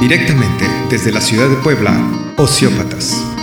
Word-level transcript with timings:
Directamente 0.00 0.66
desde 0.90 1.10
la 1.10 1.20
ciudad 1.20 1.48
de 1.48 1.56
Puebla, 1.56 1.96
Ociópatas. 2.36 3.35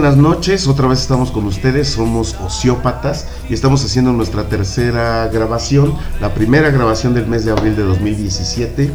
Buenas 0.00 0.16
noches, 0.16 0.66
otra 0.66 0.88
vez 0.88 1.02
estamos 1.02 1.30
con 1.30 1.44
ustedes, 1.44 1.90
somos 1.90 2.34
Ociópatas 2.40 3.26
y 3.50 3.52
estamos 3.52 3.84
haciendo 3.84 4.14
nuestra 4.14 4.48
tercera 4.48 5.28
grabación, 5.28 5.94
la 6.22 6.32
primera 6.32 6.70
grabación 6.70 7.12
del 7.12 7.26
mes 7.26 7.44
de 7.44 7.50
abril 7.50 7.76
de 7.76 7.82
2017. 7.82 8.90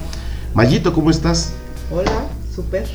Mayito, 0.56 0.94
¿cómo 0.94 1.12
estás? 1.12 1.52
Hola, 1.92 2.26
súper, 2.56 2.88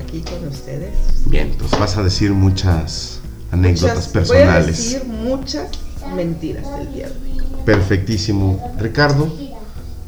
aquí 0.00 0.20
con 0.20 0.46
ustedes. 0.46 0.92
Bien, 1.26 1.56
pues 1.58 1.72
vas 1.72 1.96
a 1.96 2.04
decir 2.04 2.30
muchas 2.30 3.18
anécdotas 3.50 4.06
personales. 4.06 4.46
Voy 4.46 4.54
a 4.54 4.66
decir 4.66 5.04
muchas 5.04 5.68
mentiras 6.14 6.68
el 6.80 6.94
día 6.94 7.08
de 7.08 7.42
hoy. 7.42 7.64
Perfectísimo. 7.64 8.74
Ricardo. 8.78 9.28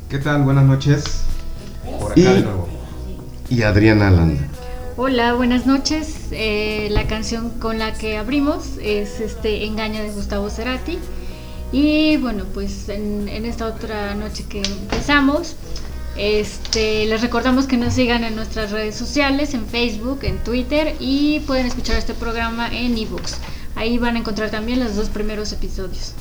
¿Qué 0.08 0.18
tal? 0.18 0.44
Buenas 0.44 0.64
noches. 0.64 1.02
Por 1.98 2.12
acá 2.12 2.20
de 2.34 2.42
nuevo. 2.42 2.68
Y 3.50 3.62
Adriana 3.62 4.06
Alanda. 4.06 4.46
Hola, 4.96 5.34
buenas 5.34 5.66
noches. 5.66 6.17
Eh, 6.32 6.88
la 6.90 7.06
canción 7.06 7.50
con 7.58 7.78
la 7.78 7.94
que 7.94 8.16
abrimos 8.16 8.76
es 8.82 9.20
este 9.20 9.48
de 9.48 10.12
Gustavo 10.14 10.50
Cerati. 10.50 10.98
Y 11.72 12.16
bueno, 12.16 12.44
pues 12.54 12.88
en, 12.88 13.28
esta 13.28 13.66
otra 13.66 14.14
noche 14.14 14.44
que 14.48 14.62
empezamos, 14.62 15.56
este, 16.16 17.06
les 17.06 17.20
recordamos 17.20 17.66
que 17.66 17.76
nos 17.76 17.94
sigan 17.94 18.24
en 18.24 18.34
nuestras 18.36 18.70
redes 18.70 18.94
sociales, 18.94 19.54
en 19.54 19.66
Facebook, 19.66 20.20
en 20.22 20.38
Twitter 20.38 20.96
y 20.98 21.40
pueden 21.40 21.66
escuchar 21.66 21.96
este 21.96 22.14
programa 22.14 22.68
en 22.68 22.96
ebooks. 22.96 23.36
Ahí 23.76 23.98
van 23.98 24.16
a 24.16 24.18
encontrar 24.20 24.50
también 24.50 24.80
los 24.80 24.96
dos 24.96 25.10
primeros 25.10 25.52
episodios. 25.52 26.14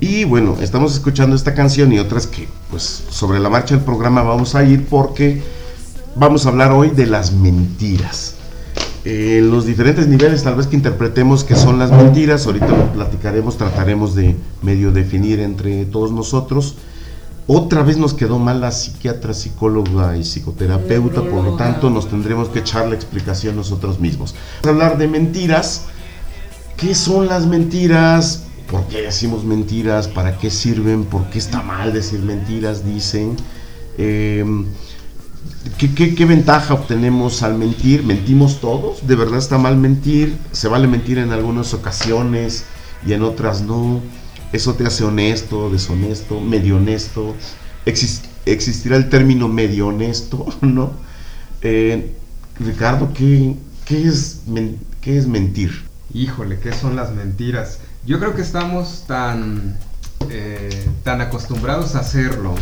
Y 0.00 0.24
bueno, 0.24 0.56
estamos 0.60 0.94
escuchando 0.94 1.36
esta 1.36 1.54
canción 1.54 1.92
y 1.92 1.98
otras 1.98 2.26
que 2.26 2.48
pues 2.70 2.82
sobre 3.10 3.38
la 3.38 3.48
marcha 3.48 3.76
del 3.76 3.84
programa 3.84 4.22
vamos 4.22 4.54
a 4.54 4.64
ir 4.64 4.86
porque 4.86 5.42
vamos 6.14 6.46
a 6.46 6.50
hablar 6.50 6.72
hoy 6.72 6.90
de 6.90 7.06
las 7.06 7.32
mentiras. 7.32 8.34
En 9.08 9.52
los 9.52 9.66
diferentes 9.66 10.08
niveles 10.08 10.42
tal 10.42 10.56
vez 10.56 10.66
que 10.66 10.74
interpretemos 10.74 11.44
que 11.44 11.54
son 11.54 11.78
las 11.78 11.92
mentiras, 11.92 12.44
ahorita 12.44 12.66
lo 12.66 12.92
platicaremos, 12.92 13.56
trataremos 13.56 14.16
de 14.16 14.34
medio 14.62 14.90
definir 14.90 15.38
entre 15.38 15.84
todos 15.84 16.10
nosotros. 16.10 16.74
Otra 17.46 17.84
vez 17.84 17.98
nos 17.98 18.14
quedó 18.14 18.40
mal 18.40 18.60
la 18.60 18.72
psiquiatra, 18.72 19.32
psicóloga 19.32 20.16
y 20.16 20.24
psicoterapeuta, 20.24 21.22
por 21.22 21.44
lo 21.44 21.54
tanto 21.54 21.88
nos 21.88 22.10
tendremos 22.10 22.48
que 22.48 22.58
echar 22.58 22.88
la 22.88 22.96
explicación 22.96 23.54
nosotros 23.54 24.00
mismos. 24.00 24.34
Vamos 24.64 24.82
a 24.82 24.86
hablar 24.86 24.98
de 24.98 25.06
mentiras. 25.06 25.84
¿Qué 26.76 26.92
son 26.96 27.28
las 27.28 27.46
mentiras? 27.46 28.42
¿Por 28.68 28.88
qué 28.88 29.02
decimos 29.02 29.44
mentiras? 29.44 30.08
¿Para 30.08 30.36
qué 30.36 30.50
sirven? 30.50 31.04
¿Por 31.04 31.30
qué 31.30 31.38
está 31.38 31.62
mal 31.62 31.92
decir 31.92 32.22
mentiras? 32.22 32.84
Dicen. 32.84 33.36
Eh, 33.98 34.44
¿Qué, 35.78 36.24
ventaja 36.24 36.72
obtenemos 36.74 37.42
al 37.42 37.58
mentir? 37.58 38.02
¿Mentimos 38.02 38.60
todos? 38.60 39.06
¿De 39.06 39.14
verdad 39.14 39.38
está 39.38 39.58
mal 39.58 39.76
mentir? 39.76 40.38
¿Se 40.52 40.68
vale 40.68 40.88
mentir 40.88 41.18
en 41.18 41.32
algunas 41.32 41.74
ocasiones 41.74 42.64
y 43.06 43.12
en 43.12 43.22
otras 43.22 43.60
no? 43.60 44.00
¿Eso 44.52 44.74
te 44.74 44.86
hace 44.86 45.04
honesto, 45.04 45.68
deshonesto, 45.68 46.40
medio 46.40 46.76
honesto? 46.76 47.34
¿Existirá 47.84 48.96
el 48.96 49.10
término 49.10 49.48
medio 49.48 49.88
honesto? 49.88 50.46
¿No? 50.62 50.92
Eh, 51.60 52.14
Ricardo, 52.58 53.12
¿qué, 53.12 53.56
es, 53.88 54.40
¿qué 55.02 55.18
es 55.18 55.26
mentir? 55.26 55.84
Híjole, 56.14 56.58
¿qué 56.58 56.72
son 56.72 56.96
las 56.96 57.12
mentiras? 57.12 57.80
Yo 58.06 58.18
creo 58.18 58.34
que 58.34 58.42
estamos 58.42 59.04
tan, 59.06 59.76
eh, 60.30 60.88
tan 61.02 61.20
acostumbrados 61.20 61.94
a 61.96 62.00
hacerlo 62.00 62.54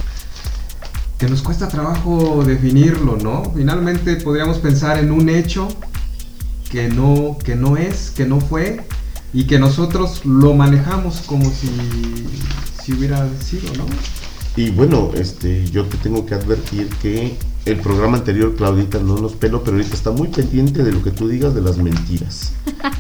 que 1.25 1.31
nos 1.31 1.41
cuesta 1.41 1.69
trabajo 1.69 2.45
definirlo, 2.45 3.17
¿no? 3.17 3.51
Finalmente 3.57 4.17
podríamos 4.17 4.59
pensar 4.59 4.99
en 4.99 5.11
un 5.11 5.31
hecho 5.31 5.69
que 6.71 6.89
no, 6.89 7.39
que 7.43 7.57
no 7.57 7.79
es, 7.79 8.11
que 8.11 8.27
no 8.27 8.43
fue, 8.43 8.83
y 9.33 9.47
que 9.47 9.59
nosotros 9.59 10.27
lo 10.27 10.53
manejamos 10.53 11.23
como 11.23 11.47
si, 11.51 11.71
si 12.83 12.93
hubiera 12.93 13.27
sido, 13.41 13.73
¿no? 13.79 13.87
Y 14.55 14.69
bueno, 14.69 15.13
este, 15.15 15.65
yo 15.71 15.87
te 15.87 15.97
tengo 15.97 16.27
que 16.27 16.35
advertir 16.35 16.89
que 17.01 17.39
el 17.65 17.81
programa 17.81 18.19
anterior 18.19 18.55
Claudita 18.57 18.99
no 18.99 19.17
nos 19.17 19.33
peló, 19.33 19.63
pero 19.65 19.77
ahorita 19.77 19.95
está 19.95 20.11
muy 20.11 20.29
pendiente 20.29 20.83
de 20.83 20.93
lo 20.93 21.03
que 21.03 21.11
tú 21.11 21.29
digas 21.29 21.55
de 21.55 21.63
las 21.63 21.79
mentiras. 21.79 22.53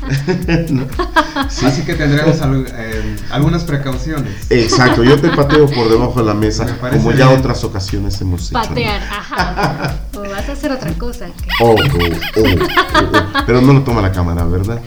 Así 1.34 1.82
que 1.82 1.94
tendremos 1.94 2.36
eh, 2.42 3.16
algunas 3.30 3.64
precauciones. 3.64 4.50
Exacto, 4.50 5.04
yo 5.04 5.20
te 5.20 5.28
pateo 5.28 5.66
por 5.66 5.88
debajo 5.88 6.20
de 6.20 6.26
la 6.26 6.34
mesa, 6.34 6.78
como 6.78 7.12
ya 7.12 7.30
otras 7.30 7.62
ocasiones 7.64 8.20
hemos 8.20 8.46
hecho. 8.46 8.54
Patear, 8.54 9.02
ajá. 9.02 10.00
O 10.14 10.20
vas 10.20 10.48
a 10.48 10.52
hacer 10.52 10.70
otra 10.70 10.92
cosa. 10.94 11.26
Oh, 11.60 11.74
oh, 11.74 11.74
oh, 11.74 13.42
pero 13.46 13.60
no 13.60 13.72
lo 13.72 13.82
toma 13.82 14.00
la 14.00 14.12
cámara, 14.12 14.44
¿verdad? 14.44 14.80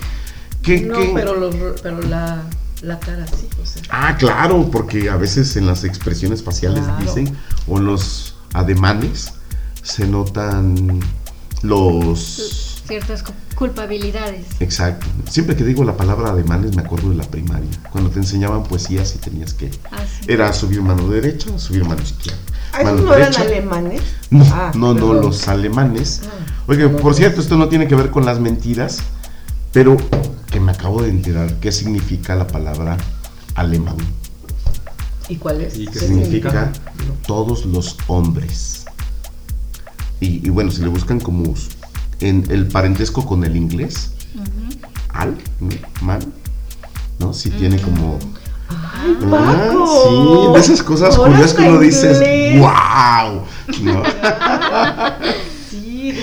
no, 0.63 1.13
Pero, 1.13 1.75
pero 1.83 2.01
la 2.03 2.43
la 2.81 2.99
cara 2.99 3.25
sí, 3.27 3.47
José. 3.57 3.81
Ah, 3.89 4.15
claro, 4.17 4.69
porque 4.71 5.09
a 5.09 5.17
veces 5.17 5.55
en 5.57 5.65
las 5.65 5.83
expresiones 5.83 6.43
faciales 6.43 6.83
dicen, 6.99 7.35
o 7.67 7.77
en 7.77 7.85
los 7.85 8.35
ademanes, 8.53 9.33
se 9.87 10.05
notan 10.05 10.99
los... 11.61 12.81
Ciertas 12.85 13.23
culpabilidades. 13.55 14.45
Exacto. 14.59 15.07
Siempre 15.29 15.55
que 15.55 15.63
digo 15.63 15.83
la 15.83 15.97
palabra 15.97 16.29
ademanes 16.29 16.75
me 16.75 16.81
acuerdo 16.81 17.09
de 17.09 17.15
la 17.15 17.23
primaria, 17.23 17.69
cuando 17.91 18.09
te 18.09 18.19
enseñaban 18.19 18.63
poesías 18.63 19.15
y 19.15 19.19
tenías 19.19 19.53
que... 19.53 19.71
Ah, 19.91 19.97
era 20.27 20.51
subir 20.53 20.81
mano 20.81 21.07
derecha, 21.09 21.57
subir 21.57 21.85
mano 21.85 22.01
izquierda. 22.01 22.39
¿Ah, 22.73 22.83
no 22.83 23.13
eran 23.13 23.35
alemanes? 23.35 24.01
No, 24.29 24.45
ah, 24.51 24.71
no, 24.75 24.93
no, 24.93 25.13
los 25.13 25.47
alemanes. 25.47 26.21
Oye, 26.67 26.87
por 26.89 27.13
cierto, 27.15 27.41
esto 27.41 27.57
no 27.57 27.69
tiene 27.69 27.87
que 27.87 27.95
ver 27.95 28.09
con 28.09 28.25
las 28.25 28.39
mentiras, 28.39 28.99
pero 29.71 29.97
que 30.51 30.59
me 30.59 30.71
acabo 30.71 31.01
de 31.01 31.09
enterar 31.09 31.59
qué 31.61 31.71
significa 31.71 32.35
la 32.35 32.47
palabra 32.47 32.97
alemán. 33.55 33.97
¿Y 35.29 35.37
cuál 35.37 35.61
es? 35.61 35.77
¿Y 35.77 35.87
qué, 35.87 35.99
significa? 35.99 36.71
Todos 37.25 37.65
los 37.65 37.97
hombres. 38.07 38.86
Y, 40.19 40.49
bueno, 40.49 40.71
si 40.71 40.81
le 40.81 40.87
buscan 40.87 41.19
como 41.19 41.53
en 42.19 42.43
el 42.49 42.67
parentesco 42.67 43.25
con 43.25 43.43
el 43.43 43.55
inglés, 43.55 44.11
al, 45.09 45.37
man, 46.01 46.19
¿no? 47.19 47.33
Si 47.33 47.49
tiene 47.51 47.79
como... 47.79 48.17
¡Ay, 48.69 49.17
Paco! 49.29 50.49
sí, 50.49 50.53
de 50.53 50.59
esas 50.59 50.83
cosas 50.83 51.17
curiosas 51.17 51.53
que 51.53 51.63
uno 51.63 51.79
dices, 51.79 52.19
¡wow! 52.59 53.43
¿no? 53.83 54.03
sí, 55.69 56.13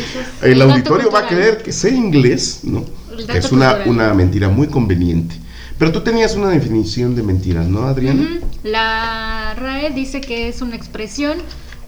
el 0.42 0.60
auditorio 0.60 1.10
va 1.10 1.20
a 1.20 1.26
creer 1.28 1.62
que 1.62 1.72
sé 1.72 1.90
inglés, 1.90 2.60
¿no? 2.64 2.84
Es 3.32 3.52
una, 3.52 3.78
una 3.86 4.12
mentira 4.12 4.48
muy 4.48 4.66
conveniente. 4.66 5.36
Pero 5.78 5.92
tú 5.92 6.00
tenías 6.02 6.34
una 6.36 6.50
definición 6.50 7.14
de 7.16 7.22
mentiras, 7.22 7.66
¿no, 7.66 7.84
Adriana? 7.84 8.40
La 8.62 9.54
RAE 9.56 9.90
dice 9.90 10.20
que 10.20 10.48
es 10.48 10.62
una 10.62 10.76
expresión 10.76 11.38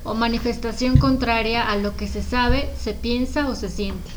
o 0.06 0.14
manifestación 0.14 0.96
contraria 0.98 1.70
a 1.70 1.76
lo 1.76 1.96
que 1.96 2.06
se 2.08 2.22
sabe, 2.22 2.68
se 2.82 2.92
piensa 2.94 3.48
o 3.48 3.54
se 3.54 3.68
siente. 3.68 4.10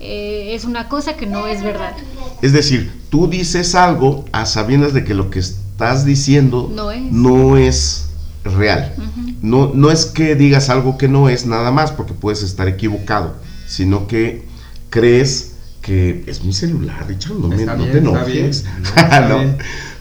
eh, 0.00 0.54
es 0.54 0.64
una 0.64 0.88
cosa 0.88 1.16
que 1.16 1.26
no 1.26 1.46
es 1.46 1.62
verdad. 1.62 1.94
Es 2.42 2.52
decir, 2.52 2.92
tú 3.08 3.28
dices 3.28 3.74
algo 3.74 4.24
a 4.32 4.44
sabiendas 4.44 4.92
de 4.92 5.04
que 5.04 5.14
lo 5.14 5.30
que 5.30 5.38
estás 5.38 6.04
diciendo 6.04 6.70
No 6.74 6.90
es. 6.92 7.00
no 7.12 7.56
es 7.56 8.08
real. 8.44 8.94
no, 9.42 9.72
no 9.74 9.90
es 9.90 10.04
que 10.06 10.34
digas 10.36 10.68
algo 10.70 10.98
que 10.98 11.08
no 11.08 11.28
es 11.28 11.46
nada 11.46 11.70
más, 11.70 11.92
porque 11.92 12.12
puedes 12.12 12.42
estar 12.42 12.68
equivocado, 12.68 13.36
sino 13.66 14.06
que 14.06 14.44
crees 14.90 15.52
que 15.82 16.24
es 16.26 16.42
mi 16.44 16.52
celular, 16.52 17.06
Richard, 17.08 17.34
no, 17.34 17.48
me, 17.48 17.64
no 17.64 17.76
bien, 17.76 17.92
te 17.92 17.98
está 17.98 17.98
enojes. 17.98 18.64
bien. 18.64 18.82
No, 18.82 18.88
está 19.02 19.20
No. 19.28 19.38
bien. 19.38 19.58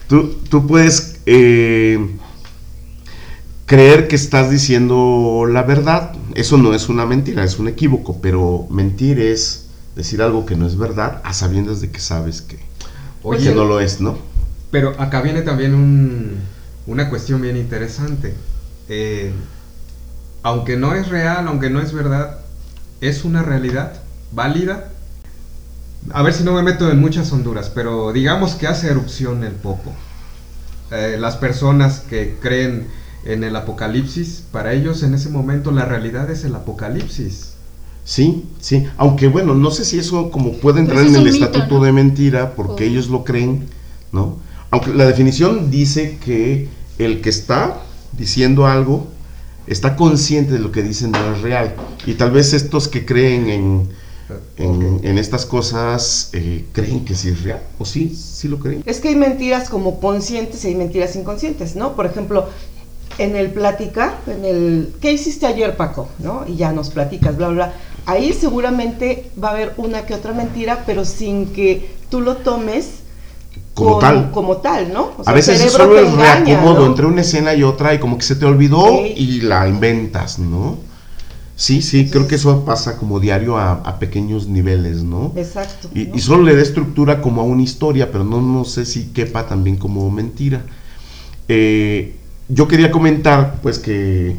Tú, 0.07 0.35
tú 0.49 0.67
puedes 0.67 1.15
eh, 1.25 1.97
creer 3.65 4.07
que 4.07 4.15
estás 4.15 4.49
diciendo 4.49 5.45
la 5.49 5.63
verdad. 5.63 6.13
Eso 6.35 6.57
no 6.57 6.73
es 6.73 6.89
una 6.89 7.05
mentira, 7.05 7.43
es 7.43 7.59
un 7.59 7.67
equívoco, 7.67 8.19
pero 8.21 8.67
mentir 8.69 9.19
es 9.19 9.65
decir 9.95 10.21
algo 10.21 10.45
que 10.45 10.55
no 10.55 10.67
es 10.67 10.77
verdad 10.77 11.21
a 11.23 11.33
sabiendas 11.33 11.81
de 11.81 11.89
que 11.89 11.99
sabes 11.99 12.41
que, 12.41 12.59
Oye, 13.23 13.49
que 13.49 13.55
no 13.55 13.65
lo 13.65 13.79
es, 13.79 14.01
¿no? 14.01 14.17
Pero 14.71 14.99
acá 14.99 15.21
viene 15.21 15.41
también 15.41 15.73
un- 15.73 16.39
una 16.85 17.09
cuestión 17.09 17.41
bien 17.41 17.55
interesante. 17.57 18.33
Eh, 18.89 19.31
aunque 20.43 20.77
no 20.77 20.93
es 20.93 21.07
real, 21.09 21.47
aunque 21.47 21.69
no 21.69 21.81
es 21.81 21.93
verdad, 21.93 22.39
es 23.01 23.23
una 23.25 23.41
realidad 23.41 23.93
válida. 24.31 24.89
A 26.11 26.21
ver 26.21 26.33
si 26.33 26.43
no 26.43 26.53
me 26.53 26.61
meto 26.61 26.91
en 26.91 26.99
muchas 26.99 27.31
honduras, 27.31 27.71
pero 27.73 28.13
digamos 28.13 28.53
que 28.55 28.67
hace 28.67 28.89
erupción 28.89 29.43
el 29.43 29.53
popo. 29.53 29.91
Eh, 30.91 31.17
las 31.19 31.35
personas 31.37 32.01
que 32.01 32.37
creen 32.39 32.87
en 33.25 33.43
el 33.43 33.55
apocalipsis, 33.55 34.43
para 34.51 34.73
ellos 34.73 35.03
en 35.03 35.13
ese 35.13 35.29
momento 35.29 35.71
la 35.71 35.85
realidad 35.85 36.29
es 36.29 36.43
el 36.43 36.55
apocalipsis. 36.55 37.53
Sí, 38.03 38.43
sí, 38.59 38.85
aunque 38.97 39.27
bueno, 39.27 39.55
no 39.55 39.71
sé 39.71 39.83
si 39.83 39.97
eso 39.97 40.29
como 40.29 40.53
puede 40.53 40.79
entrar 40.79 40.99
Pues 40.99 41.09
en 41.09 41.15
el 41.15 41.31
mito, 41.31 41.45
estatuto 41.45 41.79
¿no? 41.79 41.85
de 41.85 41.91
mentira 41.91 42.53
porque 42.55 42.85
ellos 42.85 43.09
lo 43.09 43.23
creen, 43.23 43.67
¿no? 44.11 44.37
Aunque 44.69 44.93
la 44.93 45.05
definición 45.05 45.71
dice 45.71 46.19
que 46.23 46.67
el 46.99 47.21
que 47.21 47.29
está 47.29 47.81
diciendo 48.15 48.67
algo 48.67 49.07
está 49.65 49.95
consciente 49.95 50.53
de 50.53 50.59
lo 50.59 50.71
que 50.71 50.83
dice 50.83 51.07
no 51.07 51.17
es 51.33 51.41
real. 51.41 51.75
Y 52.05 52.13
tal 52.13 52.29
vez 52.29 52.53
estos 52.53 52.87
que 52.87 53.05
creen 53.05 53.49
en, 53.49 53.89
en 54.57 55.17
estas 55.17 55.45
cosas 55.45 56.29
eh, 56.33 56.65
creen 56.73 57.05
que 57.05 57.15
sí 57.15 57.29
es 57.29 57.43
real, 57.43 57.61
o 57.79 57.85
sí, 57.85 58.15
sí 58.15 58.47
lo 58.47 58.59
creen. 58.59 58.83
Es 58.85 58.99
que 58.99 59.09
hay 59.09 59.15
mentiras 59.15 59.69
como 59.69 59.99
conscientes 59.99 60.63
y 60.65 60.69
hay 60.69 60.75
mentiras 60.75 61.15
inconscientes, 61.15 61.75
¿no? 61.75 61.95
Por 61.95 62.05
ejemplo, 62.05 62.49
en 63.17 63.35
el 63.35 63.51
platicar, 63.51 64.17
en 64.27 64.45
el 64.45 64.93
¿qué 65.01 65.13
hiciste 65.13 65.45
ayer, 65.45 65.75
Paco? 65.77 66.09
¿no? 66.19 66.45
Y 66.47 66.55
ya 66.57 66.71
nos 66.71 66.89
platicas, 66.89 67.35
bla, 67.37 67.49
bla. 67.49 67.73
Ahí 68.05 68.33
seguramente 68.33 69.31
va 69.41 69.49
a 69.49 69.51
haber 69.51 69.73
una 69.77 70.05
que 70.05 70.13
otra 70.13 70.33
mentira, 70.33 70.83
pero 70.85 71.05
sin 71.05 71.47
que 71.53 71.95
tú 72.09 72.21
lo 72.21 72.37
tomes 72.37 73.03
Como 73.73 73.99
tal. 73.99 74.31
como 74.31 74.57
tal, 74.57 74.93
¿no? 74.93 75.13
O 75.17 75.23
sea, 75.23 75.31
A 75.31 75.33
veces 75.33 75.59
es 75.61 75.71
solo 75.71 75.99
engaña, 75.99 76.43
reacomodo 76.45 76.81
¿no? 76.81 76.85
entre 76.85 77.05
una 77.07 77.21
escena 77.21 77.53
y 77.55 77.63
otra 77.63 77.93
y 77.93 77.99
como 77.99 78.17
que 78.17 78.23
se 78.23 78.35
te 78.35 78.45
olvidó 78.45 79.01
y 79.05 79.41
la 79.41 79.67
inventas, 79.67 80.39
¿no? 80.39 80.77
Sí, 81.57 81.81
sí, 81.81 82.09
creo 82.09 82.27
que 82.27 82.35
eso 82.35 82.65
pasa 82.65 82.97
como 82.97 83.19
diario 83.21 83.57
a, 83.57 83.71
a 83.73 83.97
pequeños 83.99 84.47
niveles, 84.47 85.03
¿no? 85.03 85.31
Exacto. 85.35 85.89
Y, 85.93 86.07
¿no? 86.07 86.15
y 86.15 86.19
solo 86.19 86.43
le 86.43 86.55
da 86.55 86.61
estructura 86.61 87.21
como 87.21 87.41
a 87.41 87.45
una 87.45 87.63
historia, 87.63 88.11
pero 88.11 88.23
no, 88.25 88.41
no 88.41 88.65
sé 88.65 88.85
si 88.85 89.11
quepa 89.13 89.47
también 89.47 89.77
como 89.77 90.09
mentira. 90.11 90.65
Eh, 91.47 92.19
yo 92.49 92.67
quería 92.67 92.91
comentar, 92.91 93.59
pues, 93.61 93.79
que 93.79 94.35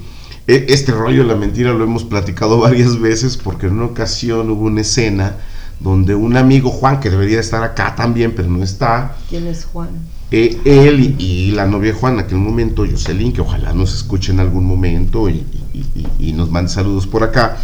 e- 0.47 0.67
este 0.69 0.93
rollo 0.93 1.23
de 1.23 1.29
la 1.29 1.37
mentira 1.37 1.73
lo 1.73 1.85
hemos 1.85 2.05
platicado 2.05 2.59
varias 2.61 2.99
veces, 3.01 3.37
porque 3.37 3.67
en 3.67 3.75
una 3.75 3.87
ocasión 3.87 4.51
hubo 4.51 4.67
una 4.67 4.81
escena 4.83 5.37
donde 5.81 6.15
un 6.15 6.37
amigo, 6.37 6.71
Juan, 6.71 7.01
que 7.01 7.11
debería 7.11 7.39
estar 7.41 7.63
acá 7.63 7.95
también, 7.95 8.33
pero 8.35 8.49
no 8.49 8.63
está, 8.65 9.15
¿Quién 9.29 9.47
es 9.47 9.67
Juan? 9.67 9.91
eh, 10.31 10.59
él 10.65 11.15
y, 11.19 11.23
y 11.23 11.51
la 11.53 11.67
novia 11.67 11.95
Juan, 11.95 12.15
en 12.15 12.21
aquel 12.21 12.39
momento, 12.39 12.85
Jocelyn, 12.91 13.33
que 13.33 13.43
ojalá 13.43 13.73
nos 13.75 13.95
escuche 13.95 14.33
en 14.33 14.41
algún 14.41 14.65
momento 14.65 15.29
y, 15.29 15.45
y- 15.75 15.85
y- 15.95 16.29
y 16.31 16.33
nos 16.33 16.51
mande 16.51 16.71
saludos 16.71 17.07
por 17.07 17.23
acá, 17.25 17.59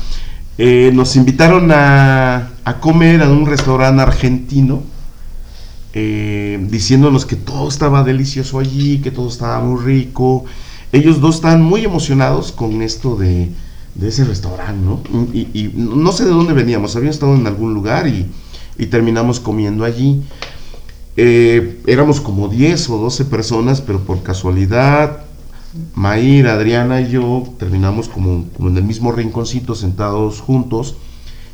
eh, 0.58 0.90
nos 0.92 1.16
invitaron 1.16 1.70
a, 1.72 2.50
a 2.64 2.80
comer 2.80 3.22
a 3.22 3.30
un 3.30 3.46
restaurante 3.46 4.02
argentino, 4.02 4.82
eh, 5.94 6.58
diciéndonos 6.70 7.26
que 7.26 7.36
todo 7.36 7.68
estaba 7.68 8.02
delicioso 8.02 8.58
allí, 8.58 8.98
que 8.98 9.10
todo 9.10 9.28
estaba 9.28 9.60
muy 9.60 9.82
rico. 9.82 10.44
Ellos 10.92 11.20
dos 11.20 11.36
estaban 11.36 11.62
muy 11.62 11.84
emocionados 11.84 12.52
con 12.52 12.82
esto 12.82 13.16
de, 13.16 13.50
de 13.94 14.08
ese 14.08 14.24
restaurante, 14.24 14.84
¿no? 14.84 15.00
Y, 15.32 15.48
y 15.52 15.72
no 15.74 16.12
sé 16.12 16.24
de 16.24 16.30
dónde 16.30 16.52
veníamos, 16.52 16.96
habíamos 16.96 17.16
estado 17.16 17.34
en 17.34 17.46
algún 17.46 17.74
lugar 17.74 18.06
y, 18.06 18.26
y 18.78 18.86
terminamos 18.86 19.40
comiendo 19.40 19.84
allí. 19.84 20.22
Eh, 21.16 21.82
éramos 21.86 22.20
como 22.20 22.48
10 22.48 22.90
o 22.90 22.98
12 22.98 23.26
personas, 23.26 23.80
pero 23.80 24.00
por 24.00 24.22
casualidad, 24.22 25.24
Maír, 25.94 26.46
Adriana 26.48 27.00
y 27.00 27.10
yo 27.10 27.44
terminamos 27.58 28.08
como, 28.08 28.46
como 28.56 28.68
en 28.68 28.76
el 28.76 28.84
mismo 28.84 29.12
rinconcito 29.12 29.74
sentados 29.74 30.40
juntos 30.40 30.96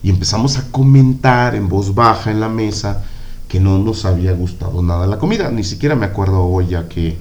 y 0.02 0.10
empezamos 0.10 0.58
a 0.58 0.70
comentar 0.70 1.54
en 1.54 1.68
voz 1.68 1.94
baja 1.94 2.30
en 2.30 2.40
la 2.40 2.48
mesa 2.48 3.04
que 3.48 3.60
no 3.60 3.78
nos 3.78 4.04
había 4.04 4.32
gustado 4.32 4.82
nada 4.82 5.06
la 5.06 5.18
comida, 5.18 5.50
ni 5.50 5.64
siquiera 5.64 5.96
me 5.96 6.06
acuerdo 6.06 6.44
hoy 6.44 6.68
ya 6.68 6.88
qué, 6.88 7.16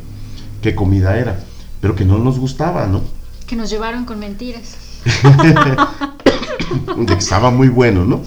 qué 0.62 0.76
comida 0.76 1.18
era, 1.18 1.40
pero 1.82 1.96
que 1.96 2.06
no 2.06 2.20
nos 2.20 2.38
gustaba, 2.38 2.86
¿no? 2.86 3.02
Que 3.48 3.56
nos 3.56 3.70
llevaron 3.70 4.06
con 4.06 4.20
mentiras. 4.20 4.76
de 6.98 7.06
que 7.06 7.14
estaba 7.14 7.50
muy 7.50 7.70
bueno, 7.70 8.04
¿no? 8.04 8.22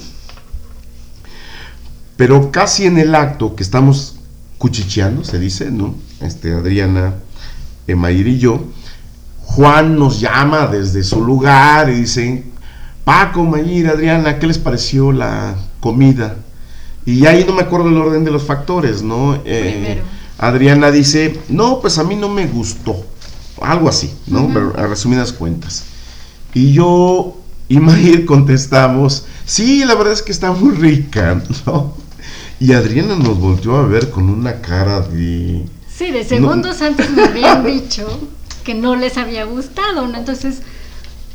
Pero 2.17 2.51
casi 2.51 2.87
en 2.87 2.99
el 2.99 3.15
acto 3.15 3.55
que 3.55 3.63
estamos 3.63 4.17
cuchicheando, 4.59 5.25
se 5.25 5.39
dice, 5.39 5.71
¿no? 5.71 5.95
Este, 6.21 6.53
Adriana, 6.53 7.15
Emair 7.87 8.27
y 8.27 8.39
yo, 8.39 8.65
Juan 9.43 9.99
nos 9.99 10.21
llama 10.21 10.67
desde 10.67 11.03
su 11.03 11.25
lugar 11.25 11.91
y 11.91 11.95
dice, 11.95 12.45
Paco, 13.05 13.45
Mayir, 13.45 13.89
Adriana, 13.89 14.39
¿qué 14.39 14.47
les 14.47 14.59
pareció 14.59 15.13
la 15.13 15.57
comida? 15.81 16.37
Y 17.07 17.27
ahí 17.27 17.45
no 17.47 17.55
me 17.55 17.63
acuerdo 17.63 17.89
el 17.89 17.97
orden 17.97 18.25
de 18.25 18.31
los 18.31 18.45
factores, 18.45 19.03
¿no? 19.03 19.41
Eh. 19.45 20.03
Adriana 20.39 20.91
dice, 20.91 21.39
no, 21.49 21.81
pues 21.81 21.99
a 21.99 22.05
mí 22.05 22.17
no 22.17 22.29
me 22.29 22.47
gustó. 22.47 23.05
Algo 23.61 23.89
así, 23.89 24.11
¿no? 24.27 24.49
Pero 24.53 24.73
a 24.77 24.87
resumidas 24.87 25.33
cuentas. 25.33 25.85
Y 26.55 26.73
yo 26.73 27.37
y 27.69 27.79
Mayir 27.79 28.27
contestamos, 28.27 29.27
sí, 29.45 29.85
la 29.85 29.95
verdad 29.95 30.13
es 30.13 30.23
que 30.23 30.33
está 30.33 30.51
muy 30.51 30.75
rica, 30.75 31.41
¿no? 31.67 31.95
Y 32.59 32.73
Adriana 32.73 33.17
nos 33.17 33.39
volteó 33.39 33.77
a 33.77 33.87
ver 33.87 34.11
con 34.11 34.29
una 34.29 34.61
cara 34.61 35.01
de... 35.01 35.67
Sí, 35.89 36.11
de 36.11 36.25
segundos 36.25 36.83
antes 36.83 37.11
me 37.11 37.25
habían 37.25 37.65
dicho 37.67 38.09
que 38.65 38.75
no 38.75 38.97
les 38.97 39.17
había 39.17 39.45
gustado, 39.45 40.09
¿no? 40.09 40.19
Entonces 40.19 40.63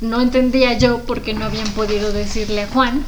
no 0.02 0.22
entendía 0.22 0.78
yo 0.78 1.00
por 1.04 1.22
qué 1.22 1.34
no 1.34 1.46
habían 1.46 1.70
podido 1.70 2.12
decirle 2.12 2.64
a 2.64 2.68
Juan 2.68 3.06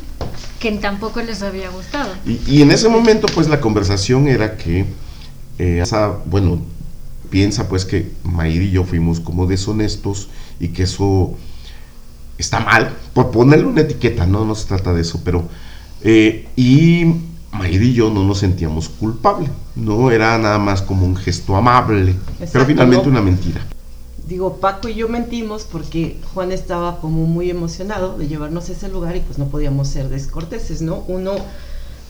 que 0.59 0.71
tampoco 0.73 1.21
les 1.21 1.41
había 1.43 1.69
gustado. 1.69 2.09
Y, 2.25 2.39
y 2.47 2.61
en 2.61 2.71
ese 2.71 2.89
momento, 2.89 3.27
pues 3.33 3.47
la 3.47 3.59
conversación 3.61 4.27
era 4.27 4.57
que, 4.57 4.85
eh, 5.59 5.79
esa- 5.81 6.17
bueno, 6.25 6.59
piensa 7.29 7.67
pues 7.67 7.85
que 7.85 8.11
Mayir 8.23 8.61
y 8.63 8.71
yo 8.71 8.83
fuimos 8.83 9.19
como 9.19 9.45
deshonestos 9.47 10.29
y 10.59 10.69
que 10.69 10.83
eso 10.83 11.35
está 12.37 12.59
mal, 12.59 12.95
por 13.13 13.31
ponerle 13.31 13.65
una 13.65 13.81
etiqueta, 13.81 14.25
no, 14.25 14.45
no 14.45 14.55
se 14.55 14.67
trata 14.67 14.93
de 14.93 15.01
eso, 15.01 15.21
pero... 15.23 15.47
eh, 16.03 16.47
y 16.55 17.05
Mayir 17.51 17.81
y 17.81 17.93
yo 17.93 18.09
no 18.11 18.23
nos 18.23 18.39
sentíamos 18.39 18.87
culpables, 18.89 19.49
no 19.75 20.11
era 20.11 20.37
nada 20.37 20.59
más 20.59 20.81
como 20.83 21.05
un 21.05 21.15
gesto 21.15 21.55
amable, 21.55 22.15
pero 22.51 22.65
finalmente 22.65 23.09
una 23.09 23.21
mentira. 23.21 23.61
Digo, 24.27 24.57
Paco 24.57 24.89
y 24.89 24.95
yo 24.95 25.07
mentimos 25.07 25.63
porque 25.63 26.19
Juan 26.33 26.51
estaba 26.51 26.99
como 26.99 27.25
muy 27.25 27.49
emocionado 27.49 28.17
de 28.17 28.27
llevarnos 28.27 28.67
a 28.69 28.73
ese 28.73 28.89
lugar 28.89 29.15
y 29.15 29.21
pues 29.21 29.37
no 29.37 29.47
podíamos 29.47 29.87
ser 29.87 30.09
descorteses, 30.09 30.81
¿no? 30.81 31.03
Uno, 31.07 31.35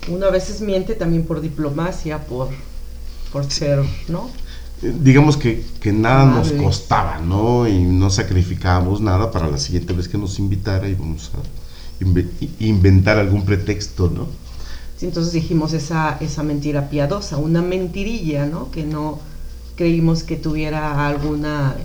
uno 0.10 0.26
a 0.26 0.32
veces 0.32 0.62
miente 0.62 0.96
también 0.96 1.26
por 1.26 1.42
diplomacia, 1.42 2.26
por, 2.26 2.50
por 3.32 3.46
ser, 3.52 3.80
¿no? 4.08 4.30
Eh, 4.82 4.94
digamos 5.00 5.38
que, 5.38 5.64
que 5.80 5.92
nada 5.94 6.26
nos 6.26 6.52
costaba, 6.54 7.20
¿no? 7.20 7.68
Y 7.68 7.80
no 7.84 8.10
sacrificábamos 8.10 9.02
nada 9.02 9.32
para 9.32 9.48
la 9.48 9.58
siguiente 9.58 9.94
vez 9.94 10.08
que 10.08 10.18
nos 10.18 10.40
invitara 10.40 10.88
y 10.90 10.96
vamos 10.96 11.32
a 11.36 12.04
inve- 12.04 12.32
inventar 12.60 13.18
algún 13.20 13.46
pretexto, 13.46 14.10
¿no? 14.10 14.28
Sí, 14.98 15.06
entonces 15.06 15.34
dijimos 15.34 15.74
esa, 15.74 16.18
esa 16.20 16.44
mentira 16.44 16.90
piadosa, 16.90 17.38
una 17.38 17.62
mentirilla, 17.62 18.46
¿no? 18.48 18.72
Que 18.72 18.84
no 18.84 19.20
creímos 19.76 20.24
que 20.24 20.38
tuviera 20.38 21.08
alguna 21.08 21.76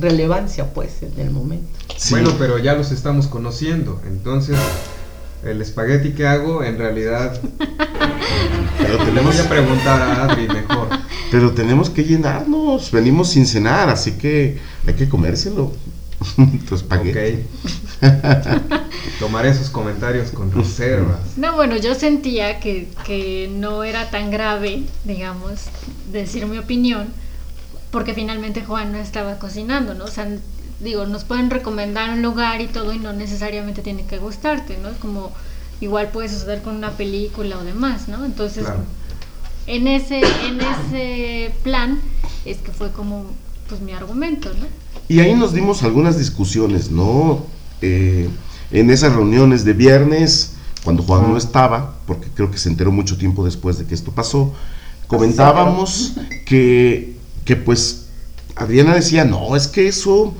relevancia, 0.00 0.72
pues, 0.72 1.02
en 1.02 1.18
el 1.18 1.30
momento. 1.30 1.68
Sí. 1.96 2.14
Bueno, 2.14 2.32
pero 2.38 2.58
ya 2.58 2.74
los 2.74 2.92
estamos 2.92 3.26
conociendo. 3.26 4.00
Entonces, 4.06 4.56
el 5.44 5.60
espagueti 5.60 6.12
que 6.12 6.26
hago, 6.26 6.62
en 6.62 6.78
realidad, 6.78 7.40
pero, 8.78 8.98
le 8.98 9.04
tenemos, 9.04 9.36
voy 9.36 9.44
a 9.44 9.48
preguntar 9.48 10.02
a 10.02 10.24
Adri 10.24 10.48
mejor. 10.48 10.88
pero 11.30 11.52
tenemos 11.52 11.90
que 11.90 12.04
llenarnos, 12.04 12.90
venimos 12.90 13.30
sin 13.30 13.46
cenar, 13.46 13.88
así 13.88 14.12
que 14.12 14.58
hay 14.86 14.94
que 14.94 15.08
comérselo. 15.08 15.72
tu 16.68 16.74
espagueti. 16.74 17.42
Ok. 18.00 18.00
Tomaré 19.18 19.50
esos 19.50 19.70
comentarios 19.70 20.30
con 20.30 20.50
reservas. 20.52 21.36
No, 21.36 21.54
bueno, 21.54 21.76
yo 21.76 21.94
sentía 21.94 22.60
que, 22.60 22.88
que 23.06 23.50
no 23.52 23.84
era 23.84 24.10
tan 24.10 24.30
grave, 24.30 24.82
digamos, 25.04 25.66
decir 26.10 26.46
mi 26.46 26.58
opinión, 26.58 27.08
porque 27.94 28.12
finalmente 28.12 28.64
Juan 28.64 28.90
no 28.90 28.98
estaba 28.98 29.38
cocinando, 29.38 29.94
¿no? 29.94 30.04
O 30.06 30.08
sea, 30.08 30.26
digo, 30.80 31.06
nos 31.06 31.22
pueden 31.22 31.48
recomendar 31.48 32.10
un 32.10 32.22
lugar 32.22 32.60
y 32.60 32.66
todo 32.66 32.92
y 32.92 32.98
no 32.98 33.12
necesariamente 33.12 33.82
tiene 33.82 34.04
que 34.04 34.18
gustarte, 34.18 34.76
¿no? 34.82 34.88
Es 34.88 34.96
como 34.96 35.30
igual 35.80 36.08
puede 36.08 36.28
suceder 36.28 36.60
con 36.62 36.74
una 36.74 36.90
película 36.90 37.56
o 37.56 37.62
demás, 37.62 38.08
¿no? 38.08 38.24
Entonces, 38.24 38.64
Claro. 38.64 38.80
en 39.68 39.86
ese 39.86 40.18
en 40.18 40.60
ese 40.60 41.54
plan 41.62 42.00
es 42.44 42.56
que 42.58 42.72
fue 42.72 42.90
como 42.90 43.26
pues 43.68 43.80
mi 43.80 43.92
argumento, 43.92 44.50
¿no? 44.58 44.66
Y 45.08 45.20
ahí 45.20 45.34
nos 45.34 45.54
dimos 45.54 45.84
algunas 45.84 46.18
discusiones, 46.18 46.90
¿no? 46.90 47.46
Eh, 47.80 48.28
en 48.72 48.90
esas 48.90 49.12
reuniones 49.12 49.64
de 49.64 49.72
viernes, 49.72 50.54
cuando 50.82 51.04
Juan 51.04 51.30
no 51.30 51.36
estaba, 51.36 51.94
porque 52.08 52.26
creo 52.34 52.50
que 52.50 52.58
se 52.58 52.68
enteró 52.68 52.90
mucho 52.90 53.16
tiempo 53.16 53.44
después 53.44 53.78
de 53.78 53.84
que 53.84 53.94
esto 53.94 54.10
pasó, 54.10 54.52
comentábamos 55.06 56.14
que, 56.44 57.13
que 57.44 57.56
pues 57.56 58.06
Adriana 58.56 58.94
decía, 58.94 59.24
no, 59.24 59.56
es 59.56 59.66
que 59.68 59.88
eso, 59.88 60.32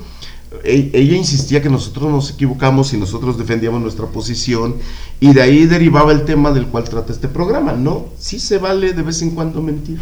e- 0.63 0.89
ella 0.93 1.15
insistía 1.17 1.61
que 1.61 1.69
nosotros 1.69 2.09
nos 2.11 2.31
equivocamos 2.31 2.93
y 2.93 2.97
nosotros 2.97 3.37
defendíamos 3.37 3.81
nuestra 3.81 4.05
posición 4.07 4.75
y 5.19 5.33
de 5.33 5.41
ahí 5.41 5.65
derivaba 5.65 6.11
el 6.11 6.23
tema 6.25 6.51
del 6.51 6.67
cual 6.67 6.85
trata 6.85 7.11
este 7.13 7.27
programa, 7.27 7.73
¿no? 7.73 8.05
Sí 8.17 8.39
se 8.39 8.57
vale 8.57 8.93
de 8.93 9.01
vez 9.01 9.21
en 9.21 9.31
cuando 9.31 9.61
mentir, 9.61 9.99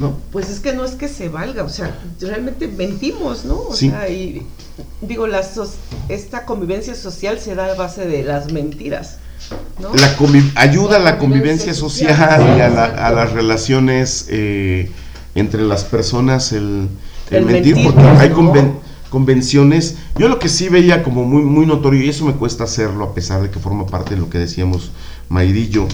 ¿no? 0.00 0.16
Pues 0.32 0.48
es 0.48 0.60
que 0.60 0.72
no 0.72 0.84
es 0.84 0.92
que 0.92 1.08
se 1.08 1.28
valga, 1.28 1.62
o 1.64 1.68
sea, 1.68 1.98
realmente 2.20 2.68
mentimos, 2.68 3.44
¿no? 3.44 3.58
O 3.68 3.76
Sí. 3.76 3.90
sea, 3.90 4.08
y 4.08 4.42
digo, 5.02 5.26
la 5.26 5.42
so- 5.42 5.70
esta 6.08 6.46
convivencia 6.46 6.94
social 6.94 7.38
se 7.38 7.54
da 7.54 7.66
a 7.66 7.74
base 7.74 8.06
de 8.06 8.22
las 8.24 8.50
mentiras, 8.50 9.18
¿no? 9.78 9.92
La 9.94 10.16
ayuda 10.54 10.96
a 10.96 11.00
la 11.00 11.18
convivencia 11.18 11.74
social 11.74 12.56
y 12.56 12.60
a, 12.62 12.68
la- 12.70 12.84
a 12.86 13.10
las 13.12 13.32
relaciones 13.32 14.26
eh, 14.30 14.90
entre 15.34 15.62
las 15.62 15.84
personas 15.84 16.52
el, 16.52 16.88
el 17.30 17.36
El 17.38 17.44
mentir, 17.46 17.74
mentir, 17.76 17.92
porque 17.94 18.08
hay 18.08 18.30
conven- 18.30 18.74
convenciones. 19.10 19.96
Yo 20.18 20.28
lo 20.28 20.38
que 20.38 20.48
sí 20.48 20.68
veía 20.68 21.02
como 21.02 21.24
muy, 21.24 21.42
muy 21.42 21.66
notorio, 21.66 22.02
y 22.02 22.08
eso 22.08 22.24
me 22.24 22.32
cuesta 22.34 22.64
hacerlo 22.64 23.04
a 23.04 23.14
pesar 23.14 23.42
de 23.42 23.50
que 23.50 23.58
forma 23.58 23.86
parte 23.86 24.14
de 24.14 24.20
lo 24.20 24.28
que 24.30 24.38
decíamos 24.38 24.90
Mayrillo, 25.28 25.86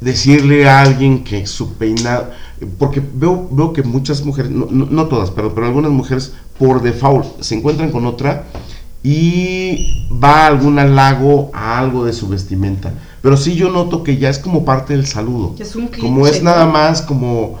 decirle 0.00 0.68
a 0.68 0.80
alguien 0.82 1.24
que 1.24 1.46
su 1.46 1.74
peinado, 1.74 2.30
porque 2.78 3.02
veo, 3.14 3.48
veo 3.50 3.72
que 3.72 3.82
muchas 3.82 4.24
mujeres, 4.24 4.50
no, 4.50 4.66
no- 4.70 4.86
no 4.86 5.06
todas, 5.06 5.30
pero, 5.30 5.54
pero 5.54 5.66
algunas 5.66 5.90
mujeres 5.90 6.32
por 6.58 6.82
default 6.82 7.40
se 7.42 7.54
encuentran 7.56 7.90
con 7.90 8.06
otra 8.06 8.46
y 9.02 10.08
va 10.12 10.44
a 10.44 10.46
algún 10.46 10.78
halago 10.78 11.50
a 11.52 11.78
algo 11.78 12.04
de 12.04 12.12
su 12.12 12.28
vestimenta. 12.28 12.92
Pero 13.22 13.36
sí 13.36 13.54
yo 13.54 13.70
noto 13.70 14.02
que 14.02 14.16
ya 14.18 14.28
es 14.30 14.38
como 14.38 14.64
parte 14.64 14.94
del 14.94 15.06
saludo. 15.06 15.54
Es 15.58 15.76
un 15.76 15.88
como 15.88 16.22
cliché, 16.22 16.38
es 16.38 16.42
nada 16.42 16.66
más 16.66 17.02
como 17.02 17.58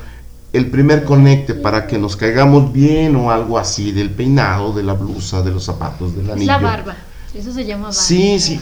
el 0.54 0.70
primer 0.70 1.02
conecte 1.02 1.52
para 1.52 1.88
que 1.88 1.98
nos 1.98 2.16
caigamos 2.16 2.72
bien 2.72 3.16
o 3.16 3.32
algo 3.32 3.58
así 3.58 3.90
del 3.90 4.10
peinado, 4.10 4.72
de 4.72 4.84
la 4.84 4.94
blusa, 4.94 5.42
de 5.42 5.50
los 5.50 5.64
zapatos, 5.64 6.14
del 6.14 6.30
anillo. 6.30 6.46
la 6.46 6.58
barba. 6.58 6.96
Eso 7.34 7.52
se 7.52 7.64
llama 7.64 7.88
barba. 7.88 7.92
Sí, 7.92 8.38
sí, 8.38 8.60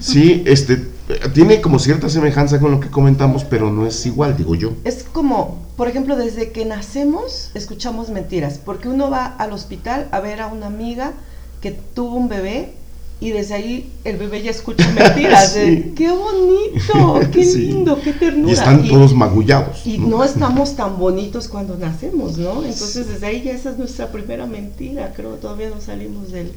sí, 0.00 0.42
este, 0.46 0.84
tiene 1.32 1.60
como 1.60 1.78
cierta 1.78 2.08
semejanza 2.08 2.58
con 2.58 2.72
lo 2.72 2.80
que 2.80 2.88
comentamos, 2.88 3.44
pero 3.44 3.70
no 3.70 3.86
es 3.86 4.04
igual, 4.04 4.36
digo 4.36 4.56
yo. 4.56 4.72
Es 4.82 5.04
como, 5.04 5.64
por 5.76 5.86
ejemplo, 5.86 6.16
desde 6.16 6.50
que 6.50 6.64
nacemos 6.64 7.52
escuchamos 7.54 8.10
mentiras, 8.10 8.58
porque 8.62 8.88
uno 8.88 9.08
va 9.08 9.26
al 9.26 9.52
hospital 9.52 10.08
a 10.10 10.18
ver 10.18 10.40
a 10.40 10.48
una 10.48 10.66
amiga 10.66 11.12
que 11.60 11.70
tuvo 11.70 12.16
un 12.16 12.28
bebé 12.28 12.74
y 13.20 13.30
desde 13.30 13.54
ahí 13.54 13.92
el 14.04 14.16
bebé 14.16 14.42
ya 14.42 14.50
escucha 14.52 14.88
mentiras. 14.92 15.54
de, 15.56 15.92
qué 15.96 16.10
bonito, 16.10 17.20
qué 17.32 17.44
Sí. 17.44 17.58
lindo, 17.66 18.00
qué 18.02 18.12
ternura. 18.12 18.50
Y 18.50 18.52
están 18.54 18.86
todos 18.88 19.12
magullados. 19.14 19.84
y 19.86 19.98
no 19.98 20.22
estamos 20.22 20.76
tan 20.76 20.98
bonitos 20.98 21.48
cuando 21.48 21.76
nacemos, 21.76 22.38
¿no? 22.38 22.62
Entonces 22.64 23.08
desde 23.08 23.26
ahí 23.26 23.42
ya 23.44 23.52
esa 23.52 23.70
es 23.70 23.78
nuestra 23.78 24.12
primera 24.12 24.46
mentira, 24.46 25.12
creo, 25.16 25.30
todavía 25.34 25.70
no 25.70 25.80
salimos 25.80 26.30
del, 26.30 26.52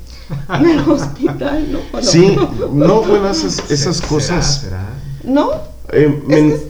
del 0.62 0.80
hospital, 0.90 1.68
¿no? 1.72 2.02
Sí, 2.02 2.36
no, 2.74 3.02
bueno, 3.02 3.30
esas, 3.30 3.72
esas 3.72 3.98
¿Será? 3.98 4.10
cosas. 4.10 4.62
¿Será? 4.62 4.90
¿No? 5.24 5.52
eh, 5.94 6.22
que 6.30 6.48
es- 6.48 6.62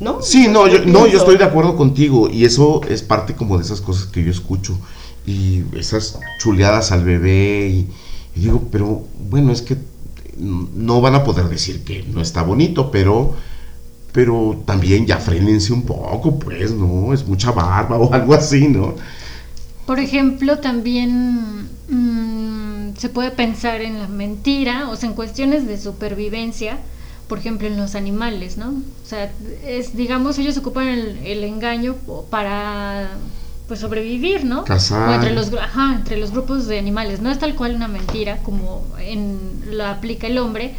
¿No? 0.00 0.20
Sí, 0.20 0.48
no 0.48 0.66
yo, 0.66 0.84
no, 0.84 1.06
yo 1.06 1.18
estoy 1.18 1.36
de 1.36 1.44
acuerdo 1.44 1.76
contigo 1.76 2.28
y 2.28 2.44
eso 2.44 2.80
es 2.88 3.02
parte 3.02 3.36
como 3.36 3.56
de 3.56 3.62
esas 3.64 3.80
cosas 3.80 4.06
que 4.06 4.24
yo 4.24 4.32
escucho 4.32 4.76
y 5.24 5.62
esas 5.76 6.18
chuleadas 6.40 6.90
al 6.90 7.04
bebé 7.04 7.68
y, 7.68 7.88
y 8.34 8.40
digo, 8.40 8.68
pero 8.70 9.04
bueno, 9.30 9.52
es 9.52 9.62
que 9.62 9.76
no 10.36 11.00
van 11.00 11.14
a 11.14 11.24
poder 11.24 11.48
decir 11.48 11.84
que 11.84 12.02
no 12.04 12.20
está 12.20 12.42
bonito, 12.42 12.90
pero 12.90 13.34
pero 14.12 14.62
también 14.66 15.06
ya 15.06 15.16
frénense 15.16 15.72
un 15.72 15.82
poco, 15.82 16.38
pues, 16.38 16.70
¿no? 16.70 17.12
Es 17.14 17.26
mucha 17.26 17.50
barba 17.50 17.96
o 17.96 18.12
algo 18.14 18.34
así, 18.34 18.68
¿no? 18.68 18.94
Por 19.86 19.98
ejemplo, 19.98 20.58
también 20.58 21.68
mm, 21.88 22.94
se 22.96 23.08
puede 23.08 23.30
pensar 23.30 23.80
en 23.80 23.98
la 23.98 24.08
mentira, 24.08 24.88
o 24.90 24.96
sea, 24.96 25.08
en 25.08 25.14
cuestiones 25.14 25.66
de 25.66 25.80
supervivencia, 25.80 26.78
por 27.26 27.38
ejemplo, 27.38 27.66
en 27.66 27.78
los 27.78 27.94
animales, 27.94 28.58
¿no? 28.58 28.68
O 28.68 29.06
sea, 29.06 29.32
es, 29.66 29.96
digamos, 29.96 30.38
ellos 30.38 30.56
ocupan 30.58 30.88
el, 30.88 31.18
el 31.24 31.42
engaño 31.44 31.96
para 32.28 33.08
pues 33.72 33.80
sobrevivir, 33.80 34.44
¿no? 34.44 34.64
Cazar. 34.64 35.08
O 35.08 35.14
entre 35.14 35.32
los, 35.32 35.50
ajá, 35.54 35.94
entre 35.94 36.18
los 36.18 36.30
grupos 36.30 36.66
de 36.66 36.78
animales. 36.78 37.22
No 37.22 37.30
es 37.30 37.38
tal 37.38 37.54
cual 37.54 37.74
una 37.74 37.88
mentira 37.88 38.36
como 38.42 38.84
en, 38.98 39.62
lo 39.70 39.86
aplica 39.86 40.26
el 40.26 40.36
hombre, 40.36 40.74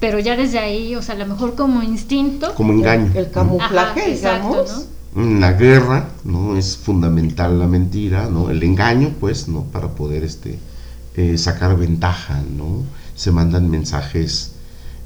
pero 0.00 0.18
ya 0.18 0.34
desde 0.34 0.58
ahí, 0.58 0.94
o 0.94 1.02
sea, 1.02 1.14
a 1.14 1.18
lo 1.18 1.26
mejor 1.26 1.56
como 1.56 1.82
instinto. 1.82 2.54
Como 2.54 2.72
engaño. 2.72 3.12
El 3.14 3.26
¿no? 3.26 3.32
camuflaje, 3.32 4.00
Ajá, 4.00 4.08
exacto, 4.08 4.64
digamos. 4.64 4.88
¿no? 5.14 5.22
En 5.22 5.40
la 5.40 5.52
guerra, 5.52 6.08
¿no? 6.24 6.56
Es 6.56 6.78
fundamental 6.78 7.58
la 7.58 7.66
mentira, 7.66 8.30
¿no? 8.30 8.48
El 8.48 8.62
engaño, 8.62 9.12
pues, 9.20 9.46
¿no? 9.46 9.64
Para 9.64 9.88
poder 9.88 10.24
este, 10.24 10.58
eh, 11.16 11.36
sacar 11.36 11.76
ventaja, 11.76 12.40
¿no? 12.56 12.82
Se 13.14 13.30
mandan 13.30 13.68
mensajes 13.68 14.52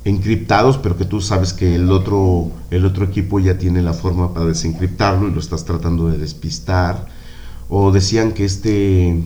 encriptados, 0.05 0.79
pero 0.79 0.97
que 0.97 1.07
tú 1.07 1.21
sabes 1.21 1.53
que 1.53 1.75
el 1.75 1.91
otro, 1.91 2.53
el 2.71 2.85
otro 2.85 3.05
equipo 3.05 3.41
ya 3.41 3.59
tiene 3.59 3.83
la 3.83 3.95
forma 3.95 4.33
para 4.33 4.47
desencriptarlo 4.47 5.27
y 5.27 5.33
lo 5.33 5.41
estás 5.41 5.65
tratando 5.65 6.09
de 6.09 6.19
despistar. 6.19 7.21
O 7.75 7.91
decían 7.91 8.33
que 8.33 8.45
este, 8.45 9.19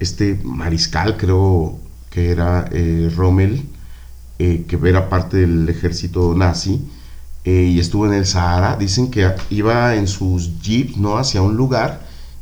este 0.00 0.36
mariscal, 0.42 1.16
creo 1.16 1.78
que 2.10 2.32
era 2.32 2.68
eh, 2.72 3.08
Rommel, 3.14 3.64
eh, 4.40 4.64
que 4.66 4.76
era 4.88 5.08
parte 5.08 5.36
del 5.36 5.68
ejército 5.68 6.34
nazi, 6.34 6.84
eh, 7.44 7.70
y 7.72 7.78
estuvo 7.78 8.04
en 8.06 8.14
el 8.14 8.26
Sahara, 8.26 8.76
dicen 8.76 9.12
que 9.12 9.32
iba 9.50 9.94
en 9.94 10.08
sus 10.08 10.60
jeeps, 10.60 10.96
¿no? 10.96 11.18
Hacia 11.18 11.40
un 11.40 11.56
lugar 11.56 12.00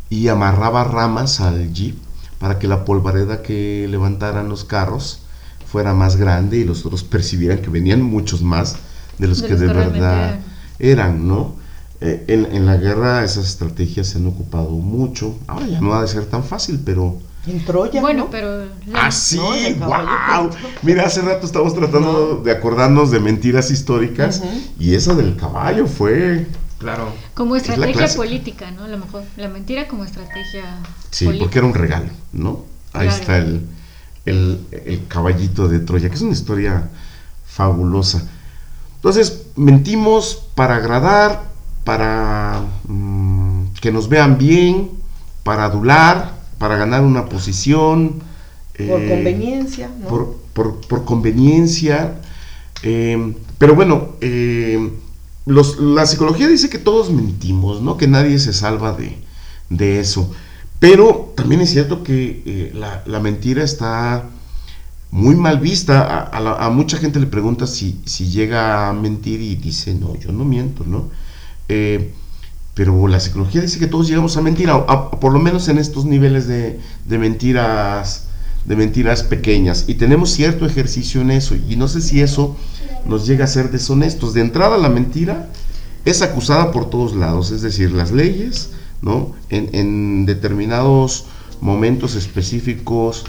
y 0.08 0.28
amarraba 0.28 0.84
ramas 0.84 1.38
al 1.42 1.74
jeep 1.74 1.98
para 2.38 2.58
que 2.58 2.66
la 2.66 2.86
polvareda 2.86 3.42
que 3.42 3.86
levantaran 3.90 4.48
los 4.48 4.64
carros 4.64 5.20
fuera 5.66 5.92
más 5.92 6.16
grande 6.16 6.56
y 6.56 6.64
los 6.64 6.86
otros 6.86 7.04
percibieran 7.04 7.58
que 7.58 7.68
venían 7.68 8.00
muchos 8.00 8.40
más 8.40 8.76
de 9.18 9.28
los 9.28 9.42
De 9.42 9.48
que 9.48 9.56
de 9.56 9.66
verdad 9.66 10.40
eran, 10.78 11.28
¿no? 11.28 11.62
Eh, 12.06 12.22
en, 12.28 12.44
en 12.54 12.66
la 12.66 12.76
guerra 12.76 13.24
esas 13.24 13.46
estrategias 13.46 14.08
se 14.08 14.18
han 14.18 14.26
ocupado 14.26 14.68
mucho. 14.70 15.36
Ahora 15.46 15.66
ya 15.66 15.80
no 15.80 15.94
ha 15.94 16.02
de 16.02 16.08
ser 16.08 16.26
tan 16.26 16.44
fácil, 16.44 16.80
pero... 16.84 17.18
En 17.46 17.64
Troya, 17.64 18.00
Bueno, 18.00 18.24
¿no? 18.24 18.30
pero 18.30 18.66
la- 18.86 19.06
¡Ah, 19.06 19.10
sí! 19.10 19.38
No, 19.78 19.86
¡Wow! 19.86 20.50
Mira, 20.82 21.04
hace 21.06 21.20
rato 21.22 21.46
estábamos 21.46 21.74
tratando 21.74 22.42
de 22.44 22.50
acordarnos 22.50 23.10
de 23.10 23.20
mentiras 23.20 23.70
históricas 23.70 24.42
y 24.78 24.94
esa 24.94 25.14
del 25.14 25.36
caballo 25.36 25.86
fue... 25.86 26.46
Claro. 26.78 27.08
como 27.32 27.56
estrategia 27.56 28.08
política, 28.14 28.70
¿no? 28.70 28.84
A 28.84 28.88
lo 28.88 28.98
mejor 28.98 29.22
la 29.38 29.48
mentira 29.48 29.88
como 29.88 30.04
estrategia 30.04 30.64
Sí, 31.10 31.24
política. 31.24 31.44
porque 31.46 31.58
era 31.58 31.66
un 31.68 31.74
regalo, 31.74 32.10
¿no? 32.34 32.64
Ahí 32.92 33.08
Claro. 33.08 33.20
está 33.20 33.38
el, 33.38 33.66
el, 34.26 34.60
el 34.84 35.06
caballito 35.08 35.68
de 35.68 35.78
Troya, 35.78 36.10
que 36.10 36.16
es 36.16 36.20
una 36.20 36.32
historia 36.32 36.88
fabulosa. 37.46 38.26
Entonces, 38.96 39.44
mentimos 39.56 40.46
para 40.54 40.76
agradar, 40.76 41.53
para 41.84 42.62
mm, 42.88 43.66
que 43.80 43.92
nos 43.92 44.08
vean 44.08 44.38
bien, 44.38 44.90
para 45.42 45.64
adular, 45.66 46.34
para 46.58 46.76
ganar 46.76 47.02
una 47.02 47.26
posición. 47.26 48.22
Por 48.76 49.00
eh, 49.00 49.08
conveniencia, 49.08 49.90
¿no? 50.00 50.08
por, 50.08 50.36
por- 50.52 50.80
por 50.88 51.04
conveniencia. 51.04 52.14
eh, 52.82 53.34
pero 53.58 53.74
bueno, 53.74 54.10
eh, 54.20 54.90
los- 55.46 55.78
la 55.78 56.06
psicología 56.06 56.48
dice 56.48 56.68
que 56.68 56.78
todos 56.78 57.10
mentimos, 57.10 57.80
¿no? 57.82 57.96
Que 57.96 58.08
nadie 58.08 58.38
se 58.38 58.52
salva 58.52 58.92
de, 58.92 59.18
de 59.70 60.00
eso. 60.00 60.30
Pero 60.80 61.32
también 61.36 61.60
es 61.62 61.70
cierto 61.70 62.02
que 62.02 62.70
la, 62.74 63.02
la 63.06 63.20
mentira 63.20 63.62
está 63.62 64.24
muy 65.10 65.34
mal 65.36 65.60
vista. 65.60 66.02
A, 66.02 66.20
a 66.24 66.40
la- 66.40 66.56
a 66.56 66.70
mucha 66.70 66.98
gente 66.98 67.20
le 67.20 67.26
pregunta 67.26 67.66
si, 67.66 68.00
si 68.04 68.28
llega 68.30 68.88
a 68.88 68.92
mentir 68.92 69.40
y 69.40 69.54
dice, 69.56 69.94
no, 69.94 70.16
yo 70.16 70.32
no 70.32 70.44
miento, 70.44 70.84
¿no? 70.84 71.08
Eh, 71.68 72.12
pero 72.74 73.06
la 73.06 73.20
psicología 73.20 73.60
dice 73.60 73.78
que 73.78 73.86
todos 73.86 74.08
llegamos 74.08 74.36
a 74.36 74.42
mentir, 74.42 74.68
a- 74.68 74.74
a- 74.74 75.10
por 75.12 75.32
lo 75.32 75.38
menos 75.38 75.68
en 75.68 75.78
estos 75.78 76.04
niveles 76.04 76.46
de, 76.48 76.80
de 77.06 77.18
mentiras 77.18 78.28
de 78.64 78.76
mentiras 78.76 79.22
pequeñas 79.22 79.84
y 79.88 79.94
tenemos 79.96 80.30
cierto 80.30 80.64
ejercicio 80.64 81.20
en 81.20 81.30
eso 81.32 81.54
y 81.54 81.76
no 81.76 81.86
sé 81.86 82.00
si 82.00 82.22
eso 82.22 82.56
nos 83.06 83.26
llega 83.26 83.44
a 83.44 83.46
ser 83.46 83.70
deshonestos. 83.70 84.32
De 84.32 84.40
entrada 84.40 84.78
la 84.78 84.88
mentira 84.88 85.50
es 86.06 86.22
acusada 86.22 86.72
por 86.72 86.88
todos 86.88 87.14
lados, 87.14 87.50
es 87.50 87.60
decir, 87.60 87.92
las 87.92 88.10
leyes, 88.10 88.70
¿no? 89.02 89.32
En, 89.50 89.68
en 89.74 90.24
determinados 90.24 91.26
momentos 91.60 92.14
específicos 92.14 93.24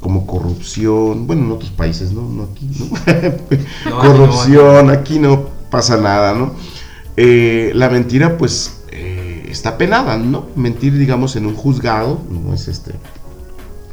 como 0.00 0.26
corrupción, 0.26 1.26
bueno, 1.26 1.44
en 1.44 1.52
otros 1.52 1.70
países, 1.70 2.12
¿no? 2.12 2.22
No 2.22 2.44
aquí, 2.44 2.70
¿no? 2.78 3.90
corrupción, 4.00 4.90
aquí 4.90 5.18
no 5.18 5.48
pasa 5.70 5.96
nada, 5.98 6.32
¿no? 6.34 6.54
Eh, 7.20 7.72
la 7.74 7.88
mentira, 7.88 8.38
pues, 8.38 8.82
eh, 8.92 9.48
está 9.50 9.76
penada, 9.76 10.16
¿no? 10.18 10.46
Mentir, 10.54 10.96
digamos, 10.96 11.34
en 11.34 11.46
un 11.46 11.56
juzgado, 11.56 12.20
no 12.30 12.54
es 12.54 12.68
este, 12.68 12.92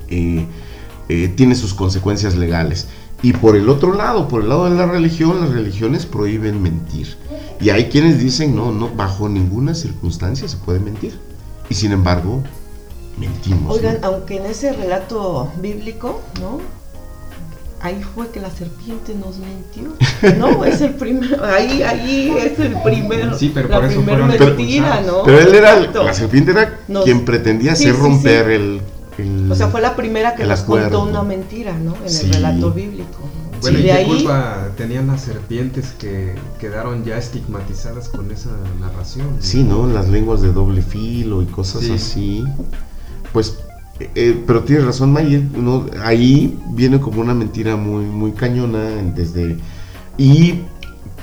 eh, 0.10 0.48
tiene 1.36 1.56
sus 1.56 1.74
consecuencias 1.74 2.36
legales. 2.36 2.86
Y 3.24 3.34
por 3.34 3.56
el 3.56 3.68
otro 3.68 3.96
lado, 3.96 4.28
por 4.28 4.44
el 4.44 4.50
lado 4.50 4.70
de 4.70 4.76
la 4.76 4.86
religión, 4.86 5.42
las 5.42 5.50
religiones 5.50 6.06
prohíben 6.06 6.62
mentir. 6.62 7.18
Y 7.60 7.72
hay 7.72 7.86
quienes 7.86 8.20
dicen, 8.20 8.56
no, 8.56 8.72
no, 8.72 8.94
bajo 8.94 9.28
ninguna 9.28 9.74
circunstancia 9.74 10.48
se 10.48 10.58
puede 10.58 10.80
mentir. 10.80 11.18
Y 11.68 11.74
sin 11.74 11.94
embargo, 11.94 12.44
mentimos. 13.18 13.76
Oigan, 13.76 13.98
aunque 14.04 14.38
en 14.38 14.46
ese 14.46 14.72
relato 14.72 15.52
bíblico, 15.60 16.22
¿no? 16.40 16.60
Ahí 17.86 18.02
fue 18.16 18.30
que 18.32 18.40
la 18.42 18.50
serpiente 18.50 19.14
nos 19.14 19.36
mintió. 19.38 19.94
No, 20.40 20.66
es 20.66 20.82
el 20.82 20.96
primero, 20.96 21.44
ahí, 21.46 21.84
ahí 21.84 22.34
es 22.36 22.58
el 22.60 22.76
primero. 22.82 23.38
Sí, 23.38 23.52
pero 23.54 23.70
la 23.70 23.76
por 23.80 23.86
eso 23.92 24.02
fueron 24.02 24.28
mentira, 24.30 25.02
¿no? 25.06 25.22
Pero 25.24 25.40
él 25.40 25.54
era, 25.54 25.78
Exacto. 25.78 26.04
la 26.04 26.14
serpiente 26.16 26.52
era 26.52 26.80
Nos- 26.88 27.04
quien 27.04 27.26
pretendía 27.26 27.76
Sí, 27.76 27.88
hacer 27.90 28.00
romper 28.02 28.46
sí. 28.48 28.54
El, 28.54 28.82
el- 29.20 29.52
O 29.52 29.56
sea, 29.56 29.68
fue 29.68 29.82
la 29.82 29.96
primera 29.96 30.34
que 30.34 30.46
nos 30.46 30.62
contó 30.62 31.04
una 31.04 31.22
mentira, 31.22 31.74
¿no? 31.78 31.96
En 32.04 32.10
Sí. 32.10 32.26
el 32.26 32.34
relato 32.34 32.72
bíblico. 32.72 33.20
¿no? 33.22 33.60
Bueno, 33.62 33.78
Y 33.78 33.82
¿y 33.82 33.86
de 33.86 33.90
qué 33.92 33.98
ahí, 33.98 34.06
culpa 34.08 34.58
tenían 34.76 35.06
las 35.08 35.22
serpientes 35.22 35.94
que 36.00 36.34
quedaron 36.60 37.04
ya 37.06 37.18
estigmatizadas 37.20 38.10
con 38.10 38.32
esa 38.32 38.50
narración? 38.80 39.28
Sí, 39.42 39.62
¿no? 39.64 39.86
Las 39.86 40.08
lenguas 40.10 40.42
de 40.42 40.52
doble 40.52 40.82
filo 40.82 41.44
y 41.44 41.46
cosas 41.46 41.84
Sí. 41.84 41.92
así. 41.94 42.44
Pues, 43.32 43.58
eh, 44.00 44.10
eh, 44.16 44.44
pero 44.46 44.64
tienes 44.64 44.86
razón, 44.86 45.12
Mayer. 45.14 45.42
¿no? 45.42 45.86
Ahí 46.04 46.58
viene 46.72 47.00
como 47.00 47.22
una 47.22 47.34
mentira 47.34 47.76
muy, 47.76 48.06
muy 48.06 48.32
cañona 48.32 48.80
desde... 49.16 49.58
Y 50.18 50.62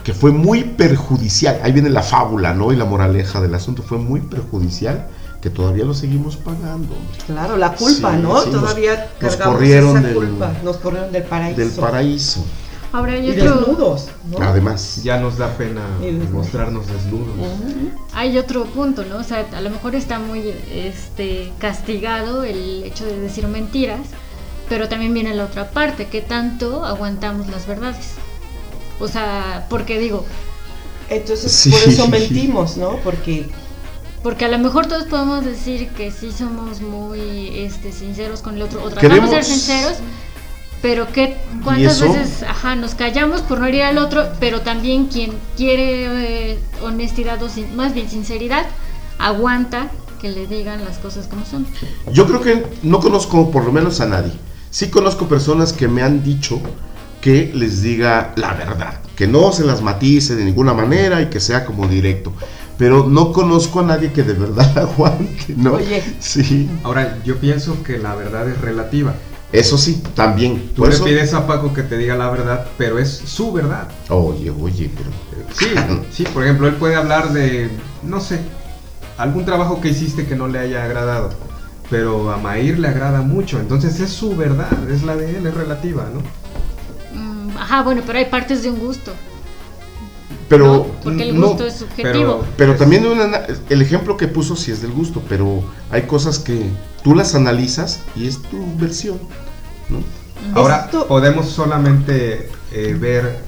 que 0.04 0.12
fue 0.14 0.32
muy 0.32 0.64
perjudicial. 0.64 1.60
Ahí 1.62 1.72
viene 1.72 1.88
la 1.90 2.02
fábula, 2.02 2.52
¿no? 2.54 2.72
Y 2.72 2.76
la 2.76 2.84
moraleja 2.84 3.40
del 3.40 3.54
asunto. 3.54 3.82
Fue 3.82 3.98
muy 3.98 4.20
perjudicial 4.20 5.06
que 5.40 5.50
todavía 5.50 5.84
lo 5.84 5.92
seguimos 5.94 6.36
pagando. 6.36 6.94
claro, 7.26 7.56
la 7.56 7.74
culpa, 7.74 8.12
Sí, 8.16 8.22
¿no? 8.22 8.40
sí, 8.42 8.50
nos- 8.50 8.60
Todavía 8.62 9.10
nos 9.20 9.30
cargamos 9.36 9.54
corrieron 9.56 9.96
esa 9.98 10.06
del- 10.08 10.14
culpa. 10.16 10.52
Nos 10.64 10.76
corrieron 10.76 11.12
del 11.12 11.22
paraíso. 11.24 11.56
Del 11.60 11.70
paraíso. 11.70 12.44
Ahora 12.92 13.12
hay 13.14 13.26
Y 13.26 13.30
otro, 13.40 13.56
desnudos, 13.56 14.08
¿no? 14.30 14.38
Además. 14.42 15.00
Ya 15.02 15.18
nos 15.18 15.38
da 15.38 15.56
pena 15.56 15.80
mostrarnos 16.32 16.86
desnudos. 16.86 17.28
Ujú. 17.38 17.90
hay 18.12 18.36
otro 18.36 18.64
punto, 18.66 19.04
¿no? 19.04 19.16
O 19.16 19.22
sea, 19.24 19.46
a 19.56 19.60
lo 19.62 19.70
mejor 19.70 19.94
está 19.94 20.18
muy 20.18 20.52
este, 20.70 21.52
castigado 21.58 22.44
el 22.44 22.82
hecho 22.84 23.06
de 23.06 23.18
decir 23.18 23.46
mentiras, 23.48 24.00
pero 24.68 24.88
también 24.88 25.14
viene 25.14 25.34
la 25.34 25.44
otra 25.44 25.70
parte, 25.70 26.06
que 26.08 26.20
tanto 26.20 26.84
aguantamos 26.84 27.48
las 27.48 27.66
verdades. 27.66 28.12
O 29.00 29.08
sea, 29.08 29.66
porque 29.70 29.98
digo, 29.98 30.24
Entonces, 31.08 31.52
Sí. 31.52 31.70
por 31.70 31.80
eso 31.88 32.08
mentimos, 32.08 32.76
¿no? 32.76 32.96
Porque 33.04 33.46
porque 34.22 34.44
a 34.44 34.48
lo 34.48 34.58
mejor 34.58 34.86
todos 34.86 35.04
podemos 35.04 35.44
decir 35.44 35.88
que 35.90 36.10
sí 36.12 36.30
somos 36.30 36.80
muy 36.80 37.50
este, 37.58 37.90
sinceros 37.92 38.40
con 38.40 38.54
el 38.54 38.62
otro, 38.62 38.82
o 38.84 38.88
tratamos 38.88 39.00
Queremos- 39.00 39.30
de 39.30 39.42
ser 39.42 39.44
sinceros, 39.44 39.96
pero 40.82 41.10
que 41.12 41.36
cuántas 41.64 42.00
veces 42.00 42.42
ajá, 42.42 42.74
nos 42.76 42.94
callamos 42.94 43.40
por 43.42 43.60
no 43.60 43.66
herir 43.66 43.84
al 43.84 43.98
otro, 43.98 44.24
pero 44.40 44.60
también 44.62 45.06
quien 45.06 45.32
quiere 45.56 46.50
eh, 46.52 46.58
honestidad 46.82 47.42
o 47.42 47.48
sin- 47.48 47.74
más 47.76 47.94
bien 47.94 48.10
sinceridad, 48.10 48.66
aguanta 49.18 49.90
que 50.20 50.30
le 50.30 50.46
digan 50.46 50.84
las 50.84 50.98
cosas 50.98 51.26
como 51.28 51.44
son. 51.46 51.66
Yo 52.12 52.26
creo 52.26 52.40
que 52.40 52.64
no 52.82 53.00
conozco 53.00 53.50
por 53.50 53.64
lo 53.64 53.72
menos 53.72 54.00
a 54.00 54.06
nadie. 54.06 54.32
Sí 54.70 54.88
conozco 54.88 55.28
personas 55.28 55.72
que 55.72 55.88
me 55.88 56.02
han 56.02 56.22
dicho 56.22 56.60
que 57.20 57.52
les 57.54 57.82
diga 57.82 58.32
la 58.36 58.52
verdad, 58.54 59.00
que 59.16 59.26
no 59.26 59.52
se 59.52 59.64
las 59.64 59.82
matice 59.82 60.34
de 60.34 60.44
ninguna 60.44 60.74
manera 60.74 61.20
y 61.22 61.26
que 61.26 61.40
sea 61.40 61.64
como 61.64 61.86
directo. 61.88 62.32
Pero 62.78 63.06
no 63.06 63.32
conozco 63.32 63.80
a 63.80 63.82
nadie 63.84 64.12
que 64.12 64.22
de 64.22 64.32
verdad 64.32 64.76
aguante, 64.78 65.54
¿no? 65.56 65.74
Oye. 65.74 66.02
Sí, 66.20 66.68
Ahora, 66.84 67.18
yo 67.24 67.36
pienso 67.38 67.82
que 67.84 67.98
la 67.98 68.14
verdad 68.14 68.48
es 68.48 68.60
relativa. 68.60 69.14
Eso 69.52 69.76
sí, 69.78 70.02
también. 70.14 70.72
Tú 70.74 70.84
le 70.86 70.90
eso- 70.94 71.04
pides 71.04 71.34
a 71.34 71.46
Paco 71.46 71.72
que 71.74 71.82
te 71.82 71.96
diga 71.98 72.16
la 72.16 72.30
verdad, 72.30 72.66
pero 72.78 72.98
es 72.98 73.10
su 73.10 73.52
verdad. 73.52 73.88
Oye, 74.08 74.50
oye, 74.50 74.90
pero... 74.96 75.10
Sí, 75.52 75.66
sí, 76.10 76.24
por 76.32 76.42
ejemplo, 76.44 76.66
él 76.68 76.74
puede 76.76 76.94
hablar 76.96 77.32
de, 77.32 77.68
no 78.02 78.20
sé, 78.20 78.40
algún 79.18 79.44
trabajo 79.44 79.80
que 79.80 79.88
hiciste 79.90 80.26
que 80.26 80.34
no 80.36 80.48
le 80.48 80.58
haya 80.58 80.84
agradado, 80.84 81.30
pero 81.90 82.32
a 82.32 82.38
Mair 82.38 82.78
le 82.78 82.88
agrada 82.88 83.20
mucho, 83.20 83.60
entonces 83.60 84.00
es 84.00 84.10
su 84.10 84.34
verdad, 84.36 84.68
es 84.90 85.02
la 85.02 85.16
de 85.16 85.36
él, 85.36 85.46
es 85.46 85.54
relativa, 85.54 86.06
¿no? 86.12 86.22
Mm, 87.18 87.56
ajá, 87.58 87.82
bueno, 87.82 88.02
pero 88.06 88.18
hay 88.18 88.24
partes 88.26 88.62
de 88.62 88.70
un 88.70 88.78
gusto, 88.78 89.12
Pero... 90.56 90.66
¿no? 90.66 90.86
porque 91.02 91.28
el 91.30 91.40
no, 91.40 91.48
gusto 91.48 91.66
es 91.66 91.74
subjetivo. 91.74 92.44
Pero 92.56 92.76
también 92.76 93.06
una- 93.06 93.42
el 93.68 93.82
ejemplo 93.82 94.16
que 94.16 94.28
puso 94.28 94.54
sí 94.56 94.70
es 94.70 94.82
del 94.82 94.92
gusto, 94.92 95.22
pero 95.28 95.62
hay 95.90 96.02
cosas 96.02 96.38
que 96.38 96.66
tú 97.02 97.14
las 97.14 97.34
analizas 97.34 98.00
y 98.14 98.26
es 98.28 98.40
tu 98.42 98.58
versión, 98.78 99.18
¿no? 99.88 99.98
Ahora 100.54 100.82
Esto- 100.86 101.06
podemos 101.06 101.46
solamente 101.48 102.48
eh, 102.72 102.96
ver 102.98 103.38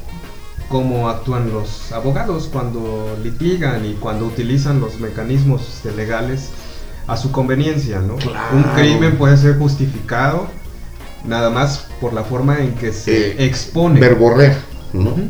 cómo 0.69 1.09
actúan 1.09 1.53
los 1.53 1.93
abogados 1.93 2.49
cuando 2.53 3.17
litigan 3.23 3.85
y 3.85 3.95
cuando 3.95 4.27
utilizan 4.27 4.81
los 4.81 4.99
mecanismos 5.01 5.83
legales 5.97 6.49
a 7.07 7.17
su 7.17 7.31
conveniencia, 7.33 8.01
¿no? 8.01 8.17
Claro. 8.17 8.57
Un 8.57 8.63
crimen 8.75 9.17
puede 9.19 9.37
ser 9.37 9.59
justificado 9.59 10.47
nada 11.27 11.51
más 11.51 11.87
por 12.01 12.13
la 12.15 12.25
forma 12.25 12.59
en 12.61 12.75
que 12.75 12.93
se 12.93 13.31
Eh, 13.33 13.45
expone. 13.45 14.01
Verborrea, 14.01 14.59
¿no? 14.93 15.11
Ujú. 15.11 15.29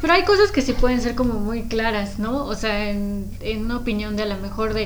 Pero 0.00 0.14
hay 0.14 0.24
cosas 0.24 0.50
que 0.50 0.62
sí 0.62 0.72
pueden 0.72 1.00
ser 1.00 1.14
como 1.14 1.34
muy 1.34 1.64
claras, 1.64 2.18
¿no? 2.18 2.44
O 2.46 2.54
sea, 2.54 2.90
en, 2.90 3.30
en 3.40 3.64
una 3.66 3.76
opinión 3.78 4.16
de 4.16 4.22
a 4.22 4.26
lo 4.26 4.38
mejor 4.38 4.72
de... 4.72 4.84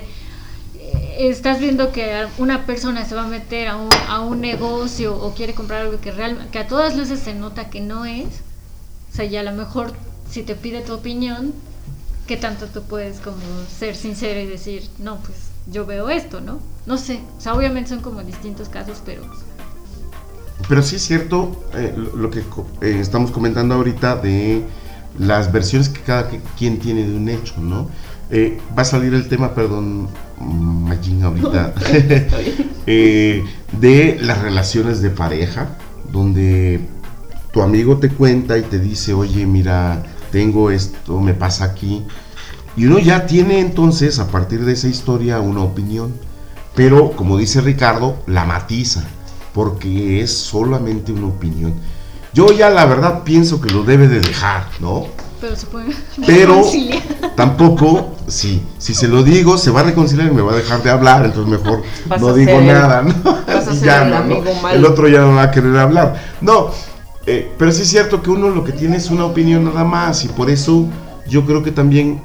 eh, 0.77 1.16
Estás 1.18 1.61
viendo 1.61 1.92
que 1.92 2.27
una 2.38 2.66
persona 2.66 3.05
se 3.05 3.14
va 3.14 3.22
a 3.22 3.29
meter 3.29 3.68
a 3.68 3.77
un, 3.77 3.90
a 4.09 4.20
un 4.20 4.40
negocio 4.40 5.16
o 5.16 5.33
quiere 5.35 5.55
comprar 5.55 5.83
algo 5.83 6.00
que, 6.00 6.11
real, 6.11 6.48
que 6.50 6.59
a 6.59 6.66
todas 6.66 6.96
luces 6.96 7.20
se 7.20 7.35
nota 7.35 7.70
que 7.70 7.81
no 7.81 8.05
es. 8.05 8.27
O 9.12 9.16
sea, 9.16 9.24
y 9.24 9.37
a 9.37 9.42
lo 9.44 9.53
mejor 9.53 9.92
si 10.29 10.42
te 10.42 10.57
pide 10.57 10.81
tu 10.81 10.94
opinión, 10.94 11.53
¿qué 12.27 12.37
tanto 12.37 12.66
tú 12.66 12.83
puedes 12.83 13.20
como 13.20 13.37
ser 13.79 13.94
sincero 13.94 14.40
y 14.40 14.46
decir, 14.46 14.88
no, 14.98 15.18
pues 15.18 15.37
yo 15.70 15.87
veo 15.87 16.11
esto, 16.11 16.40
¿no? 16.40 16.59
No 16.87 16.98
sé. 16.98 17.20
O 17.38 17.40
sea, 17.40 17.55
obviamente 17.55 17.90
son 17.90 18.00
como 18.00 18.22
distintos 18.24 18.68
casos, 18.68 19.00
pero... 19.07 19.22
Pero 20.68 20.83
sí 20.83 20.96
es 20.96 21.03
cierto 21.03 21.64
eh, 21.74 21.94
lo 21.96 22.31
que 22.31 22.40
eh, 22.40 22.98
estamos 23.00 23.31
comentando 23.31 23.74
ahorita 23.74 24.16
de 24.16 24.64
las 25.18 25.53
versiones 25.53 25.88
que 25.88 26.00
cada 26.00 26.29
quien 26.57 26.79
tiene 26.79 27.07
de 27.07 27.14
un 27.16 27.29
hecho, 27.29 27.55
¿no? 27.61 27.88
Eh, 28.31 28.59
va 28.77 28.83
a 28.83 28.87
salir 28.87 29.14
el 29.14 29.29
tema, 29.29 29.55
perdón, 29.55 30.09
Magin, 30.40 31.22
ahorita, 31.22 31.74
eh, 32.87 33.44
de 33.81 34.18
las 34.20 34.42
relaciones 34.42 35.03
de 35.03 35.11
pareja, 35.11 35.77
donde 36.11 36.81
tu 37.53 37.62
amigo 37.62 37.98
te 37.98 38.09
cuenta 38.09 38.59
y 38.59 38.62
te 38.62 38.79
dice, 38.79 39.14
oye, 39.14 39.46
mira, 39.46 40.03
tengo 40.33 40.70
esto, 40.70 41.20
me 41.20 41.35
pasa 41.35 41.64
aquí. 41.64 42.03
Y 42.77 42.87
uno 42.87 42.98
ya 42.98 43.27
tiene 43.27 43.61
entonces, 43.61 44.18
a 44.18 44.29
partir 44.29 44.64
de 44.64 44.72
esa 44.72 44.88
historia, 44.88 45.38
una 45.38 45.61
opinión. 45.61 46.12
Pero, 46.74 47.12
como 47.12 47.38
dice 47.38 47.61
Ricardo, 47.61 48.18
la 48.27 48.44
matiza, 48.44 49.05
porque 49.53 50.20
es 50.22 50.37
solamente 50.37 51.12
una 51.12 51.29
opinión. 51.29 51.74
Yo 52.35 52.53
ya 52.53 52.68
la 52.70 52.85
verdad 52.87 53.23
pienso 53.25 53.61
que 53.61 53.70
lo 53.70 53.85
debe 53.85 54.09
de 54.09 54.20
dejar, 54.20 54.66
¿no? 54.81 55.07
Pero 55.40 55.57
se 55.57 55.66
puede 55.66 55.94
Pero 56.27 56.55
reconciliar. 56.57 57.03
tampoco, 57.37 58.14
sí, 58.27 58.62
si 58.79 58.94
se 58.94 59.09
lo 59.09 59.23
digo, 59.23 59.57
se 59.59 59.70
va 59.70 59.81
a 59.81 59.85
reconciliar 59.85 60.29
y 60.31 60.35
me 60.35 60.42
va 60.42 60.53
a 60.53 60.57
dejar 60.57 60.83
de 60.83 60.90
hablar, 60.90 61.25
entonces 61.27 61.61
mejor 61.61 61.83
Vas 62.07 62.20
no 62.20 62.29
a 62.29 62.33
digo 62.35 62.51
ser- 62.53 62.64
nada, 62.64 63.03
¿no? 63.03 63.14
vas 63.47 63.68
a 63.68 63.73
Y 63.73 63.77
ser 63.79 63.87
ya 63.87 64.03
el 64.05 64.11
no, 64.11 64.42
¿no? 64.42 64.68
El 64.70 64.85
otro 64.85 65.09
ya 65.09 65.20
no 65.20 65.35
va 65.35 65.44
a 65.44 65.51
querer 65.51 65.77
hablar. 65.79 66.35
No, 66.40 66.70
eh, 67.27 67.53
pero 67.59 67.70
sí 67.73 67.83
es 67.83 67.88
cierto 67.88 68.20
que 68.23 68.31
uno 68.31 68.51
lo 68.51 68.64
que 68.64 68.73
tiene 68.73 68.97
es 68.97 69.11
una 69.11 69.25
opinión 69.27 69.64
nada 69.64 69.85
más 69.85 70.25
y 70.25 70.29
por 70.29 70.51
eso 70.51 70.87
yo 71.29 71.44
creo 71.47 71.62
que 71.62 71.70
también 71.73 72.20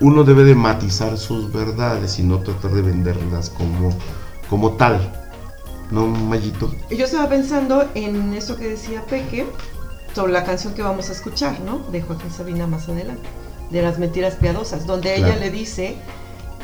uno 0.00 0.22
debe 0.24 0.44
de 0.44 0.54
matizar 0.54 1.16
sus 1.18 1.52
verdades 1.52 2.18
y 2.18 2.22
no 2.22 2.38
tratar 2.38 2.70
de 2.72 2.82
venderlas 2.82 3.50
como, 3.50 3.90
como 4.50 4.72
tal. 4.72 5.12
¿No, 5.90 6.06
Mayito? 6.06 6.72
Yo 6.90 7.04
estaba 7.04 7.28
pensando 7.28 7.88
en 7.94 8.34
eso 8.34 8.56
que 8.56 8.68
decía 8.68 9.02
Peque 9.02 9.46
sobre 10.14 10.32
la 10.32 10.44
canción 10.44 10.74
que 10.74 10.82
vamos 10.82 11.08
a 11.08 11.12
escuchar, 11.12 11.60
¿no? 11.60 11.78
De 11.90 12.02
Joaquín 12.02 12.30
Sabina 12.30 12.66
más 12.66 12.88
adelante, 12.88 13.28
de 13.70 13.82
las 13.82 13.98
mentiras 13.98 14.34
piadosas, 14.34 14.86
donde 14.86 15.16
ella 15.16 15.36
le 15.36 15.50
dice 15.50 15.96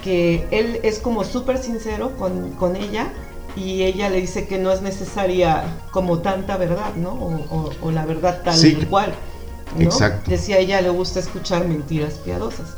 que 0.02 0.46
él 0.50 0.80
es 0.82 0.98
como 0.98 1.24
súper 1.24 1.58
sincero 1.58 2.16
con, 2.16 2.50
con 2.52 2.76
ella 2.76 3.12
y 3.56 3.84
ella 3.84 4.10
le 4.10 4.20
dice 4.20 4.46
que 4.46 4.58
no 4.58 4.72
es 4.72 4.82
necesaria 4.82 5.64
como 5.90 6.18
tanta 6.18 6.56
verdad, 6.56 6.94
¿no? 6.96 7.12
O, 7.80 7.90
la 7.90 8.04
verdad 8.04 8.42
tal 8.44 8.86
cual. 8.88 9.14
¿no? 9.78 9.84
Exacto. 9.84 10.30
Decía 10.30 10.58
ella 10.58 10.80
le 10.80 10.90
gusta 10.90 11.20
escuchar 11.20 11.66
mentiras 11.66 12.14
piadosas. 12.14 12.74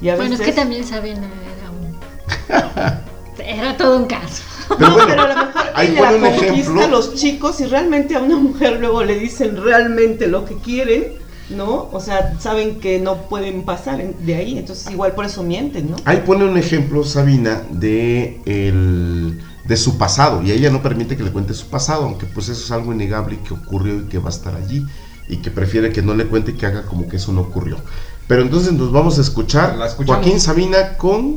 Y 0.00 0.10
bueno, 0.10 0.34
es 0.34 0.40
que 0.40 0.52
también 0.52 0.84
Sabina 0.84 1.30
era 1.58 1.70
un... 1.70 3.04
era 3.38 3.76
todo 3.76 3.98
un 3.98 4.06
caso. 4.06 4.42
Pero, 4.78 4.92
bueno, 4.92 5.08
pero 5.08 5.22
a 5.22 5.28
lo 5.32 5.36
mejor 5.44 5.66
ella 5.82 6.36
conquista 6.36 6.84
a 6.84 6.88
los 6.88 7.14
chicos 7.14 7.60
y 7.60 7.66
realmente 7.66 8.16
a 8.16 8.20
una 8.20 8.36
mujer 8.36 8.78
luego 8.80 9.04
le 9.04 9.18
dicen 9.18 9.62
realmente 9.62 10.26
lo 10.26 10.44
que 10.44 10.56
quieren, 10.56 11.12
¿no? 11.50 11.88
O 11.92 12.00
sea, 12.00 12.38
saben 12.40 12.80
que 12.80 12.98
no 12.98 13.28
pueden 13.28 13.64
pasar 13.64 14.02
de 14.02 14.34
ahí, 14.34 14.58
entonces 14.58 14.90
igual 14.90 15.12
por 15.12 15.26
eso 15.26 15.42
mienten, 15.42 15.90
¿no? 15.90 15.96
Ahí 16.04 16.22
pone 16.24 16.44
un 16.44 16.56
ejemplo, 16.56 17.04
Sabina, 17.04 17.62
de 17.70 18.40
el 18.46 19.40
de 19.64 19.76
su 19.76 19.96
pasado 19.96 20.42
y 20.42 20.52
ella 20.52 20.70
no 20.70 20.82
permite 20.82 21.16
que 21.16 21.22
le 21.22 21.30
cuente 21.30 21.54
su 21.54 21.66
pasado, 21.68 22.04
aunque 22.04 22.26
pues 22.26 22.48
eso 22.48 22.64
es 22.64 22.70
algo 22.70 22.92
innegable 22.92 23.38
que 23.46 23.54
ocurrió 23.54 23.96
y 23.96 24.04
que 24.04 24.18
va 24.18 24.26
a 24.26 24.32
estar 24.32 24.54
allí 24.54 24.84
y 25.28 25.38
que 25.38 25.50
prefiere 25.50 25.90
que 25.90 26.02
no 26.02 26.14
le 26.14 26.26
cuente 26.26 26.50
y 26.50 26.54
que 26.54 26.66
haga 26.66 26.84
como 26.84 27.08
que 27.08 27.16
eso 27.16 27.32
no 27.32 27.40
ocurrió. 27.42 27.78
Pero 28.26 28.42
entonces 28.42 28.72
nos 28.72 28.92
vamos 28.92 29.18
a 29.18 29.22
escuchar 29.22 29.76
Joaquín 30.06 30.40
Sabina 30.40 30.96
con 30.96 31.36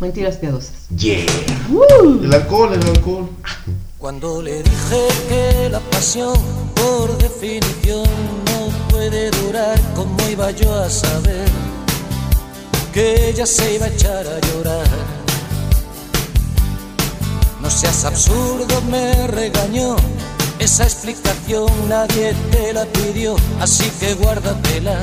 Mentiras 0.00 0.36
piadosas. 0.36 0.88
Yeah. 0.96 1.26
El 2.22 2.32
alcohol, 2.32 2.72
el 2.72 2.88
alcohol. 2.88 3.28
Cuando 3.98 4.40
le 4.40 4.62
dije 4.62 5.08
que 5.28 5.68
la 5.70 5.80
pasión 5.80 6.34
por 6.76 7.18
definición 7.18 8.04
no 8.46 8.88
puede 8.90 9.28
durar, 9.32 9.76
¿cómo 9.96 10.16
iba 10.30 10.52
yo 10.52 10.72
a 10.72 10.88
saber 10.88 11.48
que 12.94 13.30
ella 13.30 13.44
se 13.44 13.74
iba 13.74 13.86
a 13.86 13.88
echar 13.88 14.24
a 14.24 14.38
llorar? 14.52 14.86
No 17.60 17.68
seas 17.68 18.04
absurdo, 18.04 18.80
me 18.82 19.26
regañó. 19.26 19.96
Esa 20.60 20.84
explicación 20.84 21.66
nadie 21.88 22.34
te 22.52 22.72
la 22.72 22.84
pidió, 22.84 23.34
así 23.60 23.90
que 23.98 24.14
guárdatela. 24.14 24.96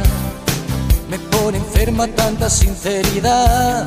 Me 1.10 1.20
pone 1.20 1.58
enferma 1.58 2.08
tanta 2.08 2.50
sinceridad. 2.50 3.86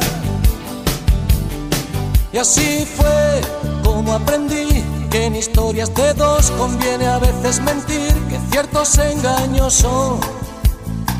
Y 2.33 2.37
así 2.37 2.87
fue 2.97 3.41
como 3.83 4.13
aprendí 4.13 4.85
que 5.11 5.25
en 5.25 5.37
historias 5.37 5.95
de 5.95 6.13
dos 6.13 6.51
conviene 6.53 7.07
a 7.07 7.19
veces 7.19 7.61
mentir, 7.63 8.13
que 8.29 8.39
ciertos 8.51 8.99
engaños 8.99 9.73
son 9.73 10.21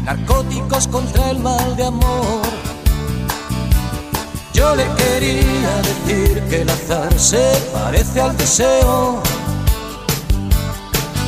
narcóticos 0.05 0.87
contra 0.89 1.31
el 1.31 1.39
mal 1.39 1.77
de 1.77 1.85
amor. 1.85 2.43
Yo 4.53 4.77
le 4.77 4.85
quería 4.97 5.83
decir 5.83 6.43
que 6.51 6.63
el 6.63 6.69
azar 6.69 7.19
se 7.19 7.59
parece 7.73 8.21
al 8.21 8.37
deseo, 8.37 9.23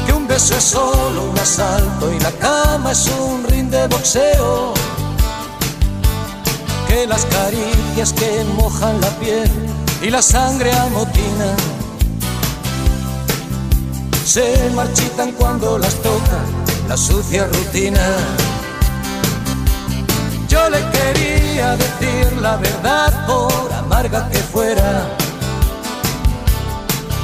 que 0.06 0.12
un 0.12 0.26
beso 0.28 0.56
es 0.56 0.64
solo 0.64 1.30
un 1.30 1.38
asalto 1.38 2.12
y 2.12 2.20
la 2.20 2.32
cama 2.32 2.92
es 2.92 3.08
un 3.18 3.44
ring 3.44 3.70
de 3.70 3.86
boxeo, 3.88 4.74
que 6.86 7.06
las 7.06 7.24
caricias 7.26 8.12
que 8.12 8.44
mojan 8.56 9.00
la 9.00 9.08
piel 9.20 9.69
y 10.02 10.10
la 10.10 10.22
sangre 10.22 10.72
amotina 10.72 11.54
se 14.24 14.70
marchitan 14.74 15.32
cuando 15.32 15.76
las 15.76 15.94
toca 15.96 16.38
la 16.88 16.96
sucia 16.96 17.46
rutina. 17.46 18.00
Yo 20.48 20.70
le 20.70 20.78
quería 20.90 21.76
decir 21.76 22.40
la 22.40 22.56
verdad 22.56 23.26
por 23.26 23.72
amarga 23.72 24.28
que 24.30 24.38
fuera. 24.38 25.16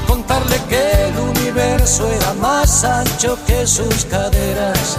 Contarle 0.07 0.59
que 0.69 1.09
el 1.09 1.19
universo 1.19 2.09
era 2.11 2.35
más 2.35 2.85
ancho 2.85 3.39
que 3.47 3.67
sus 3.67 4.05
caderas. 4.07 4.97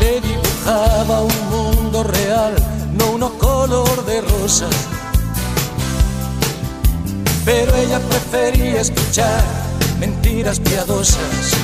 Le 0.00 0.20
dibujaba 0.20 1.22
un 1.22 1.50
mundo 1.50 2.04
real, 2.04 2.54
no 2.92 3.12
uno 3.12 3.30
color 3.38 4.04
de 4.04 4.20
rosa. 4.20 4.66
Pero 7.44 7.74
ella 7.74 7.98
prefería 8.00 8.80
escuchar 8.80 9.42
mentiras 9.98 10.60
piadosas. 10.60 11.54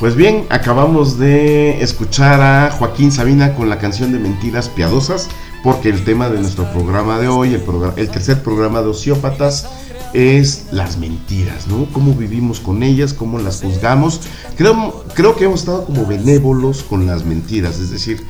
Pues 0.00 0.16
bien, 0.16 0.46
acabamos 0.48 1.18
de 1.18 1.82
escuchar 1.82 2.40
a 2.40 2.70
Joaquín 2.70 3.12
Sabina 3.12 3.54
con 3.54 3.68
la 3.68 3.78
canción 3.78 4.12
de 4.12 4.18
Mentiras 4.18 4.70
Piadosas, 4.70 5.28
porque 5.62 5.90
el 5.90 6.04
tema 6.04 6.30
de 6.30 6.40
nuestro 6.40 6.64
programa 6.72 7.18
de 7.18 7.28
hoy, 7.28 7.52
el, 7.52 8.10
tercer 8.10 8.42
programa 8.42 8.80
de 8.80 8.88
Ociópatas, 8.88 9.68
es 10.12 10.66
las 10.72 10.98
mentiras, 10.98 11.66
¿no? 11.68 11.86
Cómo 11.92 12.14
vivimos 12.14 12.60
con 12.60 12.82
ellas, 12.82 13.14
cómo 13.14 13.38
las 13.38 13.62
juzgamos. 13.62 14.20
Creo, 14.56 15.04
creo 15.14 15.36
que 15.36 15.44
hemos 15.44 15.60
estado 15.60 15.84
como 15.84 16.06
benévolos 16.06 16.82
con 16.82 17.06
las 17.06 17.24
mentiras, 17.24 17.78
es 17.78 17.90
decir, 17.90 18.24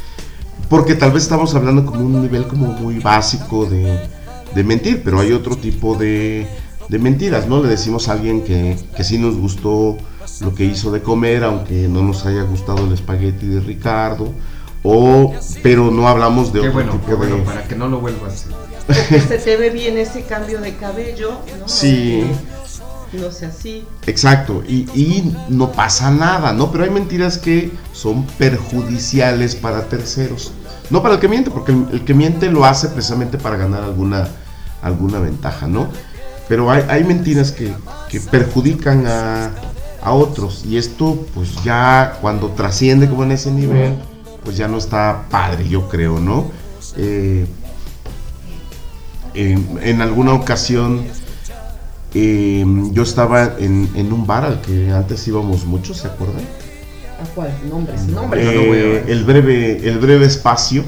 porque 0.69 0.95
tal 0.95 1.13
vez 1.13 1.25
estamos 1.25 1.55
hablando 1.55 1.87
como 1.87 2.05
un 2.05 2.23
nivel 2.23 2.47
como 2.47 2.67
muy 2.67 2.99
básico 2.99 3.67
de, 3.67 3.99
de 4.55 4.65
mentir, 4.65 5.03
pero 5.05 5.21
hay 5.21 5.33
otro 5.33 5.57
tipo 5.57 5.97
de, 5.97 6.47
de 6.89 6.99
mentiras, 6.99 7.49
¿no? 7.49 7.63
Le 7.63 7.69
decimos 7.69 8.09
a 8.09 8.13
alguien 8.13 8.43
que, 8.43 8.77
que 8.97 9.05
sí 9.05 9.19
nos 9.19 9.37
gustó 9.37 9.97
lo 10.41 10.55
que 10.55 10.65
hizo 10.65 10.91
de 10.91 11.03
comer, 11.03 11.45
aunque 11.45 11.89
no 11.89 12.03
nos 12.03 12.27
haya 12.27 12.43
gustado 12.43 12.85
el 12.87 12.93
espagueti 12.93 13.47
de 13.47 13.61
Ricardo, 13.61 14.33
o 14.83 15.35
pero 15.63 15.91
no 15.91 16.09
hablamos 16.09 16.53
de 16.53 16.63
qué 16.63 16.69
bueno, 16.71 17.01
qué 17.07 17.15
bueno, 17.15 17.39
para 17.45 17.65
que 17.65 17.77
no 17.77 17.89
lo 17.89 18.01
vuelva 18.01 18.29
a 18.29 18.31
hacer. 18.31 18.53
Porque 18.95 19.21
se 19.21 19.39
te 19.39 19.57
ve 19.57 19.71
bien 19.71 19.99
ese 19.99 20.23
cambio 20.23 20.61
de 20.61 20.75
cabello, 20.77 21.41
¿no? 21.59 21.69
Sí. 21.69 22.25
no 23.13 23.31
sé 23.31 23.47
así. 23.47 23.85
Exacto, 24.07 24.63
y, 24.67 24.89
y, 24.95 25.37
no 25.49 25.73
pasa 25.73 26.11
nada, 26.11 26.53
¿no? 26.53 26.71
Pero 26.71 26.85
hay 26.85 26.91
mentiras 26.91 27.39
que 27.39 27.71
son 27.93 28.27
perjudiciales 28.39 29.55
para 29.55 29.89
terceros. 29.89 30.53
No 30.91 31.03
para 31.03 31.15
el 31.15 31.21
que 31.21 31.29
miente, 31.29 31.51
porque 31.51 31.73
el, 31.73 32.05
que 32.05 32.15
miente 32.15 32.51
lo 32.51 32.65
hace 32.65 32.89
precisamente 32.89 33.39
para 33.39 33.57
ganar 33.57 33.85
alguna, 33.85 34.29
alguna 34.83 35.21
ventaja, 35.21 35.67
¿no? 35.67 35.89
Pero 36.49 36.71
hay, 36.71 36.85
hay 36.89 37.05
mentiras 37.05 37.53
que, 37.53 37.73
que 38.09 38.21
perjudican 38.21 39.07
a, 39.07 39.51
a 40.03 40.13
otros. 40.13 40.65
Y 40.65 40.77
esto, 40.77 41.27
pues 41.35 41.63
ya 41.63 42.19
cuando 42.21 42.49
trasciende 42.51 43.09
como 43.09 43.23
en 43.25 43.33
ese 43.33 43.51
nivel, 43.51 43.95
pues 44.45 44.57
ya 44.57 44.69
no 44.69 44.79
está 44.79 45.27
padre, 45.31 45.69
yo 45.69 45.89
creo, 45.89 46.19
¿no? 46.19 46.51
Eh, 46.97 47.47
en, 49.35 50.03
alguna 50.03 50.35
ocasión 50.35 51.05
eh, 52.15 52.65
yo 52.93 53.03
estaba 53.03 53.57
en, 53.59 54.13
un 54.13 54.27
bar 54.27 54.45
al 54.45 54.61
que 54.61 54.91
antes 54.91 55.27
íbamos 55.29 55.65
mucho, 55.65 55.95
¿se 55.95 56.07
acuerdan? 56.07 56.43
¿A 57.23 57.25
cuál? 57.35 57.53
Nombres, 57.69 58.07
nombres. 58.07 58.47
Eh, 58.47 59.05
el, 59.09 59.25
breve, 59.25 59.89
el 59.89 59.99
breve 59.99 60.27
espacio, 60.27 60.85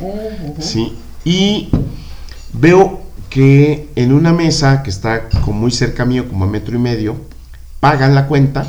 ¿sí? 0.58 0.96
Y 1.24 1.70
veo 2.52 3.02
que 3.28 3.90
en 3.94 4.12
una 4.12 4.32
mesa 4.32 4.82
que 4.82 4.90
está 4.90 5.28
como 5.44 5.60
muy 5.60 5.70
cerca 5.70 6.04
mío, 6.04 6.28
como 6.28 6.44
a 6.44 6.48
metro 6.48 6.74
y 6.74 6.78
medio, 6.78 7.16
pagan 7.80 8.14
la 8.14 8.26
cuenta 8.26 8.66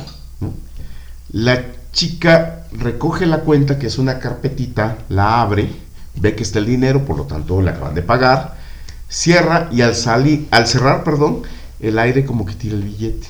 la 1.34 1.64
chica 1.90 2.66
recoge 2.70 3.26
la 3.26 3.40
cuenta, 3.40 3.76
que 3.76 3.88
es 3.88 3.98
una 3.98 4.20
carpetita, 4.20 4.98
la 5.08 5.42
abre, 5.42 5.68
ve 6.14 6.36
que 6.36 6.44
está 6.44 6.60
el 6.60 6.66
dinero, 6.66 7.04
por 7.04 7.16
lo 7.16 7.24
tanto 7.24 7.60
le 7.60 7.70
acaban 7.70 7.92
de 7.92 8.02
pagar, 8.02 8.56
cierra 9.14 9.68
y 9.70 9.82
al 9.82 9.94
salir, 9.94 10.48
al 10.50 10.66
cerrar, 10.66 11.04
perdón, 11.04 11.42
el 11.78 11.98
aire 12.00 12.24
como 12.24 12.44
que 12.44 12.54
tira 12.54 12.74
el 12.74 12.82
billete. 12.82 13.28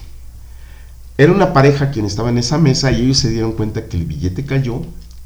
Era 1.18 1.30
una 1.30 1.52
pareja 1.52 1.90
quien 1.90 2.06
estaba 2.06 2.30
en 2.30 2.38
esa 2.38 2.56
mesa 2.56 2.90
y 2.90 3.02
ellos 3.02 3.18
se 3.18 3.28
dieron 3.28 3.52
cuenta 3.52 3.84
que 3.86 3.98
el 3.98 4.06
billete 4.06 4.46
cayó 4.46 4.80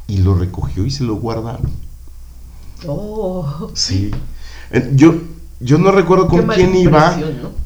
y 0.09 0.19
lo 0.19 0.35
recogió 0.35 0.85
y 0.85 0.91
se 0.91 1.05
lo 1.05 1.15
guardaron. 1.15 1.71
Oh. 2.87 3.71
Sí. 3.75 4.11
Yo, 4.95 5.15
yo 5.61 5.79
no 5.79 5.93
recuerdo 5.93 6.27
con 6.27 6.49
quién 6.49 6.75
iba, 6.75 7.17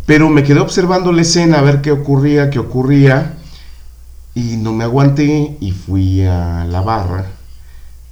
pero 0.05 0.29
me 0.29 0.43
quedé 0.43 0.61
observando 0.61 1.13
la 1.13 1.23
escena 1.23 1.59
a 1.59 1.63
ver 1.63 1.81
qué 1.81 1.93
ocurría, 1.93 2.51
qué 2.51 2.59
ocurría. 2.59 3.39
Y 4.35 4.57
no 4.59 4.73
me 4.73 4.85
aguanté 4.85 5.57
y 5.61 5.73
fui 5.73 6.25
a 6.25 6.65
la 6.65 6.83
barra. 6.83 7.27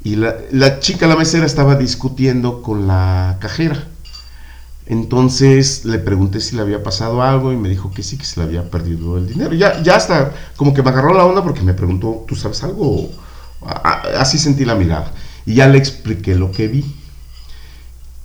Y 0.03 0.17
la, 0.17 0.81
chica, 0.81 1.07
la 1.07 1.17
mesera, 1.17 1.45
estaba 1.45 1.77
discutiendo 1.77 2.63
con 2.63 2.87
la 2.87 3.37
cajera. 3.41 3.90
Entonces 4.91 5.85
le 5.85 6.01
pregunté 6.01 6.41
si 6.41 6.57
le 6.57 6.63
había 6.63 6.83
pasado 6.83 7.23
algo 7.23 7.53
y 7.53 7.57
me 7.57 7.69
dijo 7.69 7.93
que 7.93 8.03
sí, 8.03 8.19
que 8.19 8.25
se 8.25 8.41
le 8.41 8.47
había 8.47 8.69
perdido 8.69 9.19
el 9.19 9.29
dinero. 9.29 9.55
Ya, 9.55 9.81
ya 9.85 9.95
hasta 9.95 10.35
como 10.57 10.75
que 10.75 10.83
me 10.83 10.91
agarró 10.91 11.15
la 11.15 11.25
onda 11.25 11.45
porque 11.45 11.63
me 11.63 11.75
preguntó, 11.75 12.25
¿tú 12.27 12.35
sabes 12.35 12.65
algo? 12.65 13.09
Así 14.19 14.37
sentí 14.37 14.65
la 14.65 14.75
mirada. 14.75 15.13
Y 15.47 15.55
ya 15.55 15.69
le 15.69 15.79
expliqué 15.79 16.35
lo 16.35 16.51
que 16.51 16.67
vi. 16.67 16.85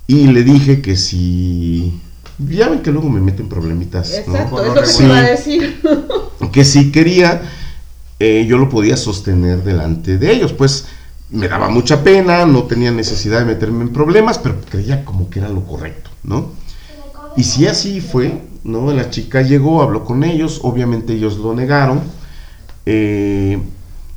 Y 0.07 0.25
le 0.25 0.43
dije 0.43 0.81
que 0.81 0.95
si... 0.97 2.01
Ya 2.39 2.67
ven 2.67 2.81
que 2.81 2.91
luego 2.91 3.09
me 3.09 3.21
meten 3.21 3.47
problemitas. 3.47 4.11
Exacto, 4.11 4.65
es 4.65 4.73
lo 4.73 4.81
que 4.81 5.03
iba 5.05 5.17
a 5.19 5.21
decir. 5.21 5.81
que 6.51 6.65
si 6.65 6.91
quería 6.91 7.43
eh, 8.17 8.45
yo 8.47 8.57
lo 8.57 8.69
podía 8.69 8.97
sostener 8.97 9.63
delante 9.63 10.17
de 10.17 10.31
ellos. 10.31 10.51
Pues 10.51 10.87
me 11.35 11.47
daba 11.47 11.69
mucha 11.69 12.03
pena, 12.03 12.45
no 12.45 12.63
tenía 12.63 12.91
necesidad 12.91 13.39
de 13.39 13.45
meterme 13.45 13.83
en 13.83 13.89
problemas, 13.89 14.39
pero 14.39 14.59
creía 14.69 15.03
como 15.03 15.29
que 15.29 15.39
era 15.39 15.49
lo 15.49 15.65
correcto, 15.65 16.09
¿no? 16.23 16.51
Y 17.35 17.43
si 17.43 17.67
así 17.67 17.99
fue, 17.99 18.41
¿no? 18.63 18.91
La 18.93 19.09
chica 19.09 19.41
llegó, 19.41 19.81
habló 19.81 20.05
con 20.05 20.23
ellos, 20.23 20.61
obviamente 20.63 21.13
ellos 21.13 21.37
lo 21.37 21.53
negaron, 21.53 22.01
eh, 22.85 23.61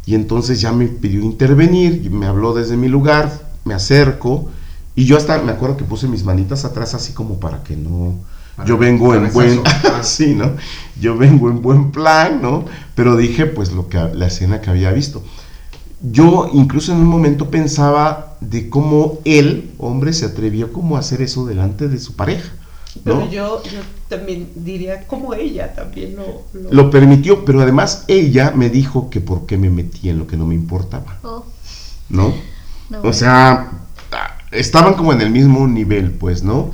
y 0.07 0.15
entonces 0.15 0.61
ya 0.61 0.73
me 0.73 0.87
pidió 0.87 1.21
intervenir, 1.21 2.09
me 2.11 2.27
habló 2.27 2.55
desde 2.55 2.77
mi 2.77 2.89
lugar, 2.89 3.31
me 3.65 3.75
acerco, 3.75 4.49
y 4.95 5.05
yo 5.05 5.17
hasta 5.17 5.43
me 5.43 5.53
acuerdo 5.53 5.77
que 5.77 5.85
puse 5.85 6.07
mis 6.07 6.25
manitas 6.25 6.65
atrás 6.65 6.95
así 6.95 7.13
como 7.13 7.41
para 7.41 7.63
que 7.63 7.77
no... 7.77 8.15
yo 8.65 8.79
vengo 8.79 9.15
en 9.15 9.33
buen... 9.33 9.61
sí, 10.03 10.35
¿no? 10.35 10.53
Yo 11.01 11.17
vengo 11.17 11.51
en 11.51 11.63
buen 11.63 11.91
plan, 11.91 12.41
¿no? 12.41 12.65
Pero 12.95 13.17
dije 13.17 13.47
pues 13.47 13.73
lo 13.73 13.89
que 13.89 13.99
la 13.99 14.27
escena 14.27 14.61
que 14.61 14.71
había 14.71 14.93
visto 14.93 15.23
yo 16.01 16.51
incluso 16.53 16.93
en 16.93 16.99
un 16.99 17.07
momento 17.07 17.51
pensaba 17.51 18.37
de 18.41 18.71
cómo 18.71 19.19
él, 19.25 19.73
hombre, 19.79 20.13
se 20.13 20.27
atrevió 20.27 20.73
como 20.73 20.97
a 20.97 21.01
hacer 21.01 21.23
eso 21.23 21.45
delante 21.45 21.89
de 21.89 21.99
su 21.99 22.15
pareja. 22.15 22.53
Pero 23.05 23.31
yo, 23.31 23.63
yo, 23.65 23.81
también 24.09 24.51
diría 24.57 25.07
como 25.07 25.35
ella 25.35 25.75
también 25.75 26.17
lo, 26.17 26.71
lo... 26.71 26.91
permitió, 26.91 27.45
pero 27.45 27.61
además 27.61 28.05
ella 28.09 28.53
me 28.55 28.71
dijo 28.71 29.11
que 29.11 29.21
por 29.21 29.47
qué 29.47 29.57
me 29.57 29.71
metí 29.71 30.09
en 30.09 30.19
lo 30.19 30.27
que 30.27 30.37
no 30.37 30.47
me 30.47 30.55
importaba. 30.55 31.19
Oh. 31.23 31.45
¿No? 32.09 32.33
o 33.03 33.13
sea, 33.13 33.71
estaban 34.51 34.95
como 34.95 35.13
en 35.13 35.21
el 35.21 35.31
mismo 35.31 35.67
nivel, 35.69 36.13
pues, 36.13 36.43
¿no? 36.43 36.71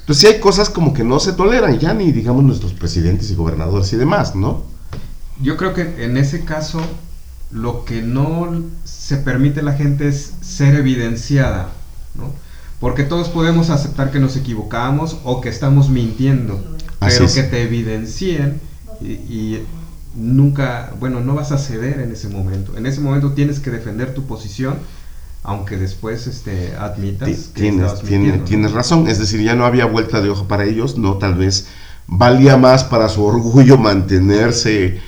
Entonces 0.00 0.28
sí 0.28 0.34
hay 0.34 0.40
cosas 0.40 0.70
como 0.70 0.94
que 0.94 1.04
no 1.04 1.20
se 1.20 1.34
toleran 1.34 1.78
ya 1.78 1.92
ni 1.92 2.10
digamos 2.10 2.42
nuestros 2.42 2.72
presidentes 2.72 3.30
y 3.30 3.34
gobernadores 3.34 3.92
y 3.92 3.96
demás, 3.96 4.34
¿no? 4.34 4.64
Yo 5.40 5.56
creo 5.56 5.74
que 5.74 6.04
en 6.04 6.16
ese 6.16 6.44
caso 6.44 6.80
lo 7.50 7.84
que 7.84 8.02
no 8.02 8.62
se 8.84 9.16
permite 9.16 9.60
a 9.60 9.62
la 9.62 9.72
gente 9.72 10.08
es 10.08 10.32
ser 10.40 10.74
evidenciada, 10.76 11.70
¿no? 12.14 12.32
Porque 12.78 13.04
todos 13.04 13.28
podemos 13.28 13.70
aceptar 13.70 14.10
que 14.10 14.20
nos 14.20 14.36
equivocamos 14.36 15.18
o 15.24 15.40
que 15.40 15.48
estamos 15.48 15.90
mintiendo, 15.90 16.64
pero 16.98 17.26
que 17.26 17.42
te 17.42 17.62
evidencien 17.62 18.60
y, 19.02 19.58
nunca, 20.14 20.92
bueno, 20.98 21.20
no 21.20 21.34
vas 21.34 21.52
a 21.52 21.58
ceder 21.58 22.00
en 22.00 22.10
ese 22.10 22.28
momento. 22.28 22.76
En 22.76 22.86
ese 22.86 23.00
momento 23.00 23.32
tienes 23.32 23.60
que 23.60 23.70
defender 23.70 24.14
tu 24.14 24.24
posición, 24.24 24.78
aunque 25.42 25.76
después 25.76 26.26
este, 26.26 26.74
admitas 26.76 27.28
que 27.28 27.60
tienes, 27.60 28.00
tienes, 28.02 28.44
tienes 28.44 28.72
razón, 28.72 29.06
es 29.08 29.18
decir, 29.18 29.40
ya 29.42 29.54
no 29.54 29.66
había 29.66 29.86
vuelta 29.86 30.20
de 30.20 30.30
hoja 30.30 30.48
para 30.48 30.64
ellos, 30.64 30.98
no, 30.98 31.18
tal 31.18 31.34
vez 31.34 31.68
valía 32.06 32.56
más 32.56 32.82
para 32.82 33.08
su 33.08 33.24
orgullo 33.24 33.78
mantenerse 33.78 35.00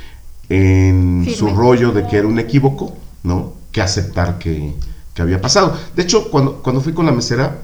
en 0.49 1.27
su 1.35 1.49
rollo 1.49 1.93
de 1.93 2.07
que 2.07 2.17
era 2.19 2.27
un 2.27 2.39
equívoco, 2.39 2.97
¿no? 3.23 3.55
Que 3.71 3.81
aceptar 3.83 4.39
que, 4.39 4.75
había 5.19 5.41
pasado. 5.41 5.77
De 5.95 6.03
hecho, 6.03 6.31
cuando, 6.31 6.63
cuando 6.63 6.81
fui 6.81 6.93
con 6.93 7.07
la 7.07 7.13
mesera, 7.13 7.63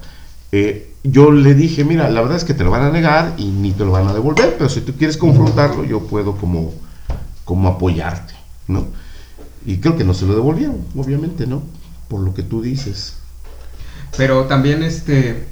eh, 0.52 0.94
yo 1.02 1.30
le 1.30 1.54
dije, 1.54 1.84
mira, 1.84 2.08
la 2.08 2.20
verdad 2.20 2.36
es 2.36 2.44
que 2.44 2.54
te 2.54 2.64
lo 2.64 2.70
van 2.70 2.82
a 2.82 2.90
negar 2.90 3.34
y 3.36 3.46
ni 3.46 3.72
te 3.72 3.84
lo 3.84 3.92
van 3.92 4.06
a 4.08 4.12
devolver, 4.12 4.56
pero 4.56 4.68
si 4.68 4.80
tú 4.80 4.94
quieres 4.94 5.16
confrontarlo, 5.16 5.84
yo 5.84 6.00
puedo 6.00 6.36
como, 6.36 6.72
como 7.44 7.68
apoyarte, 7.68 8.34
¿no? 8.66 8.86
Y 9.66 9.78
creo 9.78 9.96
que 9.96 10.04
no 10.04 10.14
se 10.14 10.26
lo 10.26 10.34
devolvieron, 10.34 10.84
obviamente, 10.96 11.46
¿no? 11.46 11.62
Por 12.08 12.20
lo 12.20 12.34
que 12.34 12.42
tú 12.42 12.62
dices. 12.62 13.14
Pero 14.16 14.44
también 14.44 14.82
este 14.82 15.46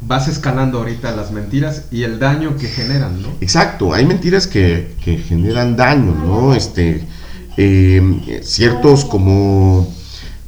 vas 0.00 0.28
escalando 0.28 0.78
ahorita 0.78 1.14
las 1.14 1.30
mentiras 1.30 1.84
y 1.90 2.02
el 2.02 2.18
daño 2.18 2.56
que 2.56 2.68
generan, 2.68 3.22
¿no? 3.22 3.28
Exacto, 3.40 3.94
hay 3.94 4.06
mentiras 4.06 4.46
que, 4.46 4.96
generan 5.28 5.76
daño, 5.76 6.14
¿no? 6.14 6.54
Este, 6.54 7.06
eh, 7.56 8.40
ciertos 8.42 9.04
como 9.04 9.92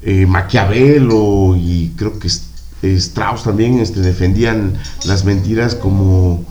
eh, 0.02 0.26
Maquiavelo 0.26 1.54
y 1.56 1.92
creo 1.96 2.18
que 2.18 2.28
Strauss 2.82 3.44
también 3.44 3.78
este, 3.78 4.00
defendían 4.00 4.74
las 5.04 5.24
mentiras 5.24 5.74
como, 5.74 6.44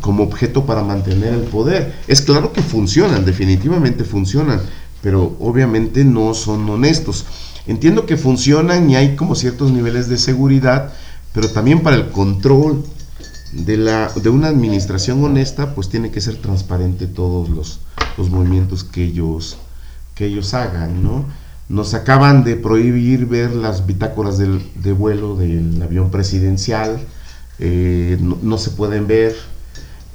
como 0.00 0.24
objeto 0.24 0.66
para 0.66 0.82
mantener 0.82 1.32
el 1.32 1.42
poder. 1.42 1.94
Es 2.06 2.20
claro 2.20 2.52
que 2.52 2.62
funcionan, 2.62 3.24
definitivamente 3.24 4.04
funcionan, 4.04 4.60
pero 5.00 5.36
obviamente 5.40 6.04
no 6.04 6.34
son 6.34 6.68
honestos. 6.68 7.24
Entiendo 7.66 8.06
que 8.06 8.16
funcionan 8.16 8.90
y 8.90 8.96
hay 8.96 9.16
como 9.16 9.34
ciertos 9.34 9.72
niveles 9.72 10.08
de 10.08 10.18
seguridad, 10.18 10.92
pero 11.32 11.48
también 11.48 11.82
para 11.82 11.96
el 11.96 12.10
control 12.10 12.84
de, 13.52 13.76
la, 13.76 14.10
de 14.14 14.28
una 14.28 14.48
administración 14.48 15.22
honesta, 15.24 15.74
pues 15.74 15.88
tiene 15.88 16.10
que 16.10 16.20
ser 16.20 16.36
transparente 16.36 17.06
todos 17.06 17.48
los, 17.48 17.80
los 18.16 18.30
movimientos 18.30 18.84
que 18.84 19.04
ellos, 19.04 19.58
que 20.14 20.26
ellos 20.26 20.54
hagan, 20.54 21.02
¿no? 21.02 21.24
Nos 21.68 21.94
acaban 21.94 22.44
de 22.44 22.56
prohibir 22.56 23.26
ver 23.26 23.54
las 23.54 23.86
bitácoras 23.86 24.36
del, 24.36 24.62
de 24.82 24.92
vuelo 24.92 25.36
del 25.36 25.80
avión 25.82 26.10
presidencial, 26.10 27.00
eh, 27.58 28.18
no, 28.20 28.58
se 28.58 28.70
pueden 28.70 29.06
ver. 29.06 29.34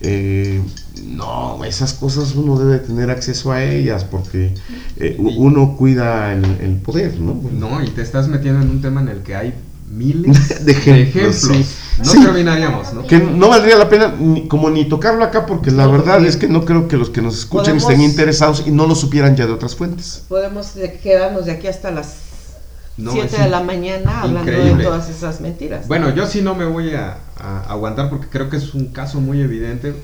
Eh, 0.01 0.61
no, 1.03 1.63
esas 1.63 1.93
cosas 1.93 2.35
uno 2.35 2.59
debe 2.59 2.77
tener 2.77 3.09
acceso 3.09 3.51
a 3.51 3.63
ellas 3.63 4.03
porque 4.03 4.53
eh, 4.97 5.15
uno 5.17 5.75
cuida 5.75 6.33
el, 6.33 6.45
el, 6.61 6.75
poder, 6.75 7.19
¿no? 7.19 7.41
No, 7.51 7.83
y 7.83 7.89
te 7.89 8.03
estás 8.03 8.27
metiendo 8.27 8.61
en 8.61 8.69
un 8.69 8.81
tema 8.81 9.01
en 9.01 9.07
el 9.07 9.23
que 9.23 9.35
hay 9.35 9.55
miles 9.87 10.65
de 10.65 10.71
ejemplos. 10.71 11.49
No 12.03 12.11
terminaríamos, 12.11 12.93
¿no? 12.93 13.07
Que 13.07 13.17
no 13.17 13.49
valdría 13.49 13.75
la 13.75 13.89
pena 13.89 14.13
ni, 14.19 14.47
como 14.47 14.69
ni 14.69 14.85
tocarlo 14.85 15.23
acá 15.23 15.45
porque 15.47 15.71
la 15.71 15.87
verdad 15.87 16.23
es 16.25 16.37
que 16.37 16.47
no 16.47 16.63
creo 16.63 16.87
que 16.87 16.95
los 16.95 17.09
que 17.09 17.21
nos 17.21 17.39
escuchen 17.39 17.77
estén 17.77 18.01
interesados 18.01 18.63
y 18.67 18.71
no 18.71 18.85
lo 18.85 18.93
supieran 18.93 19.35
ya 19.35 19.47
de 19.47 19.53
otras 19.53 19.75
fuentes. 19.75 20.23
Podemos 20.27 20.73
quedarnos 21.01 21.45
de 21.45 21.53
aquí 21.53 21.67
hasta 21.67 21.89
las 21.89 22.17
7 22.97 23.41
de 23.41 23.49
la 23.49 23.61
mañana 23.61 24.21
hablando 24.21 24.51
de 24.51 24.83
todas 24.83 25.09
esas 25.09 25.41
mentiras. 25.41 25.87
Bueno, 25.87 26.13
yo 26.13 26.27
sí 26.27 26.41
no 26.41 26.55
me 26.55 26.65
voy 26.65 26.93
a, 26.93 27.17
aguantar 27.67 28.09
porque 28.09 28.27
creo 28.27 28.49
que 28.49 28.57
es 28.57 28.73
un 28.73 28.87
caso 28.87 29.19
muy 29.19 29.41
evidente. 29.41 29.95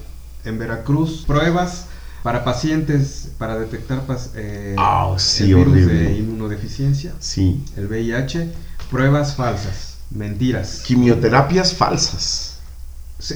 En 0.46 0.60
Veracruz, 0.60 1.24
pruebas 1.26 1.86
para 2.22 2.43
pacientes 2.43 3.30
para 3.38 3.58
detectar 3.58 4.02
eh, 4.36 4.76
oh, 4.78 5.15
sí, 5.17 5.52
el 5.52 5.56
virus 5.56 5.88
de 5.88 6.17
inmunodeficiencia, 6.17 7.13
sí. 7.19 7.63
el 7.78 7.88
VIH 7.88 8.50
Pruebas 8.93 9.34
falsas, 9.34 9.97
mentiras. 10.12 10.84
Quimioterapias 10.86 11.73
falsas. 11.73 12.60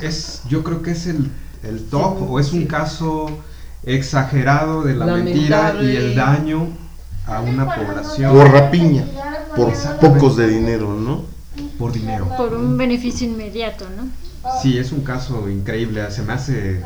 Es, 0.03 0.43
yo 0.47 0.63
creo 0.63 0.83
que 0.83 0.91
es 0.91 1.07
el, 1.07 1.31
el 1.63 1.83
top 1.89 2.29
o 2.29 2.39
es 2.39 2.53
un 2.53 2.67
caso 2.67 3.39
exagerado 3.81 4.83
de 4.83 4.93
la 4.93 5.07
mentira 5.07 5.75
y 5.81 5.95
el 5.95 6.13
daño 6.13 6.67
a 7.25 7.41
una 7.41 7.75
población. 7.75 8.33
Por 8.33 8.51
rapiña, 8.51 9.07
por 9.55 9.73
pocos 9.99 10.37
de 10.37 10.47
dinero, 10.47 10.93
¿no? 10.93 11.25
Por 11.79 11.91
dinero. 11.91 12.29
Por 12.37 12.53
un 12.53 12.77
beneficio 12.77 13.27
inmediato, 13.27 13.87
¿no? 13.97 14.09
Sí, 14.61 14.77
es 14.77 14.91
un 14.91 15.01
caso 15.01 15.49
increíble, 15.49 16.11
se 16.11 16.21
me 16.21 16.33
hace... 16.33 16.83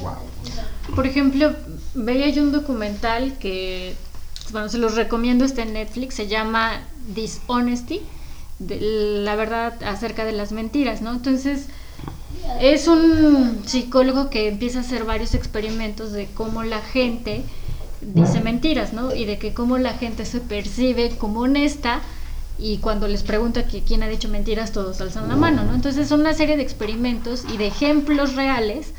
Wow. 0.00 0.94
Por 0.94 1.08
ejemplo, 1.08 1.52
veía 1.94 2.28
yo 2.28 2.44
un 2.44 2.52
documental 2.52 3.36
que, 3.40 3.96
bueno, 4.52 4.68
se 4.68 4.78
los 4.78 4.94
recomiendo, 4.94 5.44
está 5.44 5.62
en 5.62 5.72
Netflix, 5.72 6.14
se 6.14 6.28
llama 6.28 6.82
dishonesty, 7.14 8.02
la 8.58 9.36
verdad 9.36 9.82
acerca 9.84 10.24
de 10.24 10.32
las 10.32 10.52
mentiras, 10.52 11.02
¿no? 11.02 11.12
Entonces, 11.12 11.66
es 12.60 12.88
un 12.88 13.62
psicólogo 13.66 14.30
que 14.30 14.48
empieza 14.48 14.78
a 14.78 14.82
hacer 14.82 15.04
varios 15.04 15.34
experimentos 15.34 16.12
de 16.12 16.26
cómo 16.26 16.62
la 16.62 16.80
gente 16.80 17.42
dice 18.00 18.40
mentiras, 18.40 18.92
¿no? 18.92 19.14
Y 19.14 19.24
de 19.24 19.38
que 19.38 19.52
cómo 19.52 19.78
la 19.78 19.94
gente 19.94 20.24
se 20.24 20.40
percibe 20.40 21.16
como 21.16 21.40
honesta 21.40 22.00
y 22.58 22.78
cuando 22.78 23.08
les 23.08 23.22
pregunta 23.22 23.66
que 23.66 23.82
quién 23.82 24.02
ha 24.02 24.08
dicho 24.08 24.28
mentiras, 24.28 24.72
todos 24.72 25.00
alzan 25.00 25.28
la 25.28 25.36
mano, 25.36 25.64
¿no? 25.64 25.74
Entonces 25.74 26.08
son 26.08 26.20
una 26.20 26.34
serie 26.34 26.56
de 26.56 26.62
experimentos 26.62 27.44
y 27.52 27.56
de 27.56 27.66
ejemplos 27.66 28.34
reales 28.34 28.92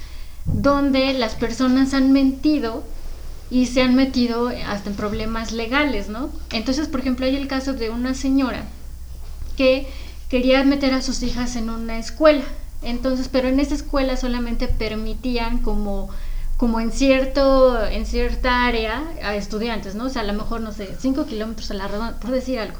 donde 0.45 1.13
las 1.13 1.35
personas 1.35 1.93
han 1.93 2.11
mentido 2.11 2.83
y 3.49 3.65
se 3.67 3.81
han 3.81 3.95
metido 3.95 4.51
hasta 4.67 4.89
en 4.89 4.95
problemas 4.95 5.51
legales, 5.51 6.09
¿no? 6.09 6.29
Entonces, 6.51 6.87
por 6.87 6.99
ejemplo, 6.99 7.25
hay 7.25 7.35
el 7.35 7.47
caso 7.47 7.73
de 7.73 7.89
una 7.89 8.13
señora 8.13 8.63
que 9.55 9.87
quería 10.29 10.63
meter 10.63 10.93
a 10.93 11.01
sus 11.01 11.23
hijas 11.23 11.55
en 11.55 11.69
una 11.69 11.97
escuela, 11.97 12.43
entonces, 12.81 13.29
pero 13.31 13.47
en 13.47 13.59
esa 13.59 13.75
escuela 13.75 14.17
solamente 14.17 14.67
permitían 14.67 15.59
como 15.59 16.09
como 16.57 16.79
en 16.79 16.91
cierto 16.91 17.85
en 17.85 18.07
cierta 18.07 18.65
área 18.65 19.03
a 19.23 19.35
estudiantes, 19.35 19.93
¿no? 19.93 20.05
O 20.05 20.09
sea, 20.09 20.23
a 20.23 20.25
lo 20.25 20.33
mejor 20.33 20.61
no 20.61 20.71
sé, 20.71 20.89
cinco 20.99 21.25
kilómetros 21.25 21.69
a 21.71 21.75
la 21.75 21.87
redonda, 21.87 22.19
por 22.19 22.31
decir 22.31 22.59
algo. 22.59 22.77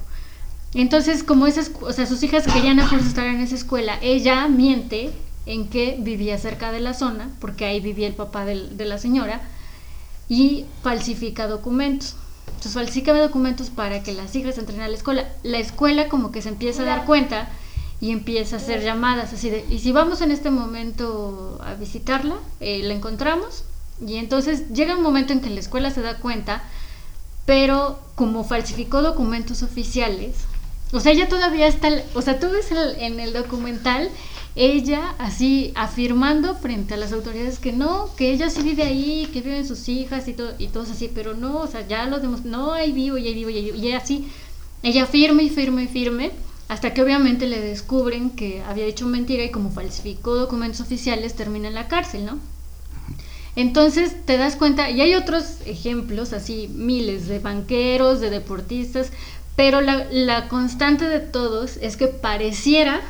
Entonces, 0.74 1.24
como 1.24 1.48
esas, 1.48 1.72
o 1.82 1.94
sea, 1.94 2.06
sus 2.06 2.22
hijas 2.24 2.46
querían 2.46 2.80
a 2.80 2.90
estar 2.98 3.26
en 3.28 3.40
esa 3.40 3.56
escuela, 3.56 3.98
ella 4.02 4.48
miente 4.48 5.12
en 5.46 5.70
que 5.70 5.98
vivía 6.00 6.38
cerca 6.38 6.72
de 6.72 6.82
la 6.82 6.94
zona, 6.94 7.30
porque 7.40 7.66
ahí 7.66 7.80
vivía 7.80 8.08
el 8.08 8.16
papá 8.16 8.46
de 8.46 8.86
la 8.86 8.98
señora, 8.98 9.42
y 10.30 10.66
falsifica 10.84 11.48
documentos. 11.48 12.16
Entonces 12.48 12.74
falsifica 12.74 13.14
documentos 13.14 13.70
para 13.70 14.04
que 14.04 14.14
las 14.14 14.36
hijas 14.36 14.58
entren 14.58 14.82
a 14.82 14.88
la 14.88 14.96
escuela. 14.96 15.28
La 15.44 15.60
escuela 15.60 16.10
como 16.10 16.32
que 16.32 16.42
se 16.42 16.50
empieza 16.50 16.84
a 16.84 16.86
dar 16.86 17.06
cuenta 17.06 17.50
y 18.00 18.12
empieza 18.12 18.56
a 18.56 18.60
hacer 18.60 18.84
llamadas 18.84 19.34
así 19.34 19.50
de, 19.50 19.66
y 19.70 19.80
si 19.80 19.92
vamos 19.92 20.22
en 20.22 20.32
este 20.32 20.52
momento 20.52 21.60
a 21.64 21.74
visitarla, 21.74 22.36
eh, 22.60 22.82
la 22.84 22.94
encontramos 22.94 23.64
y 24.06 24.18
entonces 24.18 24.70
llega 24.70 24.96
un 24.96 25.02
momento 25.02 25.34
en 25.34 25.42
que 25.42 25.50
la 25.50 25.60
escuela 25.60 25.90
se 25.90 26.02
da 26.02 26.18
cuenta, 26.18 26.64
pero 27.46 28.00
como 28.16 28.44
falsificó 28.44 29.02
documentos 29.02 29.64
oficiales, 29.64 30.36
O 30.94 31.02
sea, 31.02 31.12
ella 31.12 31.28
todavía 31.28 31.68
está, 31.68 31.90
o 32.14 32.22
sea, 32.22 32.40
tú 32.40 32.50
ves 32.50 32.72
en 32.72 33.20
el 33.20 33.34
documental 33.34 34.10
ella 34.58 35.14
así 35.20 35.72
afirmando 35.76 36.56
frente 36.56 36.96
a 36.96 36.98
las 36.98 37.14
autoridades 37.14 37.60
que 37.60 37.72
no, 37.72 38.10
que 38.18 38.32
ella 38.32 38.50
sí 38.50 38.64
vive 38.64 38.82
ahí, 38.82 39.30
que 39.32 39.42
viven 39.42 39.68
sus 39.68 39.88
hijas 39.88 40.28
y 40.28 40.34
todo, 40.34 40.54
y 40.58 40.68
todos 40.68 40.90
así, 40.90 41.12
pero 41.14 41.36
no, 41.36 41.60
o 41.60 41.68
sea, 41.68 41.88
ya 41.88 42.08
lo 42.08 42.20
demostró, 42.20 42.50
no, 42.50 42.74
ahí 42.74 42.92
vivo, 42.92 43.20
y 43.20 43.28
ahí 43.28 43.36
vivo, 43.36 43.52
y 43.52 43.58
ahí 43.58 43.66
vivo, 43.66 43.78
y 43.78 43.92
así, 43.92 44.28
ella 44.82 45.06
firme 45.06 45.44
y 45.44 45.50
firme 45.50 45.84
y 45.84 45.88
firme, 45.88 46.32
hasta 46.70 46.92
que 46.92 47.04
obviamente 47.04 47.46
le 47.46 47.62
descubren 47.62 48.32
que 48.32 48.64
había 48.64 48.86
dicho 48.86 49.06
mentira 49.06 49.44
y 49.44 49.52
como 49.52 49.70
falsificó 49.70 50.34
documentos 50.34 50.82
oficiales 50.82 51.36
termina 51.36 51.68
en 51.68 51.76
la 51.76 51.88
cárcel, 51.88 52.26
¿no? 52.26 52.40
Entonces 53.56 54.26
te 54.26 54.38
das 54.38 54.56
cuenta, 54.56 54.90
y 54.90 55.02
hay 55.02 55.14
otros 55.14 55.62
ejemplos, 55.68 56.34
así 56.34 56.68
miles 56.74 57.28
de 57.28 57.38
banqueros, 57.38 58.22
de 58.22 58.32
deportistas, 58.32 59.12
pero 59.56 59.82
la, 59.82 60.08
la 60.12 60.48
constante 60.48 61.06
de 61.08 61.20
todos 61.20 61.78
es 61.78 61.96
que 61.96 62.08
pareciera 62.08 63.02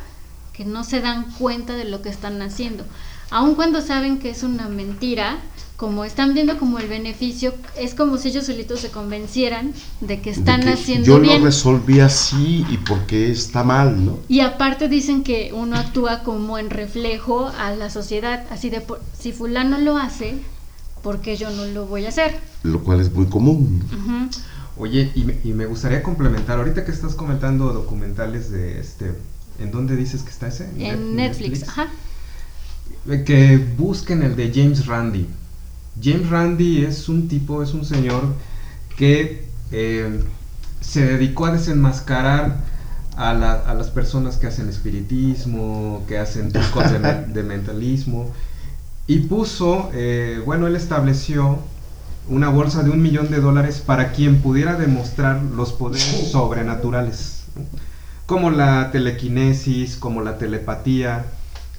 que 0.57 0.65
no 0.65 0.83
se 0.83 1.01
dan 1.01 1.31
cuenta 1.37 1.75
de 1.75 1.85
lo 1.85 2.01
que 2.01 2.09
están 2.09 2.41
haciendo. 2.41 2.83
Aun 3.29 3.53
cuando 3.53 3.79
saben 3.81 4.17
que 4.17 4.31
es 4.31 4.41
una 4.41 4.67
mentira, 4.67 5.37
como 5.75 6.03
están 6.03 6.33
viendo 6.33 6.57
como 6.57 6.79
el 6.79 6.87
beneficio, 6.87 7.53
es 7.77 7.93
como 7.93 8.17
si 8.17 8.29
ellos 8.29 8.47
solitos 8.47 8.79
se 8.79 8.89
convencieran 8.89 9.73
de 10.01 10.19
que 10.19 10.31
están 10.31 10.67
haciendo 10.67 11.19
bien. 11.19 11.33
Yo 11.33 11.39
lo 11.39 11.45
resolví 11.45 11.99
así 11.99 12.65
y 12.71 12.77
porque 12.77 13.29
está 13.29 13.63
mal, 13.63 14.03
¿no? 14.03 14.17
Y 14.27 14.39
aparte 14.39 14.89
dicen 14.89 15.23
que 15.23 15.51
uno 15.53 15.77
actúa 15.77 16.23
como 16.23 16.57
en 16.57 16.71
reflejo 16.71 17.51
a 17.59 17.75
la 17.75 17.91
sociedad, 17.91 18.47
así 18.49 18.71
de 18.71 18.83
si 19.17 19.33
fulano 19.33 19.77
lo 19.77 19.97
hace, 19.97 20.39
¿por 21.03 21.21
qué 21.21 21.37
yo 21.37 21.51
no 21.51 21.65
lo 21.65 21.85
voy 21.85 22.05
a 22.05 22.09
hacer? 22.09 22.39
Lo 22.63 22.83
cual 22.83 22.99
es 22.99 23.13
muy 23.13 23.27
común. 23.27 23.83
Oye, 24.75 25.11
y 25.13 25.23
me, 25.23 25.37
y 25.43 25.53
me 25.53 25.67
gustaría 25.67 26.01
complementar, 26.01 26.57
ahorita 26.57 26.83
que 26.83 26.91
estás 26.91 27.13
comentando 27.13 27.73
documentales 27.73 28.49
de 28.49 28.79
este 28.79 29.13
¿En 29.59 29.71
dónde 29.71 29.95
dices 29.95 30.21
que 30.23 30.29
está 30.29 30.47
ese? 30.47 30.69
En 30.77 31.15
Netflix, 31.15 31.67
ajá. 31.67 31.87
Que 33.25 33.57
busquen 33.77 34.21
el 34.21 34.35
de 34.35 34.51
James 34.53 34.85
Randi. 34.85 35.27
James 36.01 36.29
Randi 36.29 36.85
es 36.85 37.09
un 37.09 37.27
tipo, 37.27 37.63
es 37.63 37.73
un 37.73 37.85
señor 37.85 38.21
que 38.97 39.47
eh, 39.71 40.21
se 40.81 41.05
dedicó 41.05 41.47
a 41.47 41.51
desenmascarar 41.51 42.57
a, 43.15 43.33
las 43.33 43.89
personas 43.89 44.37
que 44.37 44.45
hacen 44.45 44.69
espiritismo, 44.69 46.03
que 46.07 46.19
hacen 46.19 46.51
trucos 46.51 46.85
de, 47.33 47.43
mentalismo. 47.43 48.31
Y 49.07 49.19
puso, 49.21 49.89
eh, 49.93 50.41
bueno, 50.45 50.67
él 50.67 50.75
estableció 50.75 51.59
una 52.29 52.49
bolsa 52.49 52.83
de 52.83 52.91
un 52.91 53.01
millón 53.01 53.31
de 53.31 53.39
dólares 53.39 53.81
para 53.83 54.11
quien 54.11 54.41
pudiera 54.41 54.75
demostrar 54.75 55.41
los 55.41 55.71
poderes 55.71 56.29
sobrenaturales 56.31 57.37
como 58.27 58.51
la 58.51 58.91
telequinesis, 58.91 59.95
como 59.95 60.21
la 60.21 60.37
telepatía. 60.37 61.25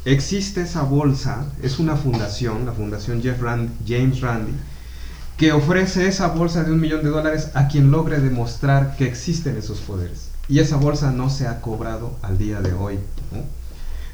Existe 0.04 0.62
esa 0.62 0.82
bolsa, 0.82 1.44
es 1.62 1.78
una 1.78 1.94
fundación, 1.94 2.64
la 2.64 2.72
Fundación 2.72 3.22
Jeff 3.22 3.38
James 3.86 4.20
Randi, 4.22 4.52
que 5.36 5.52
ofrece 5.52 6.08
esa 6.08 6.28
bolsa 6.28 6.64
de 6.64 6.72
un 6.72 6.80
millón 6.80 7.04
de 7.04 7.10
dólares 7.10 7.50
a 7.54 7.68
quien 7.68 7.90
logre 7.90 8.18
demostrar 8.18 8.96
que 8.96 9.06
existen 9.06 9.58
esos 9.58 9.80
poderes. 9.80 10.30
Y 10.48 10.60
esa 10.60 10.76
bolsa 10.76 11.12
no 11.12 11.28
se 11.28 11.46
ha 11.46 11.60
cobrado 11.60 12.16
al 12.22 12.38
día 12.38 12.62
de 12.62 12.72
hoy. 12.72 12.98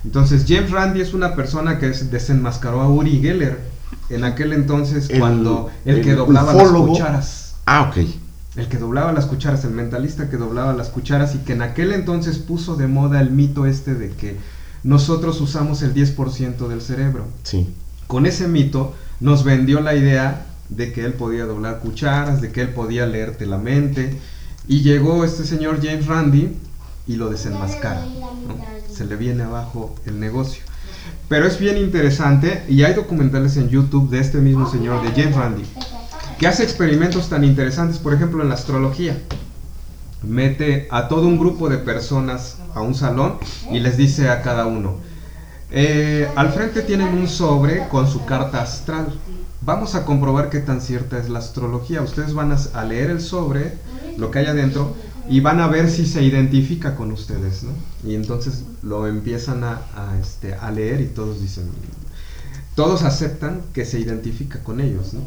Entonces, 0.05 0.45
James 0.49 0.73
Randi 0.73 1.01
es 1.01 1.15
una 1.15 1.37
persona 1.37 1.79
que 1.79 1.87
desenmascaró 1.87 2.81
a 2.81 2.89
Uri 2.89 3.21
Geller 3.21 3.61
en 4.11 4.25
aquel 4.25 4.53
entonces 4.53 5.09
cuando 5.19 5.71
el, 5.85 6.03
que 6.03 6.15
doblaba 6.15 6.53
las 6.53 6.69
cucharas. 6.69 7.55
Ah, 7.65 7.83
ok 7.83 8.24
el 8.57 8.69
que 8.69 8.79
doblaba 8.79 9.13
las 9.13 9.27
cucharas, 9.27 9.65
el 9.65 9.73
mentalista 9.73 10.31
que 10.31 10.37
doblaba 10.37 10.73
las 10.73 10.89
cucharas 10.89 11.35
y 11.35 11.39
que 11.39 11.55
en 11.55 11.63
aquel 11.63 11.93
entonces 11.93 12.39
puso 12.39 12.77
de 12.77 12.87
moda 12.87 13.21
el 13.21 13.31
mito 13.31 13.67
este 13.67 13.95
de 13.95 14.11
que 14.11 14.37
nosotros 14.85 15.41
usamos 15.41 15.83
el 15.83 15.95
10% 15.95 16.69
del 16.69 16.81
cerebro. 16.81 17.27
Sí. 17.43 17.69
Con 18.07 18.27
ese 18.27 18.47
mito 18.49 18.95
nos 19.19 19.45
vendió 19.45 19.81
la 19.81 19.95
idea 19.95 20.47
de 20.69 20.93
que 20.93 21.05
él 21.05 21.15
podía 21.15 21.47
doblar 21.47 21.81
cucharas, 21.81 22.41
de 22.41 22.53
que 22.53 22.61
él 22.61 22.69
podía 22.69 23.07
leerte 23.07 23.47
la 23.47 23.59
mente. 23.59 24.19
Y 24.69 24.83
llegó 24.83 25.25
este 25.25 25.45
señor 25.45 25.81
James 25.83 26.07
Randi 26.07 26.57
y 27.07 27.17
lo 27.17 27.31
desenmascara. 27.31 28.07
Se 28.93 29.05
le 29.05 29.17
viene 29.17 29.43
abajo 29.43 29.95
el 30.07 30.21
negocio. 30.21 30.63
Pero 31.29 31.47
es 31.47 31.59
bien 31.59 31.77
interesante 31.79 32.63
y 32.69 32.83
hay 32.83 32.95
documentales 32.95 33.57
en 33.57 33.69
YouTube 33.69 34.11
de 34.11 34.21
este 34.21 34.39
mismo 34.39 34.71
señor, 34.71 35.03
de 35.03 35.11
James 35.11 35.35
Randi 35.35 35.65
que 36.39 36.47
hace 36.47 36.63
experimentos 36.63 37.29
tan 37.29 37.45
interesantes, 37.45 37.99
por 37.99 38.15
ejemplo, 38.15 38.43
en 38.43 38.49
la 38.49 38.55
astrología. 38.55 39.21
Mete 40.23 40.89
a 40.91 41.09
todo 41.09 41.27
un 41.27 41.39
grupo 41.39 41.69
de 41.69 41.79
personas 41.79 42.59
a 42.75 42.81
un 42.81 42.95
salón 42.95 43.37
y 43.71 43.81
les 43.81 43.97
dice 43.97 44.31
a 44.31 44.43
cada 44.43 44.67
uno, 44.67 44.97
eh, 45.71 46.29
al 46.37 46.53
frente 46.53 46.83
tienen 46.83 47.09
un 47.09 47.29
sobre 47.29 47.89
con 47.89 48.09
su 48.09 48.25
carta 48.25 48.63
astral. 48.63 49.13
Vamos 49.61 49.95
a 49.95 50.05
comprobar 50.05 50.51
qué 50.51 50.61
tan 50.61 50.81
cierta 50.81 51.19
es 51.19 51.29
la 51.29 51.41
astrología. 51.41 52.03
Ustedes 52.03 52.35
van 52.35 52.53
a, 52.53 52.85
leer 52.85 53.11
el 53.11 53.21
sobre, 53.21 53.79
lo 54.17 54.31
que 54.31 54.41
hay 54.41 54.47
adentro, 54.47 54.95
y 55.29 55.41
van 55.41 55.61
a 55.61 55.69
ver 55.69 55.91
si 55.91 56.07
se 56.07 56.23
identifica 56.23 56.95
con 56.95 57.11
ustedes, 57.11 57.65
¿no? 57.65 57.71
Y 58.09 58.15
entonces 58.15 58.63
lo 58.83 59.07
empiezan 59.07 59.65
a, 59.65 59.81
este, 60.21 60.55
a 60.55 60.71
leer 60.71 61.01
y 61.01 61.07
todos 61.07 61.41
dicen, 61.41 61.65
todos 62.75 63.03
aceptan 63.03 63.63
que 63.73 63.85
se 63.85 64.01
identifica 64.01 64.63
con 64.63 64.81
ellos, 64.81 65.15
¿no? 65.15 65.21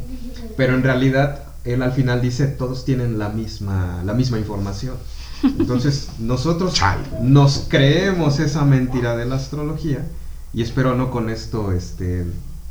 Pero 0.56 0.74
en 0.74 0.82
realidad 0.82 1.44
él 1.64 1.82
al 1.82 1.92
final 1.92 2.20
dice 2.20 2.46
todos 2.46 2.84
tienen 2.84 3.18
la 3.18 3.28
misma, 3.30 4.02
la 4.04 4.12
misma 4.14 4.38
información. 4.38 4.96
Entonces 5.42 6.08
nosotros 6.18 6.80
nos 7.20 7.66
creemos 7.68 8.38
esa 8.38 8.64
mentira 8.64 9.16
de 9.16 9.24
la 9.24 9.36
astrología 9.36 10.06
y 10.52 10.62
espero 10.62 10.94
no 10.94 11.10
con 11.10 11.30
esto 11.30 11.72
este, 11.72 12.26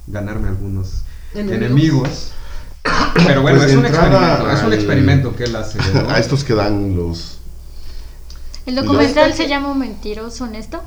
ganarme 0.07 0.49
algunos 0.49 1.01
enemigos. 1.33 2.31
Pero 3.15 3.41
bueno, 3.41 3.59
pues 3.59 3.71
es, 3.71 3.77
un 3.77 3.85
experimento, 3.85 4.51
es 4.51 4.63
un 4.63 4.73
experimento 4.73 5.35
que 5.35 5.43
él 5.45 5.55
hace. 5.55 5.79
A 6.07 6.19
estos 6.19 6.43
que 6.43 6.53
dan 6.53 6.95
los... 6.95 7.39
¿El 8.65 8.75
documental 8.75 9.33
se 9.33 9.47
llama 9.47 9.73
Mentiroso 9.73 10.43
Honesto? 10.43 10.81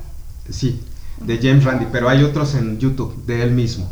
Sí 0.48 0.80
de 1.20 1.38
James 1.38 1.64
Randi, 1.64 1.86
pero 1.92 2.08
hay 2.08 2.22
otros 2.22 2.54
en 2.54 2.78
YouTube 2.78 3.24
de 3.26 3.42
él 3.42 3.52
mismo. 3.52 3.90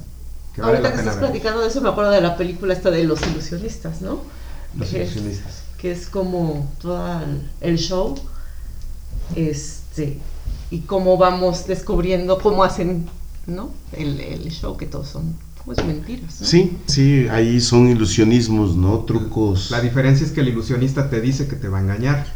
Que 0.54 0.62
Ahorita 0.62 0.92
que 0.92 0.98
estás 0.98 1.16
platicando 1.16 1.60
de 1.60 1.68
eso, 1.68 1.80
me 1.80 1.88
acuerdo 1.88 2.10
de 2.10 2.20
la 2.20 2.36
película 2.36 2.72
esta 2.72 2.90
de 2.90 3.04
Los 3.04 3.20
Ilusionistas, 3.26 4.00
¿no? 4.02 4.22
Los 4.76 4.92
Ilusionistas. 4.92 5.62
Que 5.76 5.92
es 5.92 6.08
como 6.08 6.70
todo 6.80 7.20
el 7.60 7.78
show, 7.78 8.16
este, 9.36 10.18
y 10.70 10.80
cómo 10.80 11.16
vamos 11.16 11.66
descubriendo 11.66 12.38
cómo 12.38 12.64
hacen, 12.64 13.08
¿no? 13.46 13.70
El, 13.92 14.20
el 14.20 14.50
show, 14.50 14.76
que 14.76 14.86
todos 14.86 15.08
son 15.08 15.34
pues 15.68 15.84
mentiras. 15.84 16.34
Sí, 16.42 16.78
sí, 16.86 17.26
ahí 17.30 17.60
son 17.60 17.90
ilusionismos, 17.90 18.74
¿no? 18.74 19.00
Trucos. 19.00 19.70
La 19.70 19.82
diferencia 19.82 20.24
es 20.24 20.32
que 20.32 20.40
el 20.40 20.48
ilusionista 20.48 21.10
te 21.10 21.20
dice 21.20 21.46
que 21.46 21.56
te 21.56 21.68
va 21.68 21.76
a 21.76 21.82
engañar. 21.82 22.26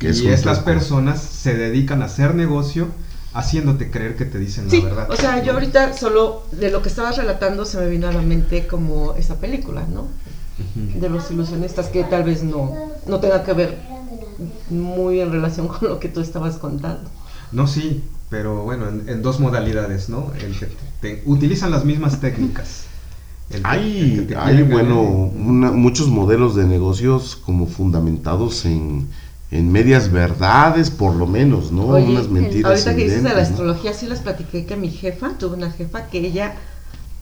y 0.00 0.28
estas 0.28 0.60
personas 0.60 1.20
se 1.20 1.54
dedican 1.54 2.02
a 2.02 2.04
hacer 2.04 2.36
negocio 2.36 2.86
haciéndote 3.34 3.90
creer 3.90 4.16
que 4.16 4.24
te 4.24 4.38
dicen 4.38 4.68
la 4.68 4.84
verdad. 4.84 5.10
O 5.10 5.16
sea, 5.16 5.42
yo 5.42 5.52
ahorita 5.52 5.92
solo 5.92 6.44
de 6.52 6.70
lo 6.70 6.82
que 6.82 6.88
estabas 6.88 7.16
relatando 7.16 7.64
se 7.64 7.78
me 7.78 7.88
vino 7.88 8.08
a 8.08 8.12
la 8.12 8.22
mente 8.22 8.66
como 8.66 9.14
esa 9.14 9.36
película, 9.36 9.84
¿no? 9.92 10.08
De 10.74 11.08
los 11.08 11.30
ilusionistas 11.30 11.86
que 11.86 12.02
tal 12.04 12.24
vez 12.24 12.42
no, 12.42 12.74
no 13.06 13.20
tenga 13.20 13.44
que 13.44 13.52
ver 13.52 13.78
muy 14.70 15.20
en 15.20 15.30
relación 15.30 15.68
con 15.68 15.88
lo 15.88 16.00
que 16.00 16.08
tú 16.08 16.20
estabas 16.20 16.56
contando. 16.56 17.08
No, 17.52 17.66
sí, 17.66 18.04
pero 18.28 18.64
bueno, 18.64 18.88
en, 18.88 19.22
dos 19.22 19.40
modalidades, 19.40 20.08
¿no? 20.08 20.32
utilizan 21.24 21.70
las 21.70 21.84
mismas 21.84 22.20
técnicas. 22.20 22.84
hay, 23.62 24.28
hay 24.36 24.62
bueno, 24.62 25.02
muchos 25.34 26.08
modelos 26.08 26.54
de 26.56 26.66
negocios 26.66 27.36
como 27.36 27.66
fundamentados 27.66 28.64
en 28.66 29.08
en 29.50 29.72
medias 29.72 30.10
verdades, 30.10 30.90
por 30.90 31.14
lo 31.14 31.26
menos, 31.26 31.72
¿no? 31.72 31.86
Unas 31.86 32.28
mentiras. 32.28 32.70
Ahorita 32.70 32.94
que 32.94 33.04
dices 33.04 33.22
de 33.22 33.30
la 33.30 33.42
astrología, 33.42 33.94
sí 33.94 34.06
les 34.06 34.20
platiqué 34.20 34.66
que 34.66 34.76
mi 34.76 34.90
jefa, 34.90 35.30
tuvo 35.38 35.54
una 35.54 35.70
jefa 35.70 36.08
que 36.08 36.18
ella, 36.18 36.54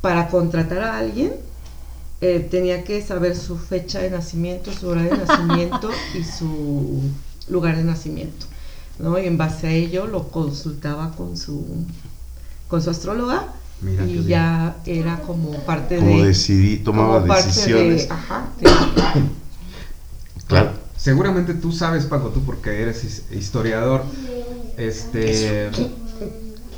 para 0.01 0.29
contratar 0.29 0.83
a 0.83 0.99
alguien, 0.99 1.35
eh, 2.20 2.47
tenía 2.51 2.83
que 2.83 3.01
saber 3.01 3.37
su 3.37 3.57
fecha 3.59 4.01
de 4.01 4.11
nacimiento, 4.11 4.72
su 4.72 4.89
hora 4.89 5.03
de 5.03 5.16
nacimiento 5.16 5.91
y 6.18 6.24
su 6.24 7.01
lugar 7.49 7.77
de 7.77 7.85
nacimiento, 7.85 8.47
¿no? 8.99 9.18
Y 9.18 9.27
en 9.27 9.39
base 9.39 9.68
a 9.68 9.70
ello 9.70 10.07
lo 10.07 10.29
consultaba 10.29 11.12
con 11.12 11.37
su, 11.37 11.64
con 12.66 12.83
su 12.83 12.91
astróloga. 12.91 13.53
y 14.09 14.24
ya 14.24 14.77
era 14.85 15.20
como 15.20 15.53
parte 15.61 15.99
como 15.99 16.22
de... 16.22 16.29
decidí, 16.29 16.79
tomaba 16.79 17.20
decisiones. 17.20 18.11
ajá, 18.11 18.49
claro 20.49 20.86
seguramente 20.97 21.55
tú 21.55 21.72
sabes, 21.72 22.05
Paco, 22.07 22.28
tú 22.30 22.42
porque 22.44 22.82
eres 22.82 23.22
historiador, 23.30 24.03
este... 24.76 25.70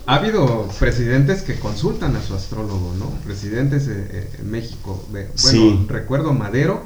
Ha 0.07 0.15
habido 0.17 0.67
presidentes 0.79 1.43
que 1.43 1.59
consultan 1.59 2.17
a 2.17 2.23
su 2.23 2.35
astrólogo, 2.35 2.95
¿no? 2.99 3.11
Presidentes 3.27 3.89
en 3.89 4.51
México. 4.51 5.05
Bueno, 5.11 5.87
recuerdo 5.87 6.33
Madero 6.33 6.83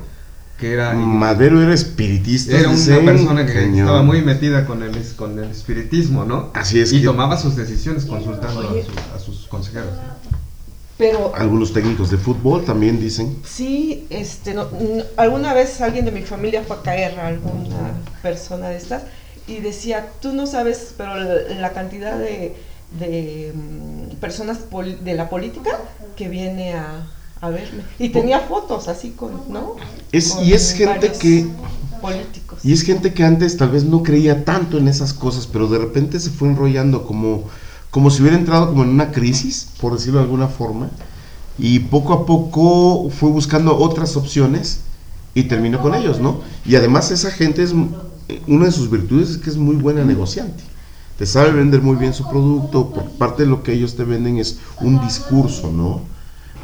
que 0.58 0.72
era... 0.72 0.92
Madero 0.94 1.62
era 1.62 1.72
espiritista. 1.72 2.58
Era 2.58 2.68
una 2.70 3.04
persona 3.04 3.46
que 3.46 3.64
estaba 3.78 4.02
muy 4.02 4.22
metida 4.22 4.66
con 4.66 4.82
el, 4.82 4.92
con 5.16 5.38
el 5.38 5.50
espiritismo, 5.50 6.24
¿no? 6.24 6.50
Así 6.54 6.80
es 6.80 6.92
Y 6.92 6.98
que- 7.00 7.06
tomaba 7.06 7.36
sus 7.36 7.54
decisiones 7.54 8.06
consultando 8.06 8.60
a, 8.60 8.64
su- 8.64 9.14
a 9.16 9.18
sus 9.20 9.46
consejeros. 9.46 9.90
Pero 11.02 11.32
Algunos 11.34 11.72
técnicos 11.72 12.10
de 12.12 12.16
fútbol 12.16 12.64
también 12.64 13.00
dicen. 13.00 13.36
sí, 13.44 14.06
este, 14.08 14.54
no- 14.54 14.68
alguna 15.16 15.52
vez 15.52 15.80
alguien 15.80 16.04
de 16.04 16.12
mi 16.12 16.22
familia 16.22 16.62
fue 16.64 16.76
a 16.76 16.82
caer 16.82 17.18
a 17.18 17.26
alguna 17.26 17.94
persona 18.22 18.68
de 18.68 18.76
estas 18.76 19.02
y 19.48 19.58
decía, 19.58 20.10
tú 20.20 20.32
no 20.32 20.46
sabes, 20.46 20.94
pero 20.96 21.16
la, 21.16 21.34
la 21.60 21.72
cantidad 21.72 22.16
de, 22.16 22.54
de, 23.00 23.52
mm, 23.52 24.14
personas 24.20 24.58
de 25.02 25.14
la 25.14 25.28
política 25.28 25.72
que 26.16 26.28
viene 26.28 26.74
a, 26.74 27.04
a 27.40 27.50
verme. 27.50 27.82
Y 27.98 28.10
tenía 28.10 28.38
fotos 28.38 28.86
así 28.86 29.10
con, 29.10 29.32
¿no? 29.48 29.74
Es- 30.12 30.34
Con 30.34 30.44
y 30.44 30.52
es 30.52 30.72
gente 30.72 31.10
que- 31.20 31.46
Políticos. 32.00 32.60
Y 32.64 32.72
es 32.72 32.82
gente 32.82 33.12
que 33.12 33.24
antes 33.24 33.56
tal 33.56 33.70
vez 33.70 33.82
no 33.84 34.04
creía 34.04 34.44
tanto 34.44 34.78
en 34.78 34.86
esas 34.86 35.12
cosas, 35.12 35.48
pero 35.48 35.66
de 35.66 35.78
repente 35.78 36.20
se 36.20 36.30
fue 36.30 36.46
enrollando 36.48 37.04
como, 37.06 37.44
como 37.92 38.10
si 38.10 38.22
hubiera 38.22 38.38
entrado 38.38 38.70
como 38.70 38.82
en 38.84 38.88
una 38.88 39.12
crisis, 39.12 39.68
por 39.78 39.92
decirlo 39.92 40.18
de 40.18 40.24
alguna 40.24 40.48
forma, 40.48 40.90
y 41.58 41.78
poco 41.78 42.14
a 42.14 42.26
poco 42.26 43.10
fue 43.10 43.30
buscando 43.30 43.76
otras 43.76 44.16
opciones 44.16 44.80
y 45.34 45.44
terminó 45.44 45.80
con 45.80 45.94
ellos, 45.94 46.18
¿no? 46.18 46.40
Y 46.64 46.74
además 46.74 47.10
esa 47.10 47.30
gente 47.30 47.62
es, 47.62 47.74
una 48.46 48.64
de 48.64 48.72
sus 48.72 48.90
virtudes 48.90 49.30
es 49.30 49.36
que 49.36 49.50
es 49.50 49.58
muy 49.58 49.76
buena 49.76 50.04
negociante. 50.04 50.64
Te 51.18 51.26
sabe 51.26 51.52
vender 51.52 51.82
muy 51.82 51.96
bien 51.96 52.14
su 52.14 52.26
producto, 52.28 52.88
por 52.90 53.10
parte 53.10 53.42
de 53.42 53.50
lo 53.50 53.62
que 53.62 53.74
ellos 53.74 53.94
te 53.94 54.04
venden 54.04 54.38
es 54.38 54.58
un 54.80 54.98
discurso, 55.02 55.70
¿no? 55.70 56.00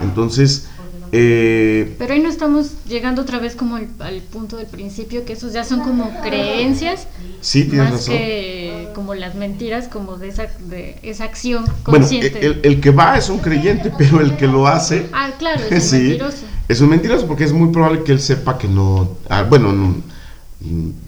Entonces, 0.00 0.66
eh, 1.12 1.94
Pero 1.98 2.14
ahí 2.14 2.20
no 2.20 2.30
estamos 2.30 2.84
llegando 2.86 3.22
otra 3.22 3.38
vez 3.38 3.54
como 3.54 3.76
al, 3.76 3.88
al 4.00 4.20
punto 4.22 4.56
del 4.56 4.66
principio, 4.66 5.26
que 5.26 5.34
esos 5.34 5.52
ya 5.52 5.64
son 5.64 5.80
como 5.80 6.10
creencias, 6.22 7.06
sí, 7.42 7.64
tienes 7.64 7.90
más 7.90 7.92
razón. 7.92 8.14
que 8.14 8.77
como 8.98 9.14
las 9.14 9.36
mentiras, 9.36 9.86
como 9.86 10.16
de 10.18 10.26
esa, 10.26 10.48
de 10.58 10.98
esa 11.04 11.22
acción 11.22 11.64
Bueno, 11.84 12.04
consciente. 12.04 12.44
el, 12.44 12.60
el 12.64 12.80
que 12.80 12.90
va 12.90 13.16
es 13.16 13.28
un 13.28 13.38
creyente, 13.38 13.92
pero 13.96 14.20
el 14.20 14.36
que 14.36 14.48
lo 14.48 14.66
hace 14.66 15.06
ah, 15.12 15.30
claro, 15.38 15.62
es 15.70 15.70
un 15.70 15.80
sí, 15.80 15.96
mentiroso. 16.08 16.46
es 16.68 16.80
un 16.80 16.88
mentiroso 16.88 17.26
porque 17.28 17.44
es 17.44 17.52
muy 17.52 17.70
probable 17.70 18.02
que 18.02 18.10
él 18.10 18.20
sepa 18.20 18.58
que 18.58 18.66
no, 18.66 19.08
ah, 19.28 19.44
bueno, 19.44 19.72
no, 19.72 19.94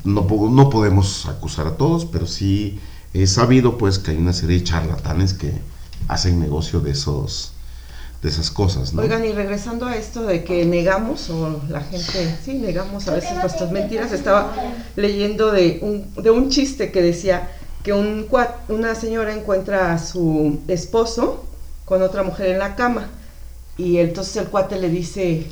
no, 0.05 0.27
po- 0.29 0.49
no 0.49 0.71
podemos 0.71 1.27
acusar 1.27 1.67
a 1.67 1.77
todos, 1.77 2.05
pero 2.05 2.29
sí 2.29 2.79
es 3.13 3.33
sabido 3.33 3.77
pues 3.77 3.99
que 3.99 4.13
hay 4.13 4.19
una 4.19 4.33
serie 4.33 4.59
de 4.59 4.63
charlatanes 4.65 5.35
que 5.35 5.53
hacen 6.07 6.39
negocio 6.39 6.79
de 6.79 6.93
esos 6.93 7.55
de 8.23 8.29
esas 8.29 8.51
cosas, 8.51 8.93
¿no? 8.93 9.01
Oigan, 9.01 9.25
y 9.25 9.33
regresando 9.33 9.87
a 9.87 9.97
esto 9.97 10.25
de 10.25 10.45
que 10.45 10.67
negamos, 10.67 11.31
o 11.31 11.59
la 11.71 11.81
gente, 11.81 12.37
sí, 12.45 12.53
negamos 12.53 13.09
a 13.09 13.15
veces 13.15 13.33
nuestras 13.41 13.73
mentiras, 13.73 14.13
estaba 14.13 14.53
leyendo 14.95 15.51
de 15.53 15.79
un, 15.81 16.23
de 16.23 16.31
un 16.31 16.51
chiste 16.51 16.93
que 16.93 17.01
decía 17.01 17.49
que 17.83 17.93
un, 17.93 18.27
una 18.69 18.95
señora 18.95 19.35
encuentra 19.35 19.93
a 19.93 19.99
su 19.99 20.61
esposo 20.69 21.45
con 21.85 22.03
otra 22.03 22.23
mujer 22.23 22.49
en 22.51 22.59
la 22.59 22.77
cama, 22.77 23.09
y 23.77 23.99
entonces 23.99 24.37
el 24.37 24.47
cuate 24.49 24.79
le 24.79 24.89
dice, 24.91 25.47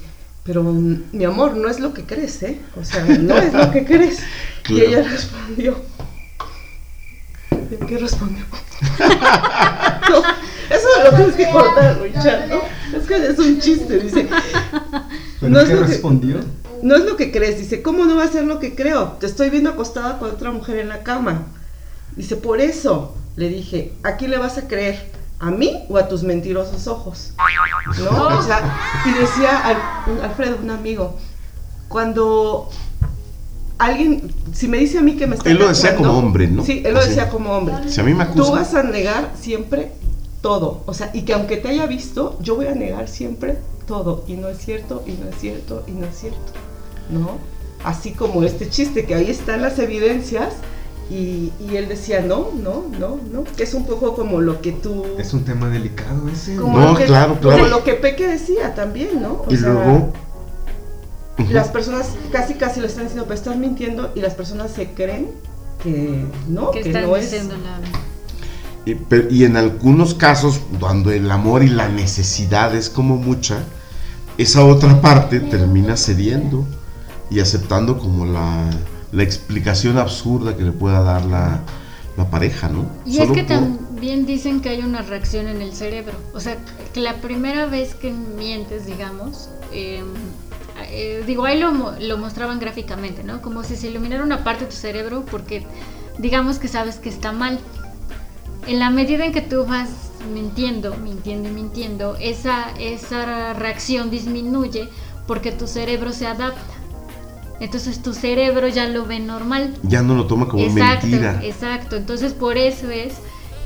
pero 0.45 0.63
mi 0.63 1.25
amor, 1.25 1.57
no 1.57 1.69
es 1.69 1.81
lo 1.81 1.93
que 1.95 2.05
crees, 2.05 2.43
¿eh? 2.43 2.61
O 2.81 2.85
sea, 2.85 3.05
no 3.05 3.37
es 3.37 3.53
lo 3.53 3.71
que 3.71 3.85
crees. 3.85 4.19
Y 4.69 4.83
ella 4.83 5.03
respondió, 5.03 5.77
¿de 7.71 7.79
qué 7.87 7.99
respondió? 7.99 8.45
No, 10.11 10.17
eso 10.75 10.89
lo 11.05 11.17
tienes 11.17 11.35
que 11.35 11.51
cortar, 11.51 12.01
Richard, 12.01 12.49
¿no? 12.49 12.61
Es 12.99 13.07
que 13.07 13.17
es 13.27 13.39
un 13.39 13.59
chiste, 13.61 13.99
dice. 13.99 14.27
¿Pero 15.41 15.53
No 15.53 15.61
es 15.61 15.69
qué 15.69 15.75
lo 15.75 15.81
que- 15.83 15.87
respondió? 15.89 16.37
No 16.83 16.97
es 16.97 17.05
lo 17.05 17.17
que 17.17 17.31
crees, 17.33 17.59
dice, 17.59 17.83
¿cómo 17.83 18.05
no 18.07 18.17
va 18.17 18.25
a 18.25 18.29
ser 18.29 18.45
lo 18.45 18.59
que 18.61 18.75
creo? 18.75 19.17
Te 19.21 19.27
estoy 19.27 19.51
viendo 19.51 19.71
acostada 19.71 20.19
con 20.19 20.31
otra 20.31 20.51
mujer 20.53 20.79
en 20.79 20.89
la 20.89 21.03
cama. 21.03 21.47
Dice, 22.19 22.37
por 22.37 22.61
eso 22.61 23.15
le 23.37 23.49
dije, 23.49 23.93
¿a 24.03 24.17
quién 24.17 24.31
le 24.33 24.39
vas 24.39 24.59
a 24.59 24.69
creer? 24.69 25.11
¿A 25.39 25.51
mí 25.51 25.85
o 25.89 25.97
a 25.97 26.09
tus 26.09 26.23
mentirosos 26.25 26.87
ojos? 26.89 27.33
¿No? 28.03 28.39
O 28.39 28.43
sea, 28.43 28.77
y 29.07 29.13
decía 29.13 29.57
Al- 29.65 30.21
Alfredo, 30.23 30.59
un 30.63 30.71
amigo, 30.71 31.17
cuando 31.89 32.69
alguien, 33.79 34.35
si 34.53 34.67
me 34.69 34.79
dice 34.79 34.99
a 34.99 35.03
mí 35.03 35.17
que 35.17 35.27
me 35.27 35.37
está 35.37 35.49
Él 35.49 35.59
lo 35.59 35.69
decía 35.69 35.95
como 35.97 36.19
hombre, 36.19 36.49
¿no? 36.49 36.65
Sí, 36.65 36.83
él 36.85 36.93
lo 36.93 37.01
Así. 37.01 37.11
decía 37.11 37.31
como 37.31 37.53
hombre. 37.53 37.89
Si 37.89 38.01
a 38.01 38.05
mí 38.05 38.13
me 38.15 38.25
Tú 38.27 38.43
acusan, 38.43 38.55
vas 38.57 38.75
a 38.75 38.83
negar 38.83 39.31
siempre 39.41 39.93
todo. 40.43 40.83
O 40.87 40.95
sea, 40.95 41.11
y 41.15 41.23
que 41.23 41.35
aunque 41.35 41.57
te 41.57 41.69
haya 41.69 41.87
visto, 41.87 42.37
yo 42.43 42.57
voy 42.57 42.67
a 42.67 42.75
negar 42.75 43.09
siempre 43.09 43.59
todo. 43.87 44.25
Y 44.27 44.35
no 44.35 44.49
es 44.49 44.59
cierto, 44.59 45.05
y 45.07 45.13
no 45.13 45.29
es 45.29 45.37
cierto, 45.41 45.85
y 45.87 45.93
no 45.93 46.07
es 46.07 46.19
cierto. 46.19 46.53
¿No? 47.11 47.39
Así 47.85 48.11
como 48.13 48.43
este 48.43 48.69
chiste, 48.69 49.07
que 49.07 49.15
ahí 49.15 49.31
están 49.31 49.63
las 49.63 49.79
evidencias. 49.79 50.55
Y, 51.11 51.53
y 51.59 51.77
él 51.77 51.89
decía, 51.89 52.21
no, 52.21 52.51
no, 52.55 52.85
no, 52.99 53.19
no. 53.33 53.45
Que 53.57 53.63
es 53.63 53.73
un 53.73 53.87
poco 53.87 54.15
como 54.15 54.41
lo 54.41 54.61
que 54.61 54.73
tú. 54.73 55.05
Es 55.19 55.33
un 55.33 55.45
tema 55.45 55.69
delicado 55.69 56.29
ese. 56.29 56.57
como 56.57 56.79
No, 56.79 56.93
lo 56.93 56.99
que- 56.99 57.07
claro, 57.07 57.39
claro. 57.41 57.59
Como 57.59 57.69
lo 57.71 57.85
que 57.85 57.95
Peque 57.95 58.27
decía 58.29 58.75
también, 58.75 59.23
¿no? 59.23 59.45
O 59.47 59.53
y 59.53 59.57
sea, 59.57 59.71
luego. 59.71 60.13
Las 61.51 61.69
personas 61.69 62.11
casi 62.33 62.55
casi 62.55 62.81
le 62.81 62.89
están 62.89 63.05
diciendo, 63.05 63.25
pero 63.25 63.37
estás 63.37 63.57
mintiendo. 63.57 64.13
Y 64.15 64.21
las 64.21 64.35
personas 64.35 64.73
se 64.73 64.93
creen 64.93 65.31
que 65.83 66.27
no, 66.49 66.73
que 66.73 66.83
que, 66.83 66.89
están 66.89 67.05
no 67.07 67.17
es. 67.17 67.33
la 67.33 67.81
y 69.31 69.45
en 69.45 69.57
algunos 69.57 70.15
casos, 70.15 70.61
cuando 70.81 71.11
el 71.11 71.31
amor 71.31 71.63
y 71.63 71.69
la 71.69 71.89
necesidad 71.89 72.75
es 72.75 72.89
como 72.89 73.17
mucha, 73.17 73.59
esa 74.39 74.65
otra 74.65 75.01
parte 75.01 75.41
termina 75.41 75.97
cediendo 75.97 76.65
y 77.31 77.41
aceptando 77.41 77.99
como 77.99 78.25
la, 78.25 78.71
la 79.13 79.23
explicación 79.23 79.99
absurda 79.99 80.57
que 80.57 80.63
le 80.65 80.73
pueda 80.73 81.03
dar 81.03 81.25
la, 81.25 81.61
la 82.17 82.31
pareja, 82.31 82.69
¿no? 82.69 82.87
Y 83.07 83.15
Solo 83.17 83.33
es 83.35 83.39
que 83.39 83.45
por- 83.45 83.49
también 83.49 84.27
dicen 84.27 84.61
que 84.61 84.69
hay 84.71 84.81
una 84.81 85.03
reacción 85.03 85.49
en 85.49 85.63
el 85.63 85.73
cerebro. 85.73 86.15
O 86.35 86.41
sea, 86.41 86.59
que 86.93 87.01
la 87.01 87.15
primera 87.21 87.67
vez 87.67 87.95
que 87.95 88.13
mientes, 88.13 88.87
digamos, 88.87 89.49
eh, 89.73 90.03
eh, 90.91 91.25
digo, 91.27 91.45
ahí 91.45 91.59
lo, 91.59 91.73
lo 91.99 92.19
mostraban 92.19 92.59
gráficamente, 92.61 93.25
¿no? 93.25 93.41
Como 93.43 93.65
si 93.65 93.77
se 93.77 93.89
iluminara 93.89 94.23
una 94.23 94.45
parte 94.45 94.65
de 94.65 94.71
tu 94.71 94.77
cerebro 94.77 95.25
porque 95.31 95.67
digamos 96.19 96.59
que 96.59 96.69
sabes 96.69 96.97
que 96.97 97.09
está 97.09 97.33
mal. 97.33 97.59
En 98.67 98.79
la 98.79 98.91
medida 98.91 99.25
en 99.25 99.33
que 99.33 99.41
tú 99.41 99.65
vas 99.65 99.89
mintiendo, 100.35 100.95
mintiendo 100.97 101.49
y 101.49 101.53
mintiendo, 101.53 102.17
esa, 102.21 102.71
esa 102.79 103.55
reacción 103.55 104.11
disminuye 104.11 104.89
porque 105.27 105.53
tu 105.53 105.67
cerebro 105.67 106.13
se 106.13 106.27
adapta. 106.27 106.75
Entonces 107.61 108.03
tu 108.03 108.15
cerebro 108.15 108.69
ya 108.69 108.89
lo 108.89 109.05
ve 109.05 109.19
normal. 109.21 109.75
ya 109.83 110.03
no 110.03 110.15
lo 110.15 110.27
toma 110.27 110.49
como 110.49 110.63
exacto, 110.63 111.07
mentira. 111.07 111.41
exacto. 111.43 111.97
Entonces 111.97 112.33
por 112.33 112.57
eso 112.57 112.91
es 112.91 113.15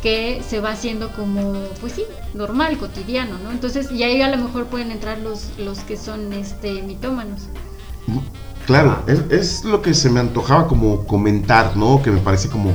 que 0.03 0.43
se 0.47 0.61
va 0.61 0.71
haciendo 0.73 1.13
como, 1.13 1.53
pues 1.81 1.93
sí, 1.93 2.05
normal, 2.35 2.77
cotidiano, 2.77 3.39
¿no? 3.39 3.53
Entonces, 3.53 3.93
y 3.93 4.03
ahí 4.03 4.21
a 4.21 4.29
lo 4.29 4.43
mejor 4.43 4.67
pueden 4.67 4.91
entrar 4.91 5.19
los, 5.19 5.51
los 5.59 5.79
que 5.81 5.97
son 5.97 6.33
este 6.33 6.83
mitómanos. 6.83 7.43
Claro, 8.67 9.05
es, 9.07 9.21
es 9.31 9.65
lo 9.65 9.81
que 9.81 9.95
se 9.95 10.11
me 10.11 10.19
antojaba 10.19 10.67
como 10.67 11.07
comentar, 11.07 11.77
¿no? 11.77 12.03
Que 12.03 12.11
me 12.11 12.19
parece 12.19 12.49
como, 12.49 12.73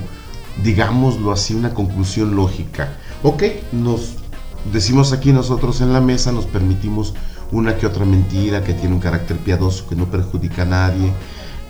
digámoslo 0.64 1.34
así, 1.34 1.54
una 1.54 1.74
conclusión 1.74 2.36
lógica. 2.36 2.94
Ok, 3.24 3.44
nos 3.74 4.14
decimos 4.72 5.12
aquí 5.12 5.34
nosotros 5.34 5.82
en 5.82 5.92
la 5.92 6.00
mesa, 6.00 6.32
nos 6.32 6.46
permitimos 6.46 7.14
una 7.52 7.78
que 7.78 7.86
otra 7.86 8.06
mentira 8.06 8.64
que 8.64 8.74
tiene 8.74 8.96
un 8.96 9.02
carácter 9.02 9.38
piadoso, 9.38 9.88
que 9.88 9.96
no 9.96 10.06
perjudica 10.06 10.64
a 10.64 10.66
nadie, 10.66 11.12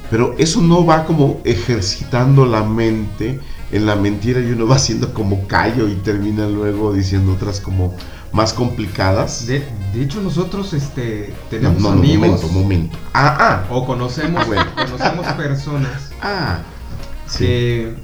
pero 0.10 0.36
eso 0.38 0.62
no 0.62 0.86
va 0.86 1.06
como 1.06 1.42
ejercitando 1.44 2.46
la 2.46 2.64
mente 2.64 3.40
en 3.72 3.86
la 3.86 3.96
mentira 3.96 4.40
y 4.40 4.52
uno 4.52 4.68
va 4.68 4.76
haciendo 4.76 5.14
como 5.14 5.46
callo 5.48 5.90
y 5.90 5.96
termina 5.96 6.48
luego 6.48 6.94
diciendo 6.94 7.34
otras 7.34 7.60
como 7.60 7.94
más 8.32 8.54
complicadas. 8.54 9.46
De, 9.48 9.64
de 9.94 10.04
hecho, 10.04 10.22
nosotros 10.22 10.74
este, 10.74 11.34
tenemos 11.50 11.82
no, 11.82 11.90
no, 11.90 11.96
amigos 11.96 12.28
momento, 12.28 12.48
momento. 12.50 12.98
Ah, 13.14 13.38
ah, 13.40 13.74
o 13.74 13.86
conocemos, 13.86 14.48
Bueno. 14.48 14.66
conocemos 14.76 15.26
personas 15.34 16.12
ah. 16.22 16.60
Sí. 17.26 17.46
que 17.46 17.96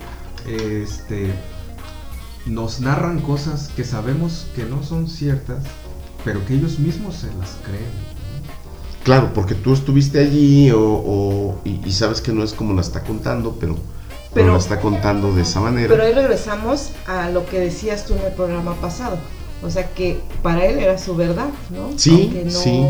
este, 0.45 1.33
nos 2.45 2.81
narran 2.81 3.19
cosas 3.21 3.69
que 3.75 3.85
sabemos 3.85 4.47
que 4.55 4.65
no 4.65 4.83
son 4.83 5.07
ciertas, 5.07 5.63
pero 6.23 6.45
que 6.45 6.53
ellos 6.55 6.79
mismos 6.79 7.15
se 7.15 7.27
las 7.39 7.51
creen. 7.63 8.13
Claro, 9.03 9.31
porque 9.33 9.53
tú 9.55 9.73
estuviste 9.73 10.19
allí 10.19 10.71
o, 10.71 10.79
o- 10.81 11.59
y, 11.65 11.81
y 11.85 11.91
sabes 11.91 12.21
que 12.21 12.31
no 12.31 12.43
es 12.43 12.53
como 12.53 12.73
la 12.73 12.81
está 12.81 13.03
contando, 13.03 13.57
pero, 13.59 13.73
pero 13.75 13.83
Pero- 14.33 14.51
la 14.53 14.57
está 14.59 14.79
contando 14.79 15.33
de 15.33 15.41
esa 15.41 15.59
manera. 15.59 15.89
Pero 15.89 16.03
ahí 16.03 16.13
regresamos 16.13 16.89
a 17.05 17.29
lo 17.29 17.45
que 17.45 17.59
decías 17.59 18.05
tú 18.05 18.13
en 18.13 18.21
el 18.25 18.31
programa 18.33 18.75
pasado. 18.75 19.17
O 19.61 19.69
sea 19.69 19.89
que 19.93 20.21
para 20.41 20.65
él 20.65 20.79
era 20.79 20.97
su 20.97 21.15
verdad, 21.15 21.49
¿no? 21.69 21.97
Sí, 21.97 22.41
no- 22.45 22.49
sí. 22.51 22.85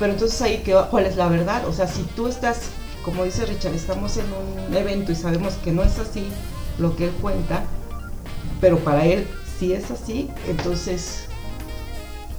Pero 0.00 0.12
entonces 0.12 0.40
ahí, 0.42 0.62
¿qué- 0.64 0.76
¿cuál 0.90 1.06
es 1.06 1.16
la 1.16 1.28
verdad? 1.28 1.66
O 1.68 1.72
sea, 1.72 1.86
si 1.88 2.02
tú 2.16 2.26
estás, 2.26 2.62
como 3.04 3.24
dice 3.24 3.46
Richard, 3.46 3.74
estamos 3.74 4.16
en 4.16 4.26
un 4.68 4.76
evento 4.76 5.12
y 5.12 5.14
sabemos 5.16 5.54
que 5.64 5.70
no 5.72 5.82
es 5.84 5.98
así 5.98 6.24
lo 6.78 6.94
que 6.96 7.04
él 7.06 7.10
cuenta, 7.20 7.64
pero 8.60 8.78
para 8.80 9.04
él 9.06 9.26
sí 9.58 9.72
es 9.72 9.90
así, 9.92 10.28
entonces 10.48 11.24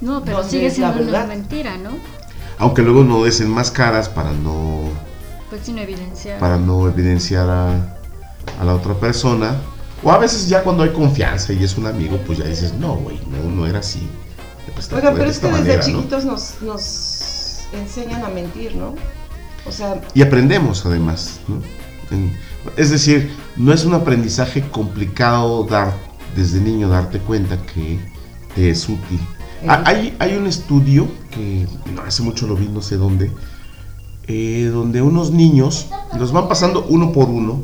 No, 0.02 0.24
pero 0.24 0.44
sigue 0.44 0.70
la 0.70 0.74
siendo 0.74 1.04
una 1.04 1.26
mentira, 1.26 1.78
¿no? 1.78 1.92
aunque 2.58 2.82
luego 2.82 3.04
no 3.06 3.24
desenmascaras 3.24 4.10
para 4.10 4.32
no 4.34 4.90
Pues 5.50 5.62
sin 5.64 5.78
evidenciar. 5.78 6.40
para 6.40 6.58
no 6.58 6.88
evidenciar 6.90 7.50
a, 7.50 7.98
a 8.60 8.64
la 8.66 8.76
otra 8.76 8.94
persona. 8.96 9.56
O 10.04 10.12
a 10.12 10.18
veces 10.18 10.48
ya 10.50 10.64
cuando 10.64 10.84
hay 10.84 10.90
confianza 10.92 11.54
y 11.54 11.64
es 11.64 11.78
un 11.78 11.86
amigo, 11.88 12.18
pues 12.26 12.38
ya 12.40 12.46
dices, 12.46 12.74
no, 12.74 12.96
güey, 12.96 13.20
no, 13.28 13.50
no 13.50 13.66
era 13.68 13.80
así. 13.80 14.08
Pues, 14.74 14.92
Oiga, 14.94 15.12
pero 15.14 15.26
es 15.26 15.36
esta 15.38 15.48
que 15.50 15.54
desde 15.56 15.68
manera, 15.70 15.88
¿no? 15.88 15.98
chiquitos 16.00 16.26
nos, 16.26 16.62
nos 16.62 17.60
enseñan 17.74 18.24
a 18.24 18.30
mentir, 18.30 18.76
¿no? 18.76 18.96
O 19.66 19.72
sea, 19.72 20.02
Y 20.14 20.22
aprendemos 20.22 20.86
además. 20.86 21.40
¿no? 21.48 21.62
En- 22.16 22.38
es 22.78 22.90
decir, 22.90 23.32
no 23.56 23.72
es 23.74 23.86
un 23.86 23.94
aprendizaje 23.94 24.68
complicado 24.70 25.64
dar 25.64 25.94
desde 26.36 26.60
niño 26.60 26.90
darte 26.90 27.20
cuenta 27.20 27.58
que 27.74 28.00
te 28.56 28.70
es 28.70 28.88
útil. 28.90 29.20
Ah, 29.68 29.84
Hay, 29.86 30.36
un 30.38 30.48
estudio 30.48 31.08
que 31.32 31.68
hace 32.06 32.24
mucho 32.24 32.48
lo 32.48 32.56
vi, 32.56 32.68
no 32.68 32.82
sé 32.82 32.96
dónde, 32.98 33.32
eh, 34.28 34.70
donde 34.72 35.02
unos 35.02 35.32
niños 35.32 35.88
los 36.18 36.32
van 36.32 36.48
pasando 36.48 36.86
uno 36.88 37.12
por 37.12 37.30
uno 37.30 37.62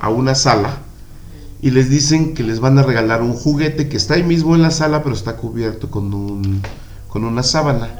a 0.00 0.08
una 0.08 0.34
sala 0.34 0.78
y 1.60 1.70
les 1.70 1.90
dicen 1.90 2.34
que 2.34 2.42
les 2.42 2.60
van 2.60 2.78
a 2.78 2.82
regalar 2.82 3.22
un 3.22 3.32
juguete 3.34 3.88
que 3.88 3.96
está 3.96 4.14
ahí 4.14 4.22
mismo 4.22 4.54
en 4.54 4.62
la 4.62 4.70
sala, 4.70 5.02
pero 5.02 5.14
está 5.14 5.36
cubierto 5.36 5.90
con, 5.90 6.12
un, 6.14 6.62
una 7.14 7.42
sábana. 7.42 7.90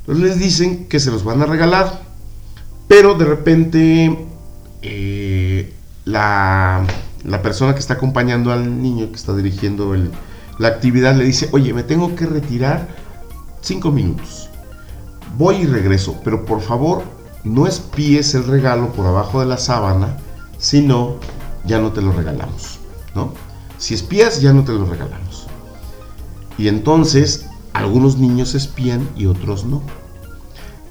Entonces 0.00 0.24
les 0.24 0.38
dicen 0.38 0.86
que 0.88 0.98
se 1.00 1.10
los 1.10 1.24
van 1.24 1.40
a 1.42 1.46
regalar, 1.46 2.02
pero 2.88 3.14
de 3.14 3.24
repente 3.26 4.26
eh, 4.82 5.72
la 6.04 6.86
persona 7.42 7.74
que 7.74 7.80
está 7.80 7.94
acompañando 7.94 8.52
al 8.52 8.82
niño, 8.82 9.08
que 9.10 9.16
está 9.16 9.34
dirigiendo 9.34 9.94
el- 9.94 10.10
la 10.58 10.68
actividad, 10.68 11.14
le 11.14 11.24
dice, 11.24 11.48
oye, 11.52 11.72
me 11.72 11.82
tengo 11.82 12.14
que 12.14 12.26
retirar 12.26 12.88
cinco 13.60 13.90
minutos. 13.90 14.48
Voy 15.36 15.56
y 15.56 15.66
regreso, 15.66 16.20
pero 16.22 16.44
por 16.44 16.60
favor 16.60 17.02
no 17.44 17.66
espíes 17.66 18.34
el 18.34 18.44
regalo 18.44 18.92
por 18.92 19.06
abajo 19.06 19.40
de 19.40 19.46
la 19.46 19.58
sábana, 19.58 20.16
si 20.58 20.80
no, 20.80 21.16
ya 21.64 21.78
no 21.80 21.92
te 21.92 22.00
lo 22.00 22.12
regalamos, 22.12 22.78
¿no? 23.14 23.32
Si 23.78 23.94
espías, 23.94 24.40
ya 24.40 24.52
no 24.52 24.64
te 24.64 24.72
lo 24.72 24.86
regalamos. 24.86 25.46
Y 26.56 26.68
entonces, 26.68 27.46
algunos 27.72 28.16
niños 28.18 28.54
espían 28.54 29.08
y 29.16 29.26
otros 29.26 29.64
no. 29.64 29.82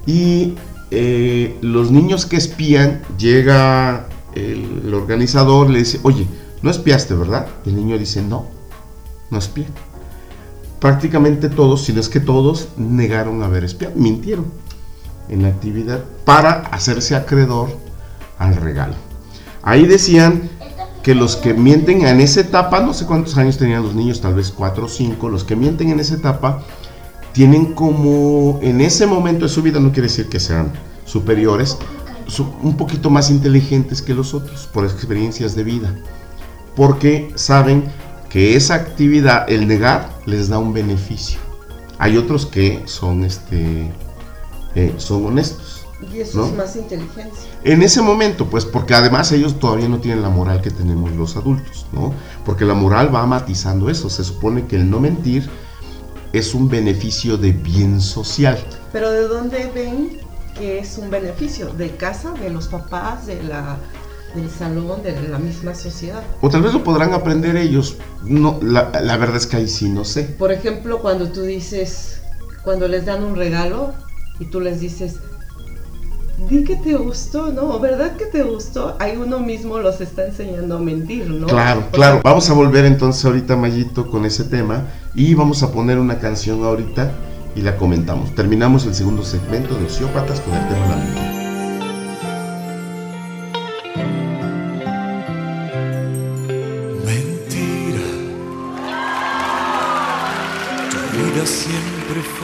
Y 0.06 0.54
eh, 0.90 1.56
los 1.62 1.90
niños 1.90 2.26
que 2.26 2.36
espían, 2.36 3.02
llega 3.18 4.06
el, 4.34 4.92
organizador, 4.94 5.70
le 5.70 5.80
dice, 5.80 5.98
oye, 6.02 6.26
no 6.62 6.70
espiaste, 6.70 7.14
¿verdad? 7.14 7.48
El 7.64 7.76
niño 7.76 7.98
dice, 7.98 8.22
no, 8.22 8.46
no 9.34 9.38
espié. 9.40 9.66
Prácticamente 10.80 11.48
todos, 11.48 11.84
si 11.84 11.92
no 11.92 12.00
es 12.00 12.08
que 12.08 12.20
todos, 12.20 12.68
negaron 12.76 13.42
haber 13.42 13.64
espiado, 13.64 13.94
mintieron 13.96 14.46
en 15.28 15.42
la 15.42 15.48
actividad 15.48 16.04
para 16.24 16.52
hacerse 16.70 17.16
acreedor 17.16 17.68
al 18.38 18.56
regalo. 18.56 18.94
Ahí 19.62 19.86
decían 19.86 20.50
que 21.02 21.14
los 21.14 21.36
que 21.36 21.54
mienten 21.54 22.06
en 22.06 22.20
esa 22.20 22.40
etapa, 22.40 22.80
no 22.80 22.92
sé 22.94 23.06
cuántos 23.06 23.36
años 23.38 23.56
tenían 23.58 23.82
los 23.82 23.94
niños, 23.94 24.20
tal 24.20 24.34
vez 24.34 24.50
cuatro 24.50 24.86
o 24.86 24.88
cinco, 24.88 25.28
los 25.28 25.44
que 25.44 25.56
mienten 25.56 25.90
en 25.90 26.00
esa 26.00 26.14
etapa, 26.14 26.62
tienen 27.32 27.72
como 27.74 28.58
en 28.62 28.80
ese 28.80 29.06
momento 29.06 29.44
de 29.46 29.48
su 29.50 29.62
vida, 29.62 29.80
no 29.80 29.90
quiere 29.92 30.08
decir 30.08 30.28
que 30.28 30.38
sean 30.40 30.72
superiores, 31.06 31.76
su- 32.26 32.52
un 32.62 32.76
poquito 32.76 33.10
más 33.10 33.30
inteligentes 33.30 34.02
que 34.02 34.14
los 34.14 34.34
otros 34.34 34.68
por 34.72 34.84
experiencias 34.84 35.54
de 35.54 35.64
vida, 35.64 35.94
porque 36.76 37.32
saben 37.34 37.84
que 38.34 38.56
esa 38.56 38.74
actividad, 38.74 39.48
el 39.48 39.68
negar, 39.68 40.10
les 40.26 40.48
da 40.48 40.58
un 40.58 40.72
beneficio. 40.72 41.38
Hay 41.98 42.16
otros 42.16 42.46
que 42.46 42.82
son, 42.84 43.22
este, 43.22 43.92
eh, 44.74 44.92
son 44.96 45.24
honestos. 45.26 45.86
y 46.12 46.18
eso 46.18 46.38
¿No? 46.38 46.46
es 46.46 46.56
más 46.56 46.74
inteligencia. 46.74 47.48
En 47.62 47.80
ese 47.80 48.02
momento, 48.02 48.50
pues 48.50 48.64
porque 48.64 48.92
además 48.92 49.30
ellos 49.30 49.60
todavía 49.60 49.88
no 49.88 50.00
tienen 50.00 50.20
la 50.20 50.30
moral 50.30 50.60
que 50.62 50.72
tenemos 50.72 51.12
los 51.12 51.36
adultos, 51.36 51.86
¿no? 51.92 52.12
Porque 52.44 52.64
la 52.64 52.74
moral 52.74 53.14
va 53.14 53.24
matizando 53.24 53.88
eso. 53.88 54.10
Se 54.10 54.24
supone 54.24 54.66
que 54.66 54.74
el 54.74 54.90
no 54.90 54.98
mentir 54.98 55.48
es 56.32 56.54
un 56.54 56.68
beneficio 56.68 57.36
de 57.36 57.52
bien 57.52 58.00
social. 58.00 58.58
Pero 58.90 59.12
¿de 59.12 59.28
dónde 59.28 59.70
ven 59.72 60.18
que 60.58 60.80
es 60.80 60.98
un 60.98 61.08
beneficio? 61.08 61.72
¿De 61.72 61.94
casa, 61.94 62.32
de 62.32 62.50
los 62.50 62.66
papás, 62.66 63.28
de 63.28 63.40
la, 63.44 63.78
del 64.34 64.50
salón, 64.50 65.02
de 65.02 65.28
la 65.28 65.38
misma 65.38 65.74
sociedad? 65.74 66.22
O 66.40 66.48
tal 66.48 66.62
vez 66.62 66.72
lo 66.72 66.84
podrán 66.84 67.12
aprender 67.12 67.56
ellos. 67.56 67.96
No, 68.24 68.58
la, 68.62 68.90
la 69.00 69.16
verdad 69.16 69.36
es 69.36 69.46
que 69.46 69.56
ahí 69.56 69.68
sí 69.68 69.88
no 69.88 70.04
sé. 70.04 70.24
Por 70.24 70.52
ejemplo, 70.52 71.00
cuando 71.00 71.28
tú 71.28 71.42
dices, 71.42 72.20
cuando 72.62 72.88
les 72.88 73.04
dan 73.06 73.22
un 73.22 73.36
regalo 73.36 73.92
y 74.40 74.46
tú 74.46 74.60
les 74.60 74.80
dices, 74.80 75.16
di 76.48 76.64
que 76.64 76.76
te 76.76 76.94
gustó, 76.96 77.52
¿no? 77.52 77.78
¿Verdad 77.78 78.16
que 78.16 78.26
te 78.26 78.42
gustó? 78.42 78.96
Ahí 78.98 79.16
uno 79.16 79.40
mismo 79.40 79.78
los 79.78 80.00
está 80.00 80.26
enseñando 80.26 80.76
a 80.76 80.80
mentir, 80.80 81.28
¿no? 81.30 81.46
Claro, 81.46 81.84
claro. 81.92 82.20
Vamos 82.22 82.48
a 82.50 82.54
volver 82.54 82.84
entonces 82.84 83.24
ahorita, 83.24 83.56
Mayito, 83.56 84.10
con 84.10 84.24
ese 84.24 84.44
tema. 84.44 84.84
Y 85.14 85.34
vamos 85.34 85.62
a 85.62 85.72
poner 85.72 85.98
una 85.98 86.18
canción 86.18 86.64
ahorita 86.64 87.12
y 87.54 87.62
la 87.62 87.76
comentamos. 87.76 88.34
Terminamos 88.34 88.84
el 88.86 88.94
segundo 88.94 89.22
segmento 89.22 89.74
de 89.74 89.86
Ociópatas 89.86 90.40
con 90.40 90.54
el 90.54 90.68
tema 90.68 90.84
de 90.86 90.88
la. 90.88 90.96
Mentira. 90.96 91.33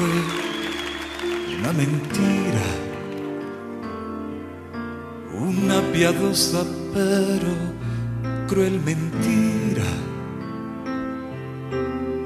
Fue 0.01 1.57
una 1.59 1.72
mentira. 1.72 2.66
Una 5.32 5.80
piadosa 5.92 6.64
pero 6.94 7.53
cruel 8.48 8.80
mentira. 8.80 9.90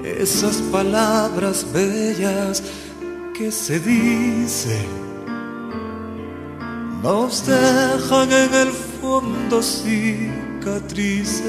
Esas 0.05 0.57
palabras 0.73 1.67
bellas 1.73 2.63
que 3.37 3.51
se 3.51 3.81
dicen 3.81 5.05
nos 7.03 7.47
dejan 7.47 8.33
en 8.33 8.55
el 8.55 8.71
fondo 9.01 9.63
cicatrices. 9.63 11.43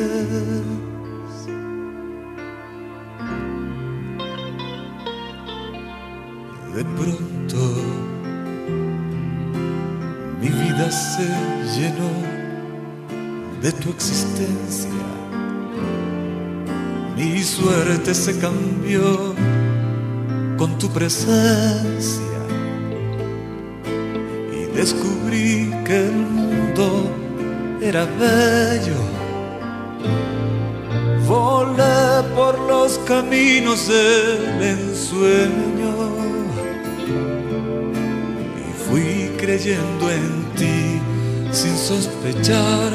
De 6.76 6.84
pronto 6.84 7.58
mi 10.42 10.50
vida 10.50 10.92
se 10.92 11.26
llenó 11.74 12.12
de 13.62 13.72
tu 13.72 13.92
existencia. 13.92 14.90
Mi 17.16 17.42
suerte 17.42 18.14
se 18.14 18.38
cambió 18.40 19.34
con 20.58 20.78
tu 20.78 20.90
presencia 20.90 22.42
y 24.52 24.66
descubrí 24.76 25.74
que 25.86 26.08
el 26.08 26.12
mundo 26.12 27.10
era 27.82 28.04
bello. 28.20 29.00
Volé 31.26 32.36
por 32.36 32.60
los 32.68 32.98
caminos 33.08 33.88
del 33.88 34.62
ensueño 34.62 35.75
creyendo 39.46 40.10
en 40.10 40.46
ti 40.56 41.00
sin 41.52 41.78
sospechar 41.78 42.90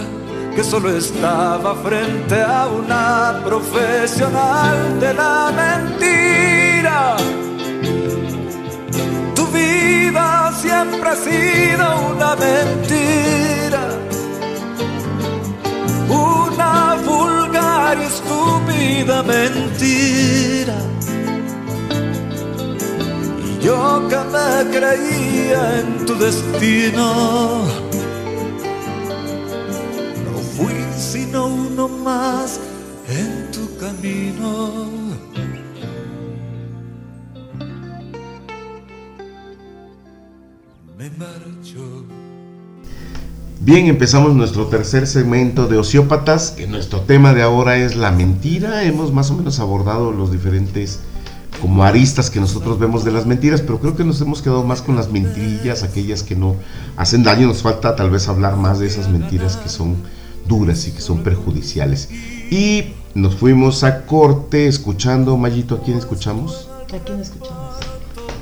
que 0.53 0.64
solo 0.64 0.90
estaba 0.96 1.76
frente 1.76 2.42
a 2.42 2.66
una 2.66 3.40
profesional 3.44 4.98
de 4.98 5.14
la 5.14 5.53
mentira. 5.62 7.16
Tu 9.36 9.46
vida 9.59 10.53
siempre 10.61 11.09
ha 11.11 11.16
sido 11.28 11.86
una 12.14 12.34
mentira, 12.34 13.82
una 16.09 16.96
vulgar 17.07 17.96
y 17.96 18.07
estúpida 18.12 19.22
mentira. 19.22 20.49
Yo 23.70 24.08
que 24.08 24.16
me 24.34 24.70
creía 24.76 25.80
en 25.80 26.04
tu 26.04 26.14
destino, 26.16 27.62
no 30.24 30.38
fui 30.56 30.74
sino 30.96 31.46
uno 31.46 31.86
más 31.86 32.58
en 33.08 33.50
tu 33.52 33.76
camino. 33.78 34.90
Me 40.98 41.10
marcho. 41.10 42.04
Bien, 43.60 43.86
empezamos 43.86 44.34
nuestro 44.34 44.66
tercer 44.66 45.06
segmento 45.06 45.68
de 45.68 45.78
Ociópatas. 45.78 46.50
que 46.50 46.66
nuestro 46.66 47.02
tema 47.02 47.34
de 47.34 47.42
ahora 47.42 47.76
es 47.76 47.94
la 47.94 48.10
mentira. 48.10 48.82
Hemos 48.82 49.12
más 49.12 49.30
o 49.30 49.36
menos 49.36 49.60
abordado 49.60 50.10
los 50.10 50.32
diferentes 50.32 50.98
como 51.61 51.84
aristas 51.84 52.30
que 52.30 52.40
nosotros 52.40 52.78
vemos 52.78 53.04
de 53.04 53.12
las 53.12 53.26
mentiras, 53.26 53.61
pero 53.61 53.78
creo 53.80 53.96
que 53.96 54.04
nos 54.04 54.20
hemos 54.20 54.42
quedado 54.42 54.64
más 54.64 54.82
con 54.82 54.96
las 54.96 55.11
mentirillas, 55.11 55.82
aquellas 55.82 56.22
que 56.22 56.34
no 56.34 56.56
hacen 56.96 57.22
daño. 57.22 57.46
Nos 57.46 57.62
falta 57.62 57.94
tal 57.96 58.11
vez 58.11 58.28
hablar 58.28 58.56
más 58.56 58.78
de 58.78 58.86
esas 58.86 59.08
mentiras 59.08 59.56
que 59.56 59.68
son 59.68 59.96
duras 60.48 60.86
y 60.88 60.92
que 60.92 61.00
son 61.00 61.22
perjudiciales. 61.22 62.08
Y 62.50 62.94
nos 63.14 63.36
fuimos 63.36 63.84
a 63.84 64.06
corte 64.06 64.66
escuchando, 64.66 65.36
Mayito, 65.36 65.76
¿a 65.76 65.82
quién 65.82 65.98
escuchamos? 65.98 66.68
¿A 66.92 66.98
quién 66.98 67.20
escuchamos? 67.20 67.76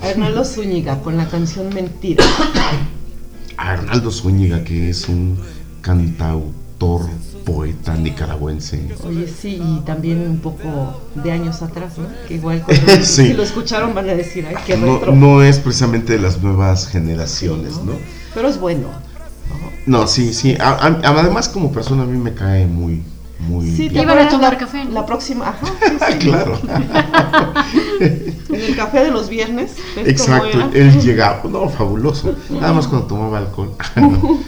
A 0.03 0.11
Hernaldo 0.11 0.45
Zúñiga 0.45 1.01
con 1.01 1.17
la 1.17 1.29
canción 1.29 1.75
Mentira. 1.75 2.25
A 3.57 3.75
Hernaldo 3.75 4.13
Zúñiga, 4.13 4.63
que 4.63 4.89
es 4.89 5.09
un 5.09 5.37
cantautor, 5.81 6.53
poeta 6.79 7.95
nicaragüense. 7.97 8.89
Oye, 9.07 9.27
sí, 9.29 9.61
y 9.63 9.81
también 9.85 10.21
un 10.29 10.39
poco 10.39 11.01
de 11.15 11.33
años 11.33 11.61
atrás, 11.63 11.99
¿no? 11.99 12.05
Que 12.27 12.35
igual 12.35 12.63
cuando 12.67 13.05
Sí. 13.05 13.27
si 13.29 13.33
lo 13.35 13.43
escucharon 13.43 13.95
van 13.95 14.09
a 14.09 14.15
decir, 14.15 14.47
ay, 14.49 14.55
qué 14.67 14.77
No, 14.77 14.95
retro. 14.99 15.15
no 15.15 15.43
es 15.43 15.59
precisamente 15.59 16.13
de 16.15 16.21
las 16.21 16.41
nuevas 16.43 16.87
generaciones, 16.89 17.75
¿no? 17.85 17.93
Pero 18.35 18.49
es 18.49 18.59
bueno. 18.61 18.89
No, 19.87 20.07
sí, 20.07 20.35
sí. 20.35 20.55
A- 20.61 20.73
a- 20.87 21.01
además, 21.19 21.49
como 21.49 21.73
persona, 21.73 22.03
a 22.03 22.07
mí 22.07 22.19
me 22.19 22.35
cae 22.35 22.67
muy, 22.67 23.03
muy 23.41 23.67
Sí, 23.71 23.89
bien. 23.89 23.95
te 23.95 24.03
Iban 24.03 24.19
a 24.19 24.29
tomar 24.29 24.53
la, 24.53 24.59
café, 24.59 24.85
¿no? 24.85 24.91
La 24.91 25.07
próxima, 25.07 25.49
ajá. 25.49 25.67
sí, 25.67 25.95
sí. 26.13 26.19
claro. 26.19 26.59
En 28.01 28.55
el 28.61 28.77
café 28.77 29.05
de 29.05 29.11
los 29.11 29.29
viernes. 29.29 29.73
¿ves 29.97 30.21
cómo 30.23 30.37
Exacto, 30.37 30.71
él 30.75 31.01
llegaba, 31.01 31.43
no, 31.51 31.69
fabuloso, 31.71 32.35
nada 32.51 32.73
más 32.75 32.87
cuando 32.87 33.07
tomaba 33.07 33.39
alcohol. 33.39 33.73
No. 33.97 34.39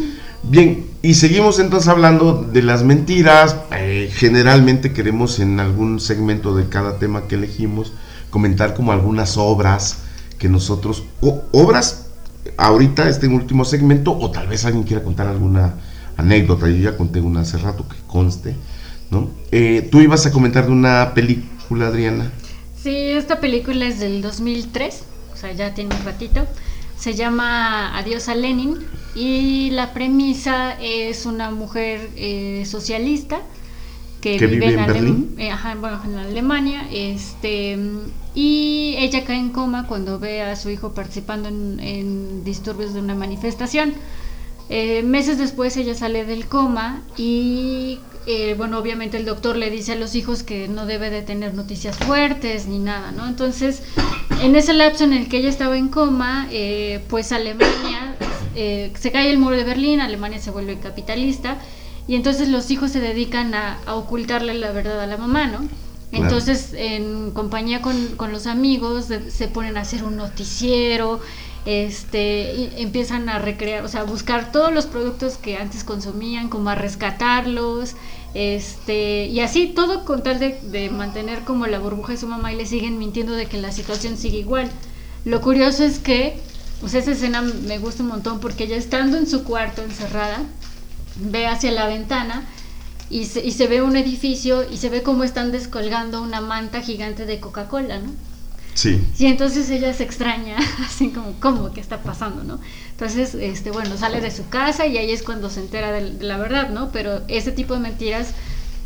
Bien, 0.43 0.87
y 1.03 1.15
seguimos 1.15 1.59
entonces 1.59 1.89
hablando 1.89 2.43
de 2.43 2.63
las 2.63 2.85
mentiras. 2.85 3.57
Eh, 3.73 4.11
generalmente 4.13 4.93
queremos 4.93 5.39
en 5.39 5.59
algún 5.59 5.99
segmento 5.99 6.55
de 6.55 6.69
cada 6.69 6.99
tema 6.99 7.27
que 7.27 7.37
elegimos 7.37 7.93
comentar 8.29 8.75
como 8.75 8.93
algunas 8.93 9.39
obras 9.39 10.03
que 10.39 10.49
nosotros, 10.49 11.05
obras 11.53 12.07
ahorita, 12.57 13.09
este 13.09 13.27
último 13.29 13.65
segmento, 13.65 14.17
o 14.17 14.31
tal 14.31 14.47
vez 14.49 14.65
alguien 14.65 14.85
quiera 14.85 15.03
contar 15.03 15.27
alguna 15.27 15.75
anécdota. 16.17 16.69
Yo 16.69 16.77
ya 16.77 16.97
conté 16.97 17.21
una 17.21 17.41
hace 17.41 17.59
rato 17.59 17.87
que 17.89 17.97
conste, 18.07 18.55
¿no? 19.11 19.31
Eh, 19.53 19.89
Tú 19.91 20.01
ibas 20.01 20.27
a 20.27 20.33
comentar 20.33 20.67
de 20.67 20.73
una 20.73 21.13
película, 21.15 21.89
Adriana. 21.89 22.31
Sí, 22.83 22.95
esta 22.95 23.41
película 23.41 23.87
es 23.87 24.01
del 24.01 24.23
2003, 24.23 25.03
o 25.33 25.37
sea, 25.37 25.53
ya 25.53 25.75
tiene 25.75 25.95
un 25.95 26.05
ratito. 26.05 26.47
Se 26.99 27.15
llama 27.15 27.97
Adiós 27.97 28.29
a 28.29 28.35
Lenin 28.35 28.77
y 29.15 29.71
la 29.71 29.93
premisa 29.93 30.73
es 30.81 31.27
una 31.27 31.51
mujer 31.51 32.11
eh, 32.17 32.65
socialista 32.67 33.41
que, 34.21 34.37
Que 34.37 34.47
vive 34.47 34.69
en 34.75 34.87
Berlín. 34.87 35.35
eh, 35.39 35.51
ajá, 35.51 35.75
bueno, 35.77 36.01
en 36.05 36.17
Alemania, 36.17 36.87
este, 36.93 37.79
y 38.35 38.95
ella 38.99 39.25
cae 39.25 39.39
en 39.39 39.51
coma 39.51 39.87
cuando 39.87 40.19
ve 40.19 40.43
a 40.43 40.57
su 40.57 40.69
hijo 40.71 40.93
participando 40.93 41.49
en, 41.49 41.81
en 41.81 42.45
disturbios 42.45 42.93
de 42.95 43.01
una 43.01 43.15
manifestación. 43.15 43.95
Eh, 44.69 45.03
meses 45.03 45.39
después 45.39 45.77
ella 45.77 45.95
sale 45.95 46.25
del 46.25 46.47
coma 46.47 47.03
y 47.17 47.99
eh, 48.27 48.55
bueno, 48.57 48.79
obviamente 48.79 49.17
el 49.17 49.25
doctor 49.25 49.57
le 49.57 49.71
dice 49.71 49.93
a 49.93 49.97
los 49.97 50.15
hijos 50.15 50.43
que 50.45 50.69
no 50.69 50.87
debe 50.87 51.11
de 51.11 51.23
tener 51.23 51.55
noticias 51.55 51.97
fuertes 51.97 52.67
ni 52.67 52.79
nada, 52.79 53.11
¿no? 53.13 53.27
Entonces, 53.27 53.83
en 54.43 54.55
ese 54.55 54.75
lapso 54.75 55.05
en 55.05 55.13
el 55.15 55.29
que 55.29 55.39
ella 55.39 55.49
estaba 55.49 55.77
en 55.77 55.89
coma, 55.89 56.47
eh, 56.53 57.03
pues 57.09 57.33
Alemania, 57.33 58.00
eh, 58.55 58.93
se 58.99 59.11
cae 59.13 59.31
el 59.31 59.39
muro 59.39 59.57
de 59.57 59.65
Berlín, 59.65 60.01
Alemania 60.01 60.39
se 60.39 60.51
vuelve 60.51 60.79
capitalista 60.79 61.59
y 62.07 62.15
entonces 62.17 62.49
los 62.49 62.71
hijos 62.71 62.91
se 62.91 63.01
dedican 63.01 63.55
a, 63.55 63.79
a 63.87 63.95
ocultarle 63.95 64.55
la 64.55 64.73
verdad 64.73 65.01
a 65.01 65.07
la 65.07 65.17
mamá, 65.17 65.47
¿no? 65.47 65.59
Claro. 66.11 66.25
Entonces, 66.25 66.73
en 66.75 67.31
compañía 67.31 67.83
con, 67.83 68.17
con 68.17 68.33
los 68.33 68.47
amigos, 68.49 69.07
de- 69.09 69.31
se 69.31 69.47
ponen 69.49 69.77
a 69.77 69.83
hacer 69.83 70.03
un 70.03 70.17
noticiero, 70.17 71.21
este, 71.67 72.53
y 72.55 72.83
empiezan 72.83 73.29
a 73.29 73.39
recrear, 73.39 73.85
o 73.85 73.89
sea, 73.89 74.01
a 74.01 74.05
buscar 74.05 74.51
todos 74.51 74.73
los 74.73 74.87
productos 74.87 75.37
que 75.37 75.57
antes 75.57 75.85
consumían, 75.85 76.49
como 76.49 76.71
a 76.71 76.75
rescatarlos, 76.75 77.95
este, 78.35 79.27
y 79.27 79.41
así 79.41 79.67
todo 79.69 80.05
con 80.05 80.23
tal 80.23 80.39
de, 80.41 80.59
de 80.63 80.91
mantener 80.91 81.41
como 81.45 81.67
la 81.67 81.79
burbuja 81.79 82.13
de 82.15 82.19
su 82.19 82.27
mamá 82.27 82.53
y 82.53 82.57
le 82.57 82.67
siguen 82.67 82.99
mintiendo 82.99 83.33
de 83.35 83.47
que 83.47 83.59
la 83.59 83.71
situación 83.73 84.17
sigue 84.17 84.39
igual. 84.39 84.69
Lo 85.25 85.41
curioso 85.41 85.85
es 85.85 85.99
que, 85.99 86.39
pues 86.81 86.95
esa 86.95 87.12
escena 87.12 87.43
me 87.43 87.78
gusta 87.78 88.03
un 88.03 88.09
montón 88.09 88.41
porque 88.41 88.64
ella 88.64 88.76
estando 88.76 89.18
en 89.18 89.26
su 89.26 89.45
cuarto 89.45 89.83
encerrada, 89.83 90.43
ve 91.16 91.47
hacia 91.47 91.70
la 91.72 91.87
ventana 91.87 92.45
y 93.11 93.26
se, 93.26 93.45
y 93.45 93.53
se 93.53 93.66
ve 93.66 93.83
un 93.83 93.97
edificio 93.97 94.68
y 94.70 94.78
se 94.78 94.89
ve 94.89 95.03
cómo 95.03 95.24
están 95.24 95.53
descolgando 95.53 96.22
una 96.22 96.41
manta 96.41 96.81
gigante 96.81 97.26
de 97.26 97.41
Coca-Cola, 97.41 97.99
¿no? 97.99 98.11
Sí. 98.74 99.05
Y 99.18 99.26
entonces 99.26 99.68
ella 99.68 99.93
se 99.93 100.05
extraña, 100.05 100.57
así 100.85 101.11
como, 101.11 101.35
¿cómo? 101.41 101.72
¿Qué 101.72 101.81
está 101.81 102.03
pasando, 102.03 102.45
no? 102.45 102.61
Entonces, 102.93 103.35
este, 103.35 103.70
bueno, 103.72 103.97
sale 103.97 104.20
de 104.20 104.31
su 104.31 104.49
casa 104.49 104.87
y 104.87 104.97
ahí 104.97 105.11
es 105.11 105.22
cuando 105.22 105.51
se 105.51 105.61
entera 105.61 105.93
de, 105.93 106.12
de 106.12 106.24
la 106.24 106.39
verdad, 106.39 106.70
¿no? 106.70 106.91
Pero 106.93 107.22
ese 107.28 107.53
tipo 107.53 107.74
de 107.74 107.81
mentiras 107.81 108.28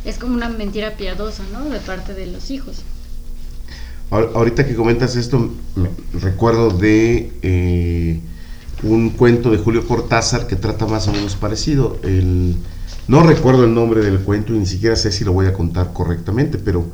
es 0.03 0.17
como 0.17 0.33
una 0.33 0.49
mentira 0.49 0.97
piadosa, 0.97 1.43
¿no? 1.53 1.65
De 1.65 1.79
parte 1.79 2.13
de 2.13 2.25
los 2.25 2.49
hijos. 2.51 2.83
Ahor- 4.11 4.31
Ahorita 4.35 4.65
que 4.65 4.75
comentas 4.75 5.15
esto, 5.15 5.49
recuerdo 6.13 6.69
de 6.69 7.31
eh, 7.41 8.19
un 8.83 9.09
cuento 9.11 9.51
de 9.51 9.57
Julio 9.57 9.87
Cortázar 9.87 10.47
que 10.47 10.55
trata 10.55 10.85
más 10.85 11.07
o 11.07 11.11
menos 11.11 11.35
parecido. 11.35 11.99
No 13.07 13.21
recuerdo 13.23 13.65
el 13.65 13.73
nombre 13.73 14.03
del 14.03 14.19
cuento 14.19 14.53
y 14.53 14.59
ni 14.59 14.65
siquiera 14.65 14.95
sé 14.95 15.11
si 15.11 15.23
lo 15.23 15.33
voy 15.33 15.45
a 15.45 15.53
contar 15.53 15.93
correctamente, 15.93 16.57
pero 16.57 16.85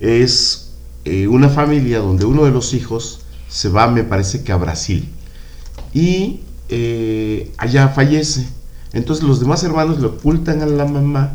es 0.00 0.70
eh, 1.04 1.26
una 1.26 1.48
familia 1.48 1.98
donde 1.98 2.24
uno 2.24 2.44
de 2.44 2.50
los 2.50 2.72
hijos 2.74 3.20
se 3.48 3.68
va, 3.68 3.90
me 3.90 4.02
parece 4.02 4.42
que 4.44 4.52
a 4.52 4.56
Brasil, 4.56 5.08
y 5.92 6.40
eh, 6.70 7.52
allá 7.58 7.88
fallece. 7.88 8.46
Entonces 8.94 9.24
los 9.24 9.40
demás 9.40 9.62
hermanos 9.62 10.00
le 10.00 10.06
ocultan 10.06 10.62
a 10.62 10.66
la 10.66 10.86
mamá 10.86 11.34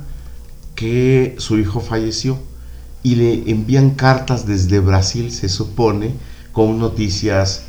que 0.74 1.36
su 1.38 1.60
hijo 1.60 1.80
falleció 1.80 2.40
y 3.08 3.16
le 3.16 3.50
envían 3.50 3.92
cartas 3.92 4.46
desde 4.46 4.82
Brasil, 4.82 5.32
se 5.32 5.48
supone, 5.48 6.16
con 6.52 6.78
noticias, 6.78 7.64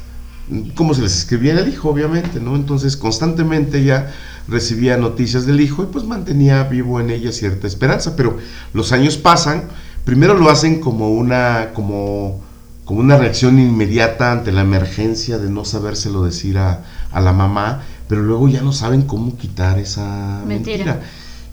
como 0.74 0.94
se 0.94 1.02
les 1.02 1.16
escribía 1.16 1.56
al 1.56 1.68
hijo, 1.68 1.90
obviamente, 1.90 2.40
¿no? 2.40 2.56
Entonces 2.56 2.96
constantemente 2.96 3.78
ella 3.78 4.12
recibía 4.48 4.96
noticias 4.96 5.46
del 5.46 5.60
hijo 5.60 5.84
y 5.84 5.86
pues 5.86 6.04
mantenía 6.04 6.64
vivo 6.64 6.98
en 6.98 7.10
ella 7.10 7.30
cierta 7.30 7.68
esperanza, 7.68 8.16
pero 8.16 8.36
los 8.72 8.90
años 8.90 9.16
pasan, 9.16 9.68
primero 10.04 10.34
lo 10.34 10.50
hacen 10.50 10.80
como 10.80 11.10
una, 11.10 11.70
como, 11.72 12.40
como 12.84 12.98
una 12.98 13.16
reacción 13.16 13.60
inmediata 13.60 14.32
ante 14.32 14.50
la 14.50 14.62
emergencia 14.62 15.38
de 15.38 15.50
no 15.50 15.64
sabérselo 15.64 16.24
decir 16.24 16.58
a, 16.58 16.82
a 17.12 17.20
la 17.20 17.32
mamá, 17.32 17.82
pero 18.08 18.22
luego 18.22 18.48
ya 18.48 18.62
no 18.62 18.72
saben 18.72 19.02
cómo 19.02 19.36
quitar 19.36 19.78
esa 19.78 20.42
Mentira. 20.44 20.84
mentira. 20.84 21.00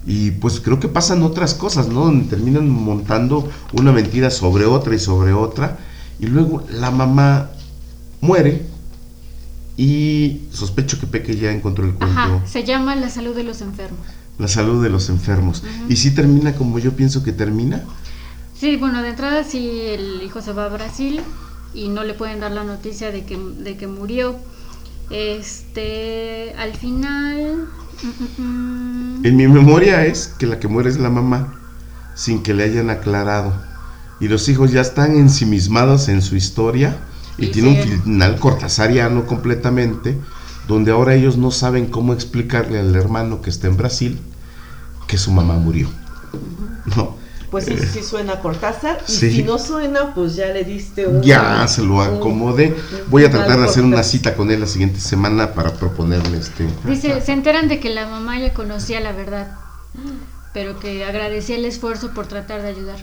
Y 0.06 0.30
pues 0.32 0.60
creo 0.60 0.78
que 0.78 0.88
pasan 0.88 1.22
otras 1.22 1.54
cosas, 1.54 1.88
¿no? 1.88 2.04
Donde 2.04 2.28
terminan 2.28 2.68
montando 2.70 3.48
una 3.72 3.90
mentira 3.92 4.30
sobre 4.30 4.64
otra 4.64 4.94
y 4.94 4.98
sobre 5.00 5.32
otra. 5.32 5.78
Y 6.20 6.26
luego 6.26 6.64
la 6.70 6.90
mamá 6.92 7.50
muere 8.20 8.64
y 9.76 10.42
sospecho 10.52 10.98
que 10.98 11.06
Peque 11.06 11.36
ya 11.36 11.50
encontró 11.52 11.84
el 11.84 11.94
cuento, 11.94 12.18
Ajá, 12.18 12.46
se 12.46 12.64
llama 12.64 12.96
La 12.96 13.10
salud 13.10 13.34
de 13.34 13.42
los 13.42 13.60
enfermos. 13.60 14.00
la 14.38 14.48
salud 14.48 14.82
de 14.82 14.88
los 14.90 15.08
enfermos. 15.10 15.62
Y 15.88 15.96
si 15.96 16.12
termina 16.14 16.54
como 16.54 16.78
yo 16.78 16.92
pienso 16.92 17.22
que 17.22 17.32
termina. 17.32 17.84
Sí, 18.58 18.76
bueno, 18.76 19.02
de 19.02 19.10
entrada 19.10 19.44
sí 19.44 19.68
el 19.86 20.22
hijo 20.22 20.40
se 20.40 20.52
va 20.52 20.64
a 20.66 20.68
Brasil 20.68 21.20
y 21.74 21.88
no 21.88 22.04
le 22.04 22.14
pueden 22.14 22.40
dar 22.40 22.52
la 22.52 22.64
noticia 22.64 23.10
de 23.10 23.24
que, 23.24 23.36
de 23.36 23.76
que 23.76 23.86
murió. 23.86 24.36
Este, 25.08 26.54
al 26.56 26.74
final... 26.74 27.68
mm, 28.02 28.08
mm, 28.08 28.42
mm, 28.42 29.22
En 29.22 29.36
mi 29.36 29.46
memoria 29.48 30.06
es 30.06 30.28
que 30.28 30.46
la 30.46 30.58
que 30.60 30.68
muere 30.68 30.88
es 30.88 30.98
la 30.98 31.10
mamá, 31.10 31.60
sin 32.14 32.42
que 32.42 32.54
le 32.54 32.64
hayan 32.64 32.90
aclarado. 32.90 33.68
Y 34.18 34.28
los 34.28 34.48
hijos 34.48 34.72
ya 34.72 34.80
están 34.80 35.16
ensimismados 35.16 36.08
en 36.08 36.22
su 36.22 36.36
historia 36.36 37.08
y 37.38 37.46
Y 37.46 37.50
tiene 37.50 37.68
un 37.70 37.78
final 37.78 38.38
cortasariano 38.40 39.26
completamente, 39.26 40.24
donde 40.62 40.92
ahora 40.92 41.14
ellos 41.14 41.36
no 41.36 41.50
saben 41.50 41.90
cómo 41.90 42.14
explicarle 42.14 42.78
al 42.78 42.94
hermano 42.96 43.42
que 43.42 43.50
está 43.50 43.66
en 43.68 43.76
Brasil 43.76 44.32
que 45.06 45.18
su 45.18 45.32
mamá 45.32 45.58
murió. 45.58 45.90
No, 46.84 47.25
Pues 47.50 47.64
sí, 47.66 47.76
sí 47.78 48.02
suena 48.02 48.34
a 48.34 48.40
Cortázar. 48.40 48.98
Y 49.08 49.12
Sí. 49.12 49.30
si 49.30 49.42
no 49.44 49.58
suena, 49.58 50.14
pues 50.14 50.34
ya 50.34 50.46
le 50.48 50.64
diste 50.64 51.06
un. 51.06 51.22
ya 51.22 51.66
se 51.68 51.82
lo 51.82 51.94
un- 51.94 52.00
acomodé. 52.16 52.68
un 52.68 53.10
Voy 53.10 53.24
a 53.24 53.30
tratar 53.30 53.58
de 53.58 53.64
hacer 53.66 53.84
una 53.84 54.02
cita 54.02 54.34
con 54.34 54.50
él 54.50 54.60
la 54.60 54.66
siguiente 54.66 54.98
semana 55.00 55.52
para 55.54 55.72
proponerle 55.72 56.38
este. 56.38 56.66
Dice, 56.84 57.20
se 57.20 57.32
enteran 57.32 57.68
de 57.68 57.78
que 57.80 57.90
la 57.90 58.06
mamá 58.08 58.38
ya 58.40 58.52
conocía 58.52 58.98
la 59.00 59.12
verdad, 59.12 59.56
pero 60.52 60.78
que 60.80 61.04
agradecía 61.04 61.56
el 61.56 61.64
esfuerzo 61.66 62.12
por 62.14 62.26
tratar 62.26 62.62
de 62.62 62.68
ayudar. 62.68 62.98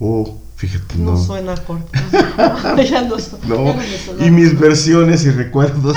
Oh, 0.00 0.38
fíjate, 0.56 0.96
No, 0.98 1.12
no. 1.12 1.16
suena 1.24 1.52
a 1.54 1.56
Cortázar. 1.56 2.84
ya 2.90 3.02
no, 3.02 3.18
su- 3.18 3.38
No, 3.46 3.64
ya 3.64 3.74
no 3.74 3.80
me 3.80 3.98
sonaba. 3.98 4.26
y 4.26 4.30
mis 4.30 4.58
versiones 4.58 5.24
y 5.24 5.30
recuerdos 5.30 5.96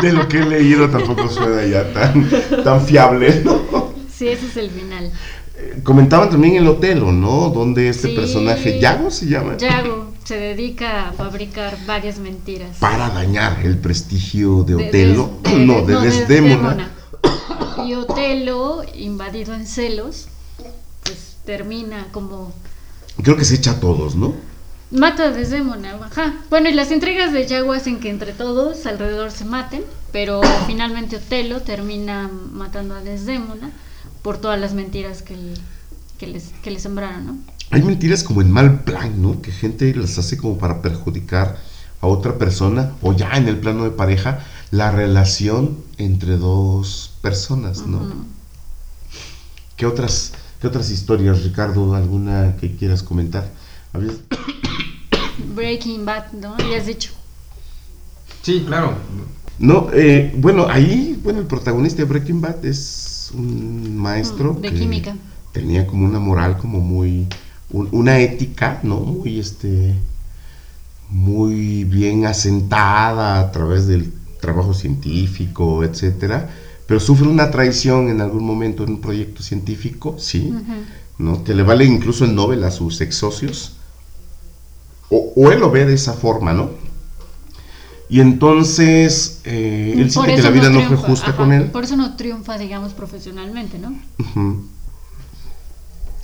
de, 0.00 0.08
de 0.08 0.12
lo 0.14 0.28
que 0.28 0.38
he 0.38 0.44
leído 0.46 0.88
tampoco 0.88 1.28
suena 1.28 1.64
ya 1.66 1.92
tan, 1.92 2.28
tan 2.64 2.80
fiable, 2.86 3.42
¿no? 3.44 3.92
Sí, 4.16 4.28
ese 4.28 4.46
es 4.46 4.56
el 4.56 4.70
final. 4.70 5.10
Comentaban 5.82 6.30
también 6.30 6.56
el 6.56 6.66
Otelo, 6.68 7.12
¿no? 7.12 7.48
Donde 7.50 7.88
este 7.88 8.08
Sí. 8.08 8.14
personaje, 8.14 8.78
Yago 8.80 9.10
se 9.10 9.26
llama. 9.26 9.56
Yago, 9.56 10.12
se 10.24 10.36
dedica 10.36 11.08
a 11.08 11.12
fabricar 11.12 11.76
varias 11.86 12.18
mentiras. 12.18 12.76
Para 12.78 13.08
dañar 13.10 13.58
el 13.64 13.78
prestigio 13.78 14.62
de 14.64 14.76
Otelo, 14.76 15.30
de- 15.42 15.50
de- 15.50 15.58
no, 15.66 15.82
de 15.82 15.92
no, 15.94 16.00
de 16.00 16.06
Desdémona. 16.10 16.90
Desdémona. 17.24 17.86
Y 17.86 17.94
Otelo, 17.94 18.82
invadido 18.94 19.54
en 19.54 19.66
celos, 19.66 20.28
pues 21.02 21.36
termina 21.44 22.06
como 22.12 22.52
Creo 23.22 23.36
que 23.36 23.44
se 23.44 23.56
echa 23.56 23.72
a 23.72 23.80
todos, 23.80 24.14
¿no? 24.14 24.34
Mata 24.90 25.24
a 25.24 25.30
Desdémona, 25.30 25.94
ajá. 26.02 26.34
Bueno, 26.50 26.68
y 26.68 26.72
las 26.74 26.90
intrigas 26.92 27.32
de 27.32 27.46
Yago 27.46 27.72
hacen 27.72 27.98
que 28.00 28.08
entre 28.10 28.32
todos 28.32 28.84
alrededor 28.86 29.30
se 29.30 29.44
maten, 29.44 29.82
pero 30.12 30.40
finalmente 30.66 31.16
Otelo 31.16 31.60
termina 31.60 32.30
matando 32.52 32.94
a 32.94 33.00
Desdémona 33.00 33.70
por 34.22 34.38
todas 34.38 34.58
las 34.60 34.72
mentiras 34.74 35.22
que, 35.22 35.36
le- 35.36 35.54
que, 36.18 36.26
les, 36.26 36.44
que 36.62 36.70
le 36.70 36.78
sembraron, 36.80 37.26
¿no? 37.26 37.36
Hay 37.70 37.82
mentiras 37.82 38.22
como 38.22 38.42
en 38.42 38.50
mal 38.50 38.80
plan, 38.84 39.20
¿no? 39.22 39.40
Que 39.42 39.50
gente 39.52 39.94
las 39.94 40.18
hace 40.18 40.36
como 40.36 40.58
para 40.58 40.82
perjudicar 40.82 41.58
a 42.00 42.06
otra 42.06 42.36
persona 42.38 42.92
o 43.00 43.12
ya 43.14 43.32
en 43.36 43.48
el 43.48 43.58
plano 43.58 43.84
de 43.84 43.90
pareja 43.90 44.40
la 44.70 44.90
relación 44.90 45.78
entre 45.98 46.36
dos 46.36 47.12
personas, 47.22 47.86
¿no? 47.86 48.00
¿Qué 49.76 49.86
otras 49.86 50.32
qué 50.60 50.66
otras 50.68 50.90
historias, 50.90 51.42
Ricardo, 51.42 51.94
alguna 51.94 52.56
que 52.60 52.76
quieras 52.76 53.02
comentar? 53.02 53.50
¿Habías- 53.92 54.16
Breaking 55.54 56.04
Bad, 56.04 56.32
¿no? 56.32 56.56
Ya 56.58 56.76
has 56.78 56.86
dicho. 56.86 57.10
Sí, 58.42 58.64
claro. 58.66 58.94
No, 59.58 59.88
eh, 59.92 60.32
bueno, 60.36 60.66
ahí, 60.68 61.18
bueno, 61.22 61.40
el 61.40 61.46
protagonista 61.46 61.98
de 62.02 62.04
Breaking 62.08 62.40
Bad 62.40 62.64
es 62.64 63.11
un 63.34 63.96
maestro 63.96 64.54
Mm, 64.54 64.60
de 64.60 64.68
que 64.68 64.74
química. 64.74 65.16
tenía 65.52 65.86
como 65.86 66.04
una 66.06 66.18
moral 66.18 66.56
como 66.58 66.80
muy 66.80 67.26
un- 67.70 67.88
una 67.92 68.18
ética, 68.20 68.80
¿no? 68.82 69.00
Muy 69.00 69.38
este 69.38 69.94
muy 71.08 71.84
bien 71.84 72.24
asentada 72.26 73.38
a 73.40 73.52
través 73.52 73.86
del 73.86 74.12
trabajo 74.40 74.72
científico, 74.74 75.84
etcétera, 75.84 76.48
pero 76.86 77.00
sufre 77.00 77.28
una 77.28 77.50
traición 77.50 78.08
en 78.08 78.20
algún 78.20 78.44
momento 78.44 78.82
en 78.84 78.90
un 78.90 79.00
proyecto 79.00 79.42
científico, 79.42 80.16
sí. 80.18 80.52
¿no? 81.18 81.44
Que 81.44 81.54
le 81.54 81.62
vale 81.62 81.84
incluso 81.84 82.24
el 82.24 82.34
Nobel 82.34 82.64
a 82.64 82.70
sus 82.70 83.00
ex 83.00 83.16
socios. 83.16 83.76
O, 85.10 85.32
o 85.36 85.52
él 85.52 85.60
lo 85.60 85.70
ve 85.70 85.84
de 85.84 85.94
esa 85.94 86.14
forma, 86.14 86.52
¿no? 86.54 86.70
Y 88.12 88.20
entonces 88.20 89.40
eh, 89.44 89.94
él 89.96 90.10
siente 90.10 90.36
que 90.36 90.42
la 90.42 90.50
vida 90.50 90.68
no, 90.68 90.74
fue 90.80 90.86
triunfa, 90.88 91.06
justa 91.08 91.26
ajá, 91.28 91.36
con 91.38 91.50
él. 91.52 91.70
Por 91.70 91.84
eso 91.84 91.96
no 91.96 92.14
triunfa, 92.14 92.58
digamos, 92.58 92.92
profesionalmente, 92.92 93.78
¿no? 93.78 93.94
Ujú. 94.18 94.66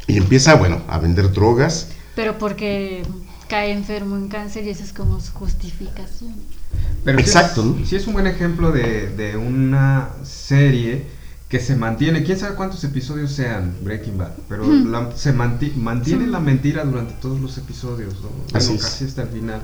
Y 0.06 0.18
empieza, 0.18 0.54
bueno, 0.56 0.82
a 0.86 0.98
vender 0.98 1.32
drogas. 1.32 1.88
Pero 2.14 2.36
porque 2.36 3.02
cae 3.48 3.72
enfermo 3.72 4.16
en 4.16 4.28
cáncer 4.28 4.64
y 4.66 4.68
esa 4.68 4.84
es 4.84 4.92
como 4.92 5.18
su 5.20 5.32
justificación. 5.32 6.34
Pero 7.04 7.18
Exacto, 7.20 7.62
es, 7.62 7.66
¿no? 7.66 7.86
sí 7.86 7.96
es 7.96 8.06
un 8.06 8.12
buen 8.12 8.26
ejemplo 8.26 8.70
de, 8.70 9.08
de 9.08 9.38
una 9.38 10.10
serie 10.24 11.06
que 11.48 11.58
se 11.60 11.74
mantiene, 11.76 12.22
quién 12.24 12.38
sabe 12.38 12.54
cuántos 12.56 12.84
episodios 12.84 13.32
sean 13.32 13.74
Breaking 13.82 14.18
Bad, 14.18 14.32
pero 14.50 14.66
la- 14.70 15.16
se 15.16 15.32
manti- 15.32 15.72
mantiene 15.74 16.26
Sí. 16.26 16.30
la 16.30 16.40
mentira 16.40 16.84
durante 16.84 17.14
todos 17.14 17.40
los 17.40 17.56
episodios, 17.56 18.12
¿no? 18.20 18.28
Bueno, 18.28 18.44
Así 18.52 18.74
es. 18.74 18.82
casi 18.82 19.04
hasta 19.06 19.22
el 19.22 19.28
final. 19.30 19.62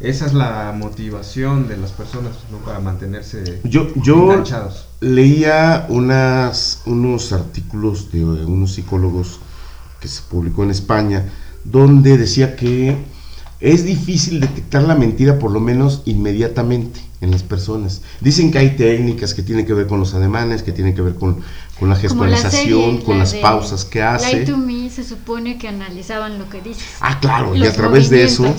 Esa 0.00 0.26
es 0.26 0.32
la 0.32 0.72
motivación 0.76 1.66
de 1.66 1.76
las 1.76 1.90
personas 1.90 2.32
¿no? 2.52 2.58
para 2.58 2.78
mantenerse 2.78 3.60
Yo, 3.64 3.88
yo 3.96 4.32
enganchados. 4.32 4.86
leía 5.00 5.86
unas, 5.88 6.82
unos 6.86 7.32
artículos 7.32 8.12
de 8.12 8.24
unos 8.24 8.74
psicólogos 8.74 9.40
que 10.00 10.06
se 10.06 10.22
publicó 10.22 10.62
en 10.62 10.70
España, 10.70 11.28
donde 11.64 12.16
decía 12.16 12.54
que 12.54 12.96
es 13.58 13.84
difícil 13.84 14.38
detectar 14.38 14.84
la 14.84 14.94
mentira 14.94 15.40
por 15.40 15.50
lo 15.50 15.58
menos 15.58 16.02
inmediatamente 16.04 17.00
en 17.20 17.32
las 17.32 17.42
personas. 17.42 18.02
Dicen 18.20 18.52
que 18.52 18.58
hay 18.58 18.76
técnicas 18.76 19.34
que 19.34 19.42
tienen 19.42 19.66
que 19.66 19.74
ver 19.74 19.88
con 19.88 19.98
los 19.98 20.14
ademanes, 20.14 20.62
que 20.62 20.70
tienen 20.70 20.94
que 20.94 21.02
ver 21.02 21.16
con, 21.16 21.40
con 21.78 21.88
la 21.88 21.96
gestualización, 21.96 22.50
serie, 22.50 23.04
con 23.04 23.18
la 23.18 23.24
las 23.24 23.34
pausas 23.34 23.84
que 23.84 24.02
hace. 24.02 24.38
Lie 24.40 24.46
to 24.46 24.56
Me 24.56 24.90
se 24.90 25.04
supone 25.04 25.58
que 25.58 25.68
analizaban 25.68 26.38
lo 26.38 26.48
que 26.48 26.60
dices. 26.60 26.84
Ah, 27.00 27.20
claro, 27.20 27.54
y 27.54 27.64
a 27.64 27.72
través 27.72 28.10
de 28.10 28.24
eso, 28.24 28.52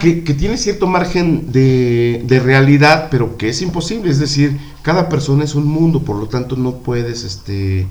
que, 0.00 0.24
que 0.24 0.34
tiene 0.34 0.56
cierto 0.56 0.86
margen 0.86 1.52
de, 1.52 2.22
de 2.24 2.40
realidad, 2.40 3.08
pero 3.10 3.36
que 3.36 3.50
es 3.50 3.62
imposible, 3.62 4.10
es 4.10 4.18
decir, 4.18 4.58
cada 4.82 5.08
persona 5.08 5.44
es 5.44 5.54
un 5.54 5.66
mundo, 5.66 6.02
por 6.02 6.16
lo 6.16 6.26
tanto 6.26 6.56
no 6.56 6.78
puedes 6.78 7.22
este, 7.22 7.86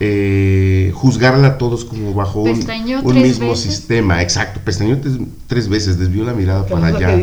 eh, 0.00 0.92
juzgarla 0.94 1.48
a 1.48 1.58
todos 1.58 1.84
como 1.84 2.14
bajo 2.14 2.42
un, 2.42 2.58
mismo 3.14 3.50
veces. 3.50 3.60
sistema, 3.60 4.22
exacto, 4.22 4.60
pestañeó 4.64 4.98
tres, 4.98 5.14
tres 5.46 5.68
veces, 5.68 5.98
desvió 5.98 6.24
la 6.24 6.34
mirada 6.34 6.66
para 6.66 6.88
allá. 6.88 7.18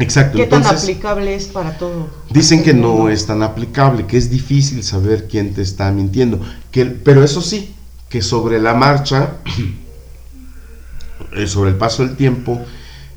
Exacto, 0.00 0.38
¿Qué 0.38 0.46
tan 0.46 0.64
aplicable 0.66 1.34
es 1.34 1.46
para 1.46 1.76
todo? 1.76 2.08
dicen 2.30 2.62
que 2.62 2.74
no 2.74 3.08
es 3.08 3.26
tan 3.26 3.42
aplicable, 3.42 4.06
que 4.06 4.16
es 4.16 4.30
difícil 4.30 4.82
saber 4.82 5.28
quién 5.28 5.54
te 5.54 5.62
está 5.62 5.90
mintiendo, 5.92 6.40
que, 6.70 6.86
pero 6.86 7.22
eso 7.22 7.40
sí, 7.42 7.74
que 8.08 8.22
sobre 8.22 8.60
la 8.60 8.74
marcha, 8.74 9.36
eh, 11.36 11.46
sobre 11.46 11.70
el 11.70 11.76
paso 11.76 12.04
del 12.04 12.16
tiempo, 12.16 12.60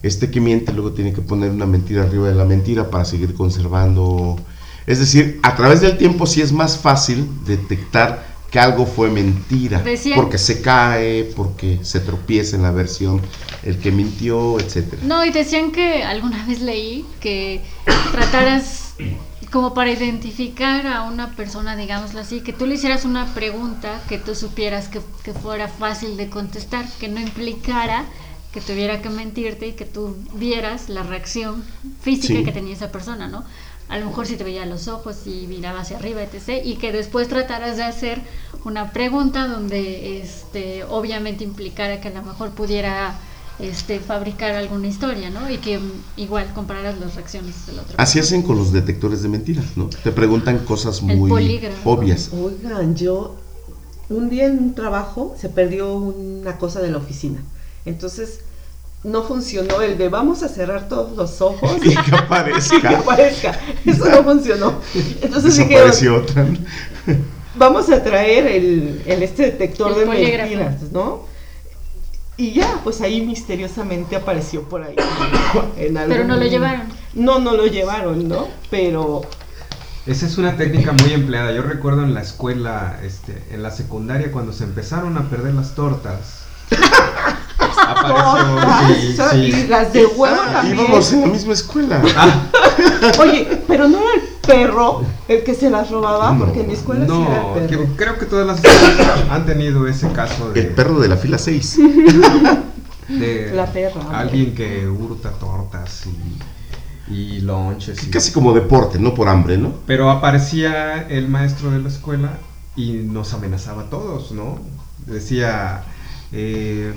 este 0.01 0.29
que 0.29 0.41
miente 0.41 0.73
luego 0.73 0.91
tiene 0.91 1.13
que 1.13 1.21
poner 1.21 1.51
una 1.51 1.65
mentira 1.65 2.03
arriba 2.03 2.27
de 2.27 2.35
la 2.35 2.43
mentira 2.43 2.89
para 2.89 3.05
seguir 3.05 3.33
conservando. 3.33 4.37
Es 4.85 4.99
decir, 4.99 5.39
a 5.43 5.55
través 5.55 5.79
del 5.79 5.97
tiempo 5.97 6.27
sí 6.27 6.41
es 6.41 6.51
más 6.51 6.77
fácil 6.77 7.25
detectar 7.45 8.32
que 8.53 8.59
algo 8.59 8.85
fue 8.85 9.09
mentira, 9.09 9.83
porque 10.15 10.37
se 10.37 10.61
cae, 10.61 11.23
porque 11.35 11.79
se 11.81 11.99
tropieza 11.99 12.55
en 12.55 12.61
la 12.61 12.69
versión, 12.69 13.19
el 13.63 13.79
que 13.79 13.91
mintió, 13.91 14.59
etcétera. 14.59 15.01
No, 15.03 15.25
y 15.25 15.31
decían 15.31 15.71
que 15.71 16.03
alguna 16.03 16.45
vez 16.45 16.61
leí 16.61 17.03
que 17.19 17.63
trataras 18.11 18.93
como 19.51 19.73
para 19.73 19.91
identificar 19.91 20.85
a 20.85 21.01
una 21.01 21.31
persona, 21.35 21.75
digámoslo 21.75 22.19
así, 22.19 22.41
que 22.41 22.53
tú 22.53 22.67
le 22.67 22.75
hicieras 22.75 23.05
una 23.05 23.25
pregunta 23.33 23.99
que 24.07 24.19
tú 24.19 24.35
supieras 24.35 24.87
que, 24.87 25.01
que 25.23 25.33
fuera 25.33 25.67
fácil 25.67 26.15
de 26.15 26.29
contestar, 26.29 26.85
que 26.99 27.07
no 27.07 27.19
implicara 27.19 28.05
que 28.51 28.61
tuviera 28.61 29.01
que 29.01 29.09
mentirte 29.09 29.65
y 29.65 29.71
que 29.71 29.85
tú 29.85 30.15
vieras 30.35 30.87
la 30.87 31.01
reacción 31.01 31.63
física 32.01 32.35
Sí. 32.35 32.43
que 32.43 32.51
tenía 32.51 32.73
esa 32.75 32.91
persona, 32.91 33.27
¿no? 33.27 33.43
A 33.93 33.99
lo 33.99 34.07
mejor 34.07 34.25
si 34.25 34.37
te 34.37 34.43
veía 34.43 34.65
los 34.65 34.87
ojos 34.87 35.27
y 35.27 35.45
miraba 35.45 35.81
hacia 35.81 35.97
arriba, 35.97 36.23
etc. 36.23 36.65
Y 36.65 36.77
que 36.77 36.91
después 36.91 37.27
trataras 37.27 37.77
de 37.77 37.83
hacer 37.83 38.23
una 38.65 38.91
pregunta 38.91 39.47
donde 39.47 40.19
este, 40.19 40.83
obviamente 40.85 41.43
implicara 41.43 42.01
que 42.01 42.07
a 42.07 42.11
lo 42.11 42.23
mejor 42.23 42.49
pudiera 42.53 43.19
este, 43.59 43.99
fabricar 43.99 44.55
alguna 44.55 44.87
historia, 44.87 45.29
¿no? 45.29 45.47
Y 45.47 45.57
que 45.59 45.79
igual 46.17 46.51
compararas 46.55 46.97
las 46.99 47.13
reacciones 47.13 47.67
del 47.67 47.77
otro. 47.77 47.93
Así 47.99 48.17
hacen 48.17 48.41
con 48.41 48.57
los 48.57 48.73
detectores 48.73 49.21
de 49.21 49.29
mentiras, 49.29 49.77
¿no? 49.77 49.91
Te 50.03 50.11
preguntan 50.11 50.65
cosas 50.65 51.03
muy 51.03 51.61
obvias. 51.85 52.31
Oigan, 52.33 52.95
yo 52.95 53.35
un 54.09 54.27
día 54.27 54.47
en 54.47 54.57
un 54.57 54.73
trabajo 54.73 55.35
se 55.39 55.49
perdió 55.49 55.93
una 55.93 56.57
cosa 56.57 56.81
de 56.81 56.89
la 56.89 56.97
oficina. 56.97 57.43
Entonces 57.85 58.39
no 59.03 59.23
funcionó 59.23 59.81
el 59.81 59.97
de 59.97 60.09
vamos 60.09 60.43
a 60.43 60.47
cerrar 60.47 60.87
todos 60.87 61.15
los 61.17 61.41
ojos 61.41 61.77
Y 61.81 61.89
que 61.89 61.89
y 61.91 61.95
que 61.95 62.15
aparezca. 62.15 62.89
aparezca. 62.99 63.59
Eso 63.85 64.09
no 64.09 64.23
funcionó. 64.23 64.79
Entonces 65.21 65.57
dijeron, 65.67 65.91
otra. 66.21 66.45
vamos 67.55 67.89
a 67.89 68.03
traer 68.03 68.47
el, 68.47 69.03
el 69.05 69.23
este 69.23 69.43
detector 69.43 69.91
El 69.91 69.99
de 69.99 70.05
polígrafo. 70.05 70.49
mentiras, 70.49 70.91
¿no? 70.91 71.33
Y 72.35 72.53
ya, 72.53 72.79
pues 72.83 73.01
ahí 73.01 73.21
misteriosamente 73.21 74.15
apareció 74.15 74.63
por 74.63 74.83
ahí. 74.83 74.95
en 75.77 75.93
Pero 75.93 76.23
no 76.23 76.37
lo 76.37 76.45
llevaron. 76.45 76.87
No, 77.13 77.39
no 77.39 77.55
lo 77.55 77.67
llevaron, 77.67 78.27
¿no? 78.27 78.47
Pero 78.71 79.21
Esa 80.07 80.25
es 80.25 80.37
una 80.37 80.57
técnica 80.57 80.93
muy 80.93 81.13
empleada. 81.13 81.51
Yo 81.53 81.61
recuerdo 81.61 82.03
en 82.03 82.13
la 82.15 82.21
escuela, 82.21 82.99
este, 83.03 83.43
en 83.51 83.61
la 83.61 83.69
secundaria, 83.69 84.31
cuando 84.31 84.51
se 84.51 84.63
empezaron 84.63 85.17
a 85.17 85.29
perder 85.29 85.53
las 85.53 85.75
tortas. 85.75 86.39
apareció. 87.87 89.29
sí, 89.31 89.37
y 89.37 89.51
sí. 89.51 89.67
las 89.67 89.93
de 89.93 90.05
huevo 90.05 90.35
Ah, 90.47 90.51
también. 90.53 90.79
íbamos 90.79 91.13
en 91.13 91.21
la 91.21 91.27
misma 91.27 91.53
escuela. 91.53 92.01
Ah, 92.17 92.43
Oye, 93.19 93.61
pero 93.67 93.87
no 93.87 93.97
era 93.99 94.13
el 94.15 94.21
perro 94.45 95.01
el 95.27 95.43
que 95.43 95.53
se 95.53 95.69
las 95.69 95.89
robaba, 95.89 96.31
No. 96.33 96.45
porque 96.45 96.61
en 96.61 96.67
mi 96.67 96.73
escuela 96.73 97.05
sí 97.05 97.11
era 97.11 97.41
no, 97.41 97.55
el 97.55 97.67
perro. 97.67 97.83
que- 97.83 97.95
creo 97.95 98.19
que 98.19 98.25
todas 98.25 98.45
las 98.47 98.63
escuelas 98.63 99.19
han 99.29 99.45
tenido 99.45 99.87
ese 99.87 100.11
caso 100.11 100.51
de, 100.51 100.59
El 100.61 100.67
perro 100.69 100.99
de 100.99 101.07
la 101.07 101.17
fila 101.17 101.37
6. 101.37 101.77
de 103.09 103.51
La 103.53 103.65
perra, 103.67 104.01
hombre. 104.01 104.17
alguien 104.17 104.55
que 104.55 104.87
hurta 104.87 105.31
tortas 105.31 106.03
y, 107.09 107.13
y 107.13 107.41
lonches. 107.41 108.03
y- 108.03 108.09
Casi 108.09 108.31
como 108.31 108.53
deporte, 108.53 108.99
no 108.99 109.13
por 109.13 109.27
hambre, 109.29 109.57
¿no? 109.57 109.73
Pero 109.85 110.09
aparecía 110.09 111.07
el 111.09 111.27
maestro 111.29 111.71
de 111.71 111.79
la 111.79 111.89
escuela 111.89 112.37
y 112.75 112.93
nos 112.93 113.33
amenazaba 113.33 113.83
a 113.83 113.89
todos, 113.89 114.31
¿no? 114.31 114.57
Decía, 115.05 115.83
eh, 116.31 116.93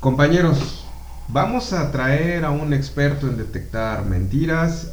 compañeros, 0.00 0.92
vamos 1.28 1.72
a 1.72 1.90
traer 1.90 2.44
a 2.44 2.50
un 2.50 2.72
experto 2.72 3.28
en 3.28 3.36
detectar 3.36 4.04
mentiras 4.04 4.88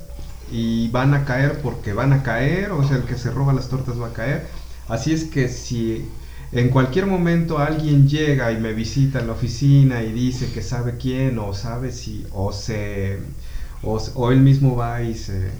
y 0.47 0.87
van 0.89 1.13
a 1.13 1.25
caer 1.25 1.61
porque 1.61 1.93
van 1.93 2.13
a 2.13 2.23
caer, 2.23 2.71
o 2.71 2.83
sea, 2.83 2.97
el 2.97 3.05
que 3.05 3.17
se 3.17 3.31
roba 3.31 3.53
las 3.53 3.69
tortas 3.69 3.99
va 3.99 4.07
a 4.07 4.13
caer. 4.13 4.49
Así 4.87 5.13
es 5.13 5.25
que 5.25 5.47
si 5.47 6.13
en 6.51 6.69
cualquier 6.69 7.05
momento 7.05 7.59
alguien 7.59 8.07
llega 8.07 8.51
y 8.51 8.57
me 8.57 8.73
visita 8.73 9.19
en 9.19 9.27
la 9.27 9.33
oficina 9.33 10.03
y 10.03 10.11
dice 10.11 10.51
que 10.51 10.61
sabe 10.61 10.97
quién 10.97 11.39
o 11.39 11.53
sabe 11.53 11.91
si 11.91 12.25
o 12.31 12.51
se 12.51 13.19
o, 13.81 13.99
o 14.15 14.31
él 14.31 14.41
mismo 14.41 14.75
va 14.75 15.01
y 15.01 15.15
se 15.15 15.51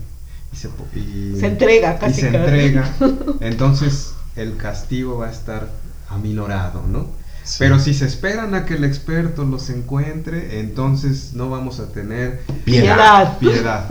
y 0.52 0.56
se, 0.56 0.70
y- 0.94 1.34
Se 1.40 1.46
entrega, 1.48 1.98
y 2.02 2.14
se 2.14 2.28
casi. 2.28 2.28
entrega 2.28 2.98
entonces 3.40 4.16
el 4.36 4.56
castigo 4.58 5.18
va 5.18 5.28
a 5.28 5.30
estar 5.32 5.68
aminorado 6.08 6.86
no 6.88 7.12
Sí. 7.44 7.58
pero 7.60 7.78
si 7.80 7.94
se 7.94 8.06
esperan 8.06 8.56
a 8.56 8.66
que 8.66 8.76
el 8.76 8.84
experto 8.86 9.44
los 9.44 9.70
encuentre 9.70 10.62
entonces 10.62 11.34
no 11.34 11.50
vamos 11.50 11.80
a 11.80 11.92
tener 11.92 12.42
Piedad. 12.64 13.38
piedad. 13.38 13.88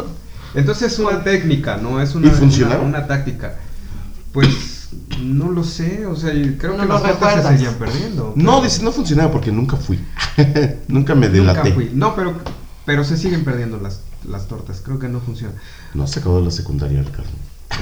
Entonces 0.55 0.93
es 0.93 0.99
una 0.99 1.23
técnica, 1.23 1.77
no 1.77 2.01
es 2.01 2.15
una, 2.15 2.33
una, 2.33 2.79
una 2.79 3.07
táctica. 3.07 3.57
Pues 4.33 4.49
no 5.23 5.51
lo 5.51 5.65
sé, 5.65 6.07
o 6.07 6.17
sea, 6.17 6.31
creo 6.59 6.73
No 6.77 6.83
que 6.83 6.87
lo 6.87 6.95
las 6.95 7.03
tortas 7.03 7.43
se 7.43 7.49
seguían 7.49 7.75
perdiendo. 7.75 8.33
No, 8.37 8.61
dice, 8.63 8.83
no 8.83 8.93
funcionaba 8.93 9.31
porque 9.31 9.53
nunca 9.53 9.77
fui. 9.77 9.99
nunca 10.89 11.15
me 11.15 11.29
nunca 11.29 11.63
delaté. 11.63 11.73
fui. 11.73 11.91
No, 11.95 12.15
pero, 12.15 12.35
pero 12.85 13.05
se 13.05 13.17
siguen 13.17 13.45
perdiendo 13.45 13.79
las, 13.79 14.01
las 14.25 14.49
tortas, 14.49 14.81
creo 14.85 14.99
que 14.99 15.09
no 15.09 15.21
funciona. 15.21 15.55
No 15.95 16.07
se 16.07 16.21
acabó 16.21 16.41
la 16.41 16.51
secundaria, 16.51 17.03
Ricardo. 17.03 17.31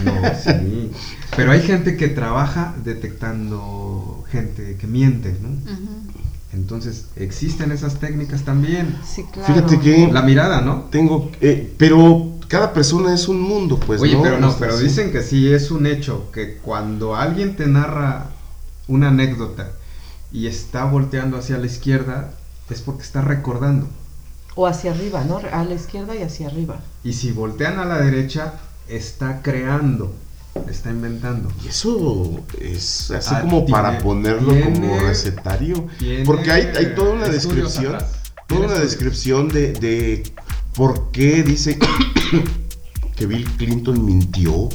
No, 0.04 0.12
sí. 0.42 0.90
Pero 1.36 1.52
hay 1.52 1.60
gente 1.62 1.96
que 1.96 2.08
trabaja 2.08 2.74
detectando 2.84 4.24
gente 4.30 4.76
que 4.76 4.86
miente, 4.86 5.36
¿no? 5.40 5.50
Entonces, 6.52 7.06
existen 7.16 7.70
esas 7.70 8.00
técnicas 8.00 8.42
también. 8.42 8.98
Sí, 9.04 9.24
claro. 9.32 9.54
Fíjate 9.54 9.78
que 9.78 10.10
La 10.12 10.22
mirada, 10.22 10.60
¿no? 10.60 10.84
tengo, 10.90 11.30
eh, 11.40 11.72
pero 11.78 12.32
cada 12.48 12.72
persona 12.72 13.14
es 13.14 13.28
un 13.28 13.40
mundo, 13.40 13.78
pues. 13.78 14.00
Oye, 14.00 14.16
¿no? 14.16 14.22
pero 14.22 14.40
no, 14.40 14.48
Este, 14.48 14.60
pero 14.60 14.76
dicen 14.78 15.12
que 15.12 15.22
sí 15.22 15.52
es 15.52 15.70
un 15.70 15.86
hecho, 15.86 16.30
que 16.32 16.56
cuando 16.56 17.14
alguien 17.14 17.54
te 17.54 17.66
narra 17.66 18.26
una 18.88 19.08
anécdota 19.08 19.70
y 20.32 20.48
está 20.48 20.84
volteando 20.84 21.36
hacia 21.36 21.58
la 21.58 21.66
izquierda, 21.66 22.32
es 22.68 22.80
porque 22.80 23.02
está 23.02 23.20
recordando. 23.20 23.88
O 24.56 24.66
hacia 24.66 24.90
arriba, 24.90 25.24
¿no? 25.24 25.38
A 25.52 25.64
la 25.64 25.74
izquierda 25.74 26.16
y 26.16 26.22
hacia 26.22 26.48
arriba. 26.48 26.80
Y 27.04 27.12
si 27.12 27.30
voltean 27.30 27.78
a 27.78 27.84
la 27.84 27.98
derecha, 28.00 28.54
está 28.90 29.40
creando, 29.42 30.14
está 30.68 30.90
inventando. 30.90 31.50
Y 31.64 31.68
eso 31.68 32.40
es 32.60 33.10
así 33.10 33.34
Ah, 33.36 33.40
como 33.42 33.66
para 33.66 33.90
tiene- 33.90 34.04
ponerlo 34.04 34.54
como 34.64 35.00
recetario. 35.00 35.86
tiene 35.98 36.24
Porque 36.24 36.50
hay, 36.50 36.68
hay 36.76 36.94
toda 36.94 37.12
una 37.14 37.28
descripción. 37.28 37.94
atrás. 37.94 38.12
Toda 38.46 38.66
una 38.66 38.78
descripción 38.80 39.48
de, 39.48 39.72
de 39.74 40.22
por 40.74 41.10
qué 41.12 41.42
dice 41.44 41.78
que 43.16 43.26
Bill 43.26 43.44
Clinton 43.56 44.04
mintió. 44.04 44.68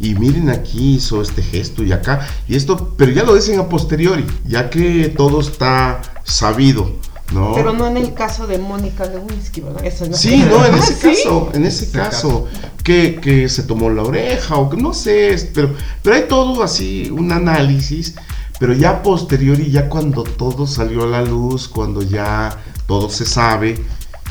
Y 0.00 0.14
miren 0.16 0.50
aquí 0.50 0.96
hizo 0.96 1.22
este 1.22 1.42
gesto 1.42 1.84
y 1.84 1.92
acá. 1.92 2.26
Y 2.48 2.56
esto, 2.56 2.94
pero 2.98 3.12
ya 3.12 3.22
lo 3.22 3.34
dicen 3.36 3.60
a 3.60 3.68
posteriori, 3.68 4.26
ya 4.46 4.68
que 4.68 5.08
todo 5.16 5.40
está 5.40 6.02
sabido. 6.24 6.90
¿No? 7.32 7.52
Pero 7.54 7.72
no 7.72 7.86
en 7.86 7.96
el 7.96 8.14
caso 8.14 8.46
de 8.46 8.58
Mónica 8.58 9.04
Lewinsky, 9.06 9.60
¿verdad? 9.60 9.84
Eso 9.84 10.06
no 10.06 10.16
Sí, 10.16 10.44
no, 10.48 10.64
en 10.64 10.74
Ah, 10.74 10.78
ese 10.78 10.94
¿sí? 10.94 11.08
caso, 11.08 11.50
en 11.54 11.64
ese 11.66 11.90
caso, 11.90 12.46
que, 12.84 13.16
que 13.20 13.48
se 13.48 13.62
tomó 13.64 13.90
la 13.90 14.02
oreja 14.02 14.56
o 14.56 14.68
que 14.70 14.76
no 14.76 14.92
sé, 14.92 15.50
pero, 15.54 15.74
pero 16.02 16.16
hay 16.16 16.22
todo 16.28 16.62
así, 16.62 17.10
un 17.10 17.32
análisis, 17.32 18.14
pero 18.58 18.72
ya 18.74 19.02
posteriori, 19.02 19.70
ya 19.70 19.88
cuando 19.88 20.22
todo 20.24 20.66
salió 20.66 21.02
a 21.04 21.06
la 21.06 21.22
luz, 21.22 21.68
cuando 21.68 22.02
ya 22.02 22.56
todo 22.86 23.08
se 23.10 23.24
sabe, 23.26 23.82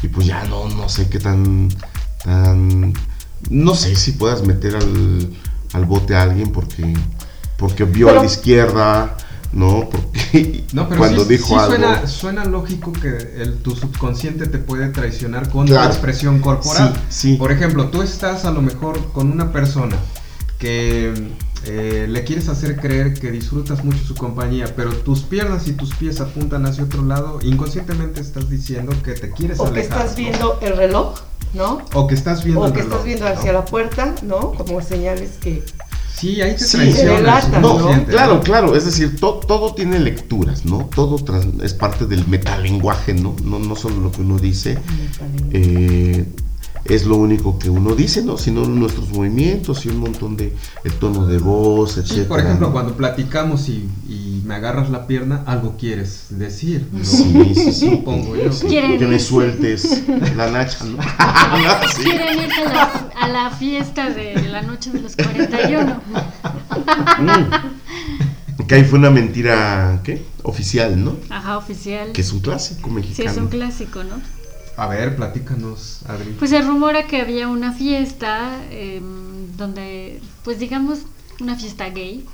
y 0.04 0.08
pues 0.08 0.28
ya 0.28 0.44
no, 0.46 0.68
no 0.70 0.90
sé 0.90 1.10
qué 1.10 1.20
tan, 1.20 1.70
tan, 2.24 2.94
no 3.50 3.76
sé 3.76 3.96
si 3.96 4.14
puedas 4.14 4.44
meter 4.44 4.76
al, 4.76 5.30
al 5.74 5.86
bote 5.86 6.16
a 6.16 6.24
alguien 6.24 6.52
porque, 6.52 6.94
porque 7.58 7.84
vio 7.84 8.10
a 8.10 8.14
la 8.14 8.26
izquierda, 8.26 9.18
¿no? 9.54 9.90
Porque 9.90 10.64
No, 10.74 10.88
pero 10.88 11.00
cuando 11.00 11.24
sí, 11.24 11.30
dijo 11.30 11.48
sí 11.48 11.54
algo. 11.56 11.68
suena, 11.68 12.08
suena 12.08 12.46
lógico 12.46 12.94
que 12.94 13.10
el, 13.42 13.58
tu 13.58 13.76
subconsciente 13.76 14.48
te 14.48 14.58
puede 14.58 14.90
traicionar 14.90 15.50
con 15.50 15.68
Claro. 15.68 15.88
tu 15.90 15.94
expresión 15.94 16.40
corporal. 16.40 16.94
Sí, 17.10 17.32
sí. 17.32 17.36
Por 17.38 17.52
ejemplo, 17.52 17.90
tú 17.90 18.02
estás 18.02 18.46
a 18.46 18.52
lo 18.52 18.62
mejor 18.62 19.12
con 19.12 19.32
una 19.32 19.52
persona 19.52 19.98
que 20.58 21.14
eh, 21.66 22.06
le 22.10 22.24
quieres 22.24 22.48
hacer 22.50 22.78
creer 22.78 23.14
que 23.14 23.32
disfrutas 23.32 23.84
mucho 23.84 24.00
su 24.04 24.16
compañía, 24.16 24.74
pero 24.76 24.92
tus 24.92 25.22
piernas 25.22 25.68
y 25.68 25.74
tus 25.74 25.94
pies 25.96 26.22
apuntan 26.22 26.66
hacia 26.66 26.84
otro 26.84 27.04
lado, 27.04 27.40
inconscientemente 27.42 28.22
estás 28.22 28.50
diciendo 28.50 28.94
que 29.04 29.14
te 29.14 29.32
quieres 29.32 29.60
O 29.60 29.66
que 29.66 29.82
alejar. 29.82 30.00
estás 30.06 30.12
¿no? 30.12 30.16
viendo 30.18 30.60
el 30.62 30.78
reloj, 30.78 31.20
¿no? 31.54 31.82
O 31.94 32.08
que 32.08 32.16
estás 32.16 32.44
viendo 32.44 32.62
O 32.62 32.66
el 32.68 32.74
que 32.74 32.80
reloj, 32.80 32.94
estás 32.94 33.06
viendo 33.06 33.26
¿no? 33.26 33.32
hacia 33.34 33.54
la 33.54 33.66
puerta, 33.66 34.16
¿no? 34.24 34.52
Como 34.54 34.82
señales 34.82 35.32
que... 35.42 35.64
Sí, 36.16 36.42
ahí 36.42 36.56
te 36.56 36.64
Sí, 36.64 36.78
No, 37.62 38.06
claro, 38.06 38.42
claro, 38.42 38.76
es 38.76 38.86
decir, 38.86 39.20
to- 39.20 39.40
todo 39.48 39.74
tiene 39.74 40.00
lecturas, 40.00 40.66
¿no? 40.66 40.90
Todo 40.94 41.18
es 41.64 41.74
parte 41.74 42.06
del 42.06 42.28
metalenguaje, 42.28 43.14
¿no? 43.14 43.36
No, 43.44 43.60
no 43.60 43.76
solo 43.76 44.00
lo 44.02 44.12
que 44.12 44.22
uno 44.22 44.38
dice, 44.38 44.78
eh, 45.52 46.26
es 46.86 47.06
lo 47.06 47.16
único 47.18 47.60
que 47.60 47.70
uno 47.70 47.96
dice, 47.96 48.24
¿no? 48.24 48.38
Sino 48.38 48.66
nuestros 48.66 49.10
movimientos 49.10 49.86
y 49.86 49.90
un 49.90 49.98
montón 49.98 50.36
de 50.38 50.54
el 50.84 50.94
tono 50.94 51.28
de 51.28 51.38
voz, 51.38 51.94
Sí, 51.94 52.00
etcétera. 52.02 52.28
por 52.28 52.40
ejemplo, 52.40 52.68
¿no? 52.68 52.74
cuando 52.74 52.96
platicamos 52.98 53.70
y, 53.70 53.88
y 54.10 54.42
me 54.46 54.56
agarras 54.56 54.90
la 54.90 55.06
pierna, 55.08 55.44
algo 55.46 55.76
quieres 55.78 56.26
decir, 56.32 56.88
¿no? 56.92 57.04
Sí, 57.06 57.52
sí, 57.54 57.72
sí. 57.72 57.90
Supongo 57.92 58.36
yo. 58.36 58.52
Sí, 58.52 58.68
que 58.68 59.06
me 59.08 59.20
sueltes 59.20 60.04
la 60.36 60.50
nacha, 60.50 60.84
¿no? 60.86 60.98
Sí. 61.96 62.04
Quieren 62.04 62.40
irse 62.44 62.62
a 62.66 62.74
la, 62.74 63.10
a 63.22 63.28
la 63.28 63.50
fiesta 63.52 64.10
de 64.10 64.36
la 64.50 64.62
noche 64.64 64.92
de 64.92 65.02
los 65.02 65.16
41. 65.16 66.02
Mm. 67.20 68.66
Que 68.68 68.76
ahí 68.76 68.84
fue 68.84 69.00
una 69.00 69.10
mentira, 69.10 70.00
¿qué? 70.04 70.24
Oficial, 70.44 71.04
¿no? 71.04 71.16
Ajá, 71.30 71.58
oficial. 71.58 72.12
Que 72.14 72.22
es 72.22 72.32
un 72.32 72.40
clásico 72.40 72.88
Sí, 72.90 72.94
mexicano. 72.96 73.32
es 73.32 73.38
un 73.38 73.48
clásico, 73.48 74.04
¿no? 74.04 74.16
A 74.82 74.88
ver, 74.88 75.16
platícanos, 75.16 76.00
Adri. 76.08 76.32
Pues 76.40 76.50
se 76.50 76.60
rumora 76.60 77.06
que 77.06 77.22
había 77.22 77.48
una 77.48 77.72
fiesta 77.72 78.60
em, 78.72 79.56
donde, 79.56 80.20
pues 80.44 80.58
digamos, 80.58 81.02
una 81.40 81.56
fiesta 81.56 81.88
gay 81.92 82.26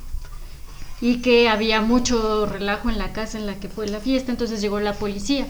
y 1.02 1.18
que 1.18 1.50
había 1.50 1.82
mucho 1.82 2.46
relajo 2.46 2.88
en 2.88 2.96
la 2.96 3.12
casa 3.12 3.36
en 3.36 3.44
la 3.44 3.60
que 3.60 3.68
fue 3.68 3.86
la 3.86 4.00
fiesta, 4.00 4.32
entonces 4.32 4.62
llegó 4.62 4.80
la 4.80 4.94
policía. 4.94 5.46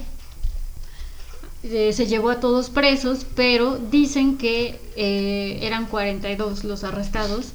Eh, 1.62 1.92
se 1.92 2.08
llevó 2.08 2.30
a 2.30 2.40
todos 2.40 2.68
presos, 2.68 3.24
pero 3.36 3.78
dicen 3.78 4.36
que 4.36 4.80
eh, 4.96 5.60
eran 5.62 5.86
42 5.86 6.64
los 6.64 6.82
arrestados, 6.82 7.52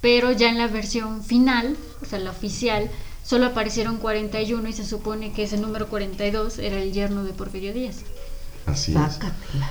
pero 0.00 0.32
ya 0.32 0.48
en 0.48 0.56
la 0.56 0.68
versión 0.68 1.22
final, 1.22 1.76
o 2.00 2.06
sea, 2.06 2.18
la 2.18 2.30
oficial, 2.30 2.90
solo 3.22 3.44
aparecieron 3.44 3.98
41 3.98 4.66
y 4.66 4.72
se 4.72 4.86
supone 4.86 5.32
que 5.32 5.42
ese 5.42 5.58
número 5.58 5.88
42 5.88 6.58
era 6.60 6.80
el 6.80 6.94
yerno 6.94 7.24
de 7.24 7.34
Porfirio 7.34 7.74
Díaz. 7.74 7.96
Así 8.66 8.92
es. 8.92 8.98
Sácatela. 8.98 9.70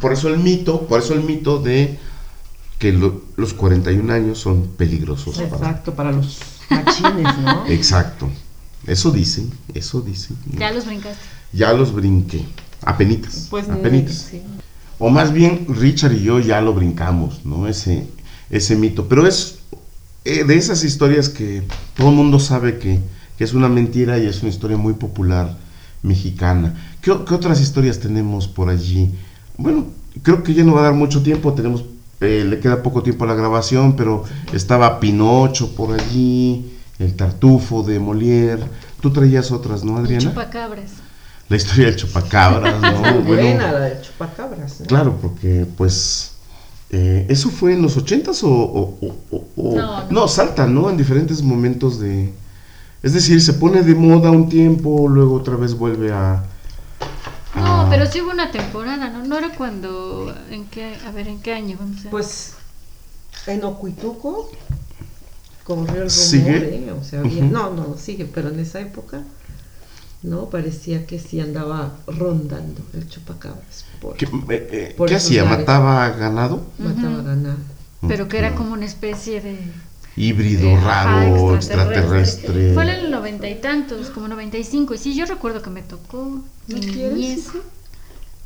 Por 0.00 0.12
eso 0.12 0.28
el 0.28 0.38
mito, 0.38 0.86
por 0.86 1.00
eso 1.00 1.14
el 1.14 1.22
mito 1.22 1.58
de 1.60 1.98
que 2.78 2.92
lo- 2.92 3.22
los 3.36 3.54
41 3.54 4.12
años 4.12 4.38
son 4.38 4.68
peligrosos. 4.76 5.36
para- 5.36 5.48
Exacto, 5.56 5.94
para 5.94 6.12
los 6.12 6.38
machines, 6.68 7.38
¿no? 7.38 7.66
Exacto. 7.68 8.28
Eso 8.86 9.10
dicen, 9.12 9.50
eso 9.74 10.00
dicen. 10.00 10.36
Ya 10.58 10.72
los 10.72 10.86
brincaste. 10.86 11.18
Ya 11.52 11.72
los 11.72 11.92
brinqué. 11.94 12.44
Apenitas. 12.84 13.46
Pues 13.50 13.68
apenitas. 13.68 14.26
sí. 14.30 14.42
O 14.98 15.08
más 15.10 15.32
bien, 15.32 15.66
Richard 15.68 16.12
y 16.14 16.22
yo 16.24 16.40
ya 16.40 16.60
lo 16.60 16.74
brincamos, 16.74 17.44
¿no? 17.44 17.66
Ese, 17.68 18.06
ese 18.50 18.76
mito. 18.76 19.08
Pero 19.08 19.26
es 19.26 19.58
eh, 20.24 20.44
de 20.44 20.56
esas 20.56 20.82
historias 20.84 21.28
que 21.28 21.62
todo 21.96 22.08
el 22.10 22.16
mundo 22.16 22.38
sabe 22.40 22.78
que, 22.78 23.00
que 23.38 23.44
es 23.44 23.52
una 23.54 23.68
mentira 23.68 24.18
y 24.18 24.26
es 24.26 24.40
una 24.42 24.50
historia 24.50 24.76
muy 24.76 24.94
popular 24.94 25.56
mexicana. 26.02 26.91
¿Qué, 27.02 27.10
otras 27.10 27.60
historias 27.60 27.98
tenemos 27.98 28.46
por 28.48 28.68
allí? 28.70 29.10
Bueno, 29.58 29.86
creo 30.22 30.42
que 30.42 30.54
ya 30.54 30.62
no 30.64 30.74
va 30.74 30.80
a 30.80 30.84
dar 30.84 30.94
mucho 30.94 31.22
tiempo, 31.22 31.52
tenemos, 31.52 31.84
eh, 32.20 32.44
le 32.48 32.60
queda 32.60 32.82
poco 32.82 33.02
tiempo 33.02 33.24
a 33.24 33.26
la 33.26 33.34
grabación, 33.34 33.96
pero 33.96 34.22
estaba 34.52 35.00
Pinocho 35.00 35.74
por 35.74 35.98
allí, 35.98 36.72
el 37.00 37.14
tartufo 37.14 37.82
de 37.82 37.98
Molière. 38.00 38.62
Tú 39.00 39.10
traías 39.12 39.50
otras, 39.50 39.82
¿no, 39.82 39.98
El 39.98 40.04
Adriana? 40.04 40.22
chupacabras. 40.30 40.90
La 41.48 41.56
historia 41.56 41.86
del 41.86 41.96
chupacabras, 41.96 42.80
¿no? 42.80 43.00
Bueno, 43.02 43.22
buena 43.26 43.72
la 43.72 43.80
de 43.80 44.00
chupacabras. 44.00 44.80
¿no? 44.80 44.86
Claro, 44.86 45.18
porque 45.20 45.66
pues 45.76 46.32
eh, 46.90 47.26
eso 47.28 47.50
fue 47.50 47.72
en 47.72 47.82
los 47.82 47.96
ochentas 47.96 48.44
o, 48.44 48.48
o- 48.48 48.98
o- 49.02 49.16
o- 49.36 49.44
o- 49.56 49.76
No, 49.76 50.04
no. 50.08 50.28
salta, 50.28 50.66
¿no? 50.68 50.88
En 50.88 50.96
diferentes 50.96 51.42
momentos 51.42 51.98
de... 51.98 52.32
Es 53.02 53.12
decir, 53.12 53.42
se 53.42 53.54
pone 53.54 53.82
de 53.82 53.94
moda 53.96 54.30
un 54.30 54.48
tiempo, 54.48 55.08
luego 55.08 55.34
otra 55.34 55.56
vez 55.56 55.74
vuelve 55.76 56.12
a... 56.12 56.44
No, 57.54 57.82
a- 57.82 57.90
pero 57.90 58.06
sí 58.06 58.20
hubo 58.20 58.30
una 58.30 58.50
temporada, 58.50 59.10
¿no? 59.10 59.24
No 59.24 59.38
era 59.38 59.50
cuando, 59.54 60.34
¿en 60.50 60.66
qué? 60.66 60.96
A 61.06 61.10
ver, 61.12 61.28
¿en 61.28 61.40
qué 61.40 61.52
año? 61.52 61.76
Vamos 61.78 62.00
a 62.00 62.02
ver. 62.04 62.10
Pues 62.10 62.54
en 63.46 63.64
Ocuituco 63.64 64.50
corrió 65.64 65.94
el 65.94 65.98
rumor, 66.00 66.10
¿Sigue? 66.10 66.86
¿eh? 66.88 66.92
O 66.92 67.04
sea, 67.04 67.20
había- 67.20 67.44
no, 67.44 67.70
no, 67.74 67.96
sigue, 67.98 68.24
pero 68.24 68.48
en 68.48 68.58
esa 68.60 68.80
época, 68.80 69.22
¿no? 70.22 70.46
Parecía 70.50 71.06
que 71.06 71.18
sí 71.18 71.40
andaba 71.40 71.96
rondando 72.06 72.80
el 72.94 73.08
chupacabras. 73.08 73.84
Por, 74.00 74.16
¿Qué, 74.16 74.24
eh, 74.24 74.68
eh, 74.72 74.94
Por 74.96 75.08
¿qué 75.08 75.16
esos 75.16 75.26
hacía? 75.28 75.42
lares. 75.44 75.58
¿Mataba 75.60 76.08
ganado? 76.10 76.62
mataba 76.78 77.22
ganado. 77.22 77.58
pero 78.08 78.28
que 78.28 78.38
era 78.38 78.50
No. 78.50 78.56
como 78.56 78.72
una 78.72 78.86
especie 78.86 79.40
de 79.40 79.58
híbrido, 80.16 80.68
eh, 80.70 80.80
raro, 80.82 81.46
ajá, 81.48 81.56
extraterrestre. 81.56 82.74
Fue 82.74 82.82
en 82.84 82.88
el 82.90 83.10
noventa 83.10 83.48
y 83.48 83.60
tantos, 83.60 84.10
como 84.10 84.28
95. 84.28 84.94
Y 84.94 84.98
sí, 84.98 85.14
yo 85.16 85.24
recuerdo 85.26 85.62
que 85.62 85.70
me 85.70 85.82
tocó 85.82 86.42
¿No 86.68 86.76
mi 86.76 86.80
niñez, 86.80 87.48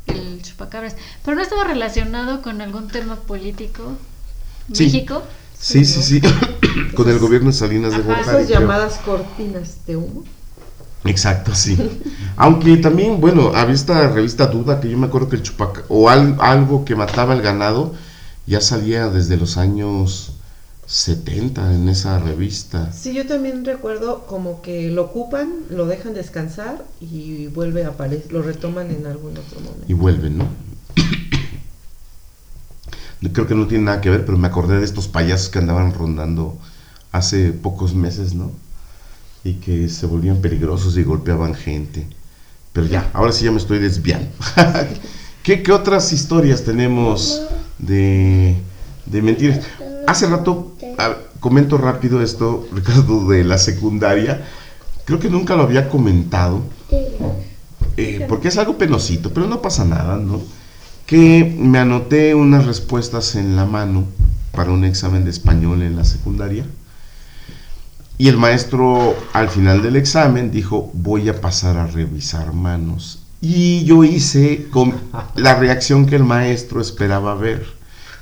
el 0.06 0.42
chupacabras. 0.42 0.96
Pero 1.24 1.36
no 1.36 1.42
estaba 1.42 1.64
relacionado 1.64 2.42
con 2.42 2.60
algún 2.60 2.88
tema 2.88 3.16
político. 3.16 3.92
Sí. 4.72 4.84
México. 4.84 5.22
Sí, 5.58 5.84
sí, 5.84 6.02
sí. 6.02 6.20
Con 6.94 7.08
el 7.08 7.18
gobierno 7.18 7.48
de 7.50 7.56
Salinas 7.56 7.92
de. 7.92 7.98
Gortari. 8.02 8.20
Esas 8.22 8.46
creo. 8.46 8.60
llamadas 8.60 8.98
cortinas 9.04 9.86
de 9.86 9.96
humo. 9.96 10.24
Exacto, 11.04 11.54
sí. 11.54 11.78
Aunque 12.36 12.76
también, 12.78 13.20
bueno, 13.20 13.52
había 13.54 13.74
esta 13.74 14.08
revista 14.08 14.46
Duda 14.48 14.80
que 14.80 14.90
yo 14.90 14.98
me 14.98 15.06
acuerdo 15.06 15.28
que 15.28 15.36
el 15.36 15.42
chupaca 15.42 15.82
o 15.88 16.08
al- 16.08 16.36
algo 16.40 16.84
que 16.84 16.96
mataba 16.96 17.32
el 17.34 17.42
ganado 17.42 17.94
ya 18.46 18.60
salía 18.60 19.08
desde 19.08 19.36
los 19.36 19.56
años 19.56 20.32
70 20.87 21.74
en 21.74 21.89
esa 21.89 22.18
revista. 22.20 22.93
Sí, 22.93 23.12
yo 23.12 23.26
también 23.26 23.64
recuerdo 23.64 24.24
como 24.26 24.62
que 24.62 24.89
lo 24.91 25.07
ocupan, 25.07 25.53
lo 25.68 25.87
dejan 25.87 26.14
descansar 26.14 26.84
y 27.01 27.49
vuelve 27.49 27.84
a 27.84 27.89
aparecer, 27.89 28.32
lo 28.32 28.43
retoman 28.43 28.91
en 28.93 29.07
algún 29.07 29.37
otro 29.37 29.59
momento. 29.61 29.84
y 29.89 29.93
vuelven, 29.95 30.39
¿no? 30.39 30.49
Creo 33.32 33.49
que 33.49 33.57
no 33.57 33.66
tiene 33.66 33.84
nada 33.84 34.01
que 34.01 34.11
ver, 34.11 34.24
pero 34.24 34.39
me 34.39 34.47
acordé 34.47 34.78
de 34.78 34.84
estos 34.84 35.09
payasos 35.09 35.49
que 35.49 35.59
andaban 35.59 35.93
rondando 35.93 36.57
hace 37.11 37.51
pocos 37.51 37.95
meses, 37.95 38.34
¿no? 38.34 38.53
Y 39.43 39.55
que 39.55 39.89
se 39.89 40.07
volvían 40.07 40.41
peligrosos 40.41 40.97
y 40.97 41.03
golpeaban 41.03 41.55
gente. 41.55 42.07
Pero 42.72 42.87
ya, 42.87 43.11
ahora 43.12 43.32
sí 43.32 43.45
ya 43.45 43.51
me 43.51 43.59
estoy 43.59 43.80
desviando. 43.80 44.28
¿Qué, 45.43 45.62
qué 45.62 45.72
otras 45.72 46.12
historias 46.12 46.62
tenemos 46.62 47.43
de, 47.78 48.57
de 49.07 49.22
mentiras? 49.22 49.61
Hace 50.07 50.26
rato, 50.26 50.72
a- 50.98 51.16
comento 51.40 51.78
rápido 51.78 52.22
esto, 52.22 52.66
Ricardo, 52.72 53.28
de 53.28 53.44
la 53.44 53.59
secundaria. 53.59 54.44
Creo 55.04 55.18
que 55.20 55.30
nunca 55.30 55.54
lo 55.57 55.62
había 55.62 55.88
comentado 55.88 56.62
eh, 57.96 58.24
porque 58.28 58.48
es 58.48 58.59
algo 58.59 58.76
penosito, 58.76 59.32
pero 59.32 59.46
no 59.46 59.62
pasa 59.62 59.84
nada, 59.84 60.16
¿no? 60.16 60.40
Que 61.07 61.54
me 61.59 61.78
anoté 61.78 62.34
unas 62.34 62.66
respuestas 62.66 63.36
en 63.36 63.54
la 63.57 63.64
mano 63.64 64.04
para 64.52 64.72
un 64.72 64.84
examen 64.84 65.24
de 65.24 65.30
español 65.30 65.82
en 65.82 65.94
la 65.96 66.04
secundaria. 66.04 66.64
Y 68.18 68.28
el 68.28 68.36
maestro 68.38 69.14
al 69.32 69.48
final 69.48 69.82
del 69.82 69.94
examen 69.96 70.50
dijo, 70.50 70.90
voy 70.94 71.28
a 71.28 71.40
pasar 71.40 71.76
a 71.76 71.86
revisar 71.86 72.52
manos. 72.52 73.20
Y 73.40 73.84
yo 73.84 74.02
hice 74.04 74.66
con 74.70 74.94
la 75.36 75.54
reacción 75.54 76.07
que 76.07 76.16
el 76.16 76.24
maestro 76.24 76.80
esperaba 76.80 77.34
ver, 77.34 77.64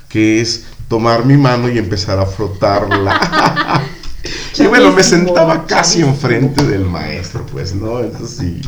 que 0.08 0.40
es 0.40 0.64
tomar 0.94 1.26
mi 1.26 1.36
mano 1.36 1.68
y 1.68 1.76
empezar 1.76 2.20
a 2.20 2.24
frotarla. 2.24 3.82
y 4.56 4.66
bueno, 4.68 4.92
me 4.92 5.02
sentaba 5.02 5.66
casi 5.66 6.02
enfrente 6.02 6.62
del 6.62 6.84
maestro, 6.84 7.44
pues, 7.46 7.74
¿no? 7.74 7.98
Entonces 7.98 8.36
sí, 8.36 8.60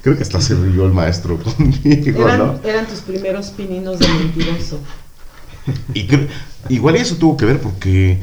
creo 0.00 0.16
que 0.16 0.22
hasta 0.22 0.40
se 0.40 0.54
rió 0.54 0.86
el 0.86 0.94
maestro 0.94 1.38
conmigo, 1.42 2.20
¿no? 2.20 2.32
Eran, 2.32 2.60
eran 2.64 2.86
tus 2.86 3.00
primeros 3.00 3.48
pininos 3.48 3.98
de 3.98 4.08
mentiroso. 4.08 4.80
Y 5.92 6.08
igual 6.70 6.96
eso 6.96 7.16
tuvo 7.16 7.36
que 7.36 7.44
ver 7.44 7.60
porque 7.60 8.18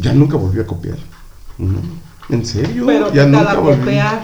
ya 0.00 0.12
nunca 0.12 0.36
volví 0.36 0.60
a 0.60 0.66
copiar. 0.66 0.98
¿no? 1.56 1.78
¿En 2.30 2.44
serio? 2.44 2.84
Pero 2.84 3.14
ya 3.14 3.26
¿qué 3.26 3.30
tal 3.30 3.46
a 3.46 3.54
volví. 3.54 3.78
copiar? 3.78 4.22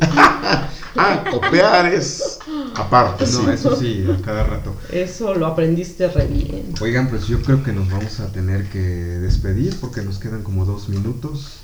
Ah, 0.96 1.24
copiar 1.30 1.86
es 1.86 2.38
aparte, 2.74 3.26
sí. 3.26 3.38
No, 3.42 3.50
eso 3.50 3.76
sí, 3.76 4.06
a 4.10 4.20
cada 4.22 4.44
rato. 4.44 4.74
Eso 4.90 5.34
lo 5.34 5.46
aprendiste 5.46 6.08
re 6.08 6.26
bien. 6.26 6.74
Oigan, 6.80 7.08
pues 7.08 7.26
yo 7.26 7.40
creo 7.42 7.62
que 7.62 7.72
nos 7.72 7.90
vamos 7.90 8.20
a 8.20 8.32
tener 8.32 8.68
que 8.68 8.78
despedir 8.78 9.76
porque 9.80 10.02
nos 10.02 10.18
quedan 10.18 10.42
como 10.42 10.64
dos 10.64 10.88
minutos. 10.88 11.58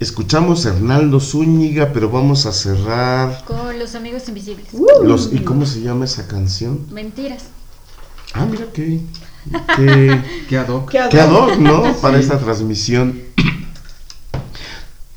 Escuchamos 0.00 0.66
a 0.66 0.70
Hernaldo 0.70 1.20
Zúñiga, 1.20 1.92
pero 1.92 2.10
vamos 2.10 2.46
a 2.46 2.52
cerrar 2.52 3.44
Con 3.44 3.78
los 3.78 3.94
amigos 3.94 4.28
invisibles. 4.28 4.66
los 5.04 5.32
¿y 5.32 5.38
cómo 5.38 5.66
se 5.66 5.82
llama 5.82 6.04
esa 6.04 6.26
canción? 6.26 6.86
Mentiras. 6.90 7.44
Ah, 8.32 8.44
mira 8.44 8.66
qué 8.72 9.00
qué, 9.76 10.20
¿Qué 10.48 10.58
ad 10.58 10.68
hoc? 10.68 10.90
¿Qué 10.90 10.98
ad 10.98 11.30
hoc, 11.30 11.56
¿no? 11.58 11.94
Para 12.00 12.18
esta 12.18 12.38
transmisión. 12.38 13.20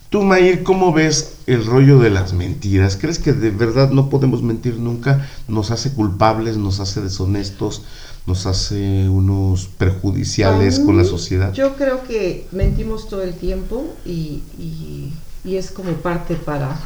Tú, 0.09 0.23
Mayr, 0.23 0.63
¿cómo 0.63 0.93
ves 0.93 1.33
el 1.47 1.65
rollo 1.65 1.99
de 1.99 2.09
las 2.09 2.31
mentiras? 2.31 2.97
¿Crees 2.99 3.19
que 3.19 3.33
de 3.33 3.49
verdad 3.51 3.89
no 3.91 4.09
podemos 4.09 4.41
mentir 4.41 4.77
nunca? 4.79 5.27
¿Nos 5.49 5.69
hace 5.71 5.91
culpables, 5.91 6.55
nos 6.55 6.79
hace 6.79 7.01
deshonestos, 7.01 7.81
nos 8.25 8.45
hace 8.45 9.09
unos 9.09 9.65
perjudiciales 9.77 10.79
con 10.79 10.95
la 10.97 11.03
sociedad? 11.03 11.51
Yo 11.53 11.75
creo 11.75 12.03
que 12.05 12.47
mentimos 12.53 13.09
todo 13.09 13.21
el 13.21 13.33
tiempo 13.33 13.85
y, 14.05 14.41
y- 14.57 15.13
y 15.43 15.55
es 15.57 15.71
como 15.71 15.91
parte 15.93 16.35
para 16.35 16.79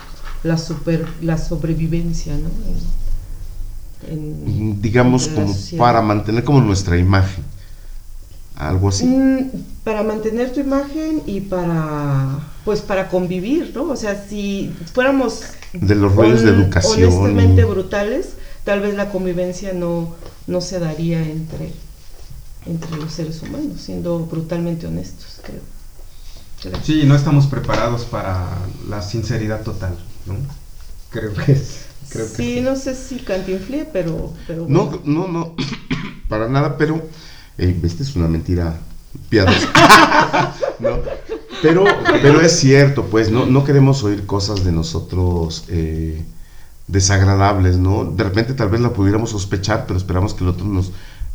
la 0.44 0.58
super 0.58 1.06
la 1.22 1.38
sobrevivencia, 1.38 2.34
¿no? 2.36 2.50
En- 4.10 4.44
en- 4.48 4.82
Digamos 4.82 5.28
como 5.28 5.56
para 5.78 6.02
mantener 6.02 6.44
como 6.44 6.60
nuestra 6.62 6.98
imagen. 6.98 7.44
Algo 8.56 8.90
así. 8.90 9.06
Mm, 9.06 9.50
para 9.84 10.04
mantener 10.04 10.52
tu 10.54 10.60
imagen 10.60 11.22
y 11.26 11.42
para 11.42 12.40
pues 12.66 12.82
para 12.82 13.10
convivir, 13.10 13.72
¿no? 13.74 13.84
O 13.86 13.96
sea, 13.96 14.24
si 14.30 14.72
fuéramos 14.94 15.42
De 15.74 15.96
los 15.96 16.14
rollos 16.16 16.44
de 16.44 16.50
educación. 16.50 17.12
honestamente 17.12 17.64
brutales, 17.66 18.34
tal 18.64 18.82
vez 18.82 18.94
la 18.96 19.10
convivencia 19.10 19.74
no 19.74 20.16
no 20.48 20.62
se 20.62 20.80
daría 20.80 21.22
entre 21.22 21.72
entre 22.66 22.96
los 22.98 23.12
seres 23.14 23.42
humanos, 23.42 23.82
siendo 23.82 24.20
brutalmente 24.20 24.86
honestos, 24.86 25.40
creo. 25.44 25.62
Creo. 26.62 26.80
Sí, 26.84 27.04
no 27.06 27.16
estamos 27.16 27.48
preparados 27.48 28.04
para 28.06 28.50
la 28.88 29.02
sinceridad 29.02 29.62
total, 29.64 29.98
¿no? 30.28 30.36
Creo 31.10 31.34
que 31.34 31.58
creo 32.10 32.28
que 32.28 32.36
sí, 32.36 32.62
no 32.62 32.76
sé 32.76 32.94
si 32.96 33.18
cantinflé, 33.20 33.86
pero, 33.92 34.32
pero 34.46 34.66
No, 34.68 34.86
bueno. 34.86 35.02
no, 35.06 35.28
no, 35.28 35.56
para 36.30 36.48
nada, 36.48 36.78
pero 36.78 37.02
esta 37.58 38.04
es 38.04 38.16
una 38.16 38.28
mentira 38.28 38.80
piadosa. 39.30 39.68
No, 40.80 40.98
pero, 41.62 41.84
pero 42.24 42.42
es 42.42 42.54
cierto, 42.60 43.06
pues 43.06 43.30
no, 43.30 43.46
no 43.46 43.64
queremos 43.64 44.04
oír 44.04 44.26
cosas 44.26 44.64
de 44.64 44.72
nosotros 44.72 45.66
eh, 45.68 46.24
desagradables, 46.88 47.78
¿no? 47.78 48.04
De 48.06 48.24
repente 48.24 48.56
tal 48.56 48.70
vez 48.70 48.82
la 48.82 48.94
pudiéramos 48.94 49.30
sospechar, 49.30 49.86
pero 49.86 50.00
esperamos 50.00 50.34
que 50.34 50.44
el 50.44 50.50
otro 50.50 50.66
nos 50.66 50.92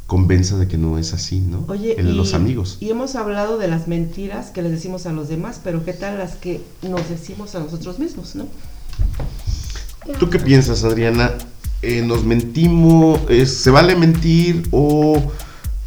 convenza 0.08 0.56
de 0.56 0.66
que 0.66 0.78
no 0.78 0.98
es 0.98 1.12
así, 1.12 1.38
¿no? 1.38 1.64
Oye, 1.68 1.94
el 1.98 2.08
y, 2.08 2.12
los 2.12 2.34
amigos. 2.34 2.76
y 2.80 2.90
hemos 2.90 3.14
hablado 3.14 3.56
de 3.56 3.68
las 3.68 3.86
mentiras 3.86 4.50
que 4.50 4.62
les 4.62 4.72
decimos 4.72 5.06
a 5.06 5.12
los 5.12 5.28
demás, 5.28 5.60
pero 5.62 5.84
¿qué 5.84 5.92
tal 5.92 6.18
las 6.18 6.34
que 6.34 6.60
nos 6.82 7.08
decimos 7.08 7.54
a 7.54 7.60
nosotros 7.60 8.00
mismos, 8.00 8.34
no? 8.34 8.46
¿Tú 10.18 10.28
qué 10.28 10.38
piensas, 10.38 10.82
Adriana? 10.84 11.32
Eh, 11.82 12.02
¿Nos 12.02 12.24
mentimos? 12.24 13.20
eh, 13.28 13.46
¿Se 13.46 13.70
vale 13.70 13.94
mentir 13.96 14.68
o 14.70 15.22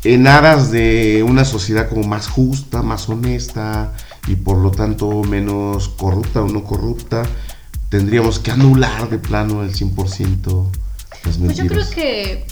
en 0.04 0.28
aras 0.28 0.72
de 0.72 1.24
una 1.28 1.45
sociedad 1.45 1.89
como 1.89 2.04
más 2.08 2.28
justa, 2.28 2.82
más 2.82 3.10
honesta 3.10 3.93
y 4.28 4.36
por 4.36 4.58
lo 4.58 4.72
tanto 4.72 5.24
menos 5.24 5.89
corrupta 5.89 6.41
o 6.41 6.47
no 6.47 6.64
corrupta? 6.64 7.24
Tendríamos 7.89 8.39
que 8.39 8.52
anular 8.52 9.10
de 9.10 9.20
plano 9.20 9.64
el 9.64 9.74
100% 9.74 10.72
las 11.26 11.38
Pues 11.38 11.58
yo 11.58 11.66
mentiras. 11.66 11.89
creo 11.89 11.89
que 11.89 12.47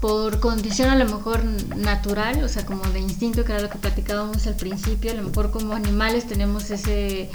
por 0.00 0.40
condición 0.40 0.90
a 0.90 0.96
lo 0.96 1.04
mejor 1.06 1.44
natural, 1.76 2.42
o 2.44 2.48
sea, 2.48 2.64
como 2.64 2.84
de 2.84 3.00
instinto, 3.00 3.44
que 3.44 3.52
era 3.52 3.60
lo 3.62 3.68
que 3.68 3.78
platicábamos 3.78 4.46
al 4.46 4.54
principio, 4.54 5.10
a 5.10 5.14
lo 5.14 5.22
mejor 5.22 5.50
como 5.50 5.74
animales 5.74 6.26
tenemos 6.26 6.70
ese 6.70 7.30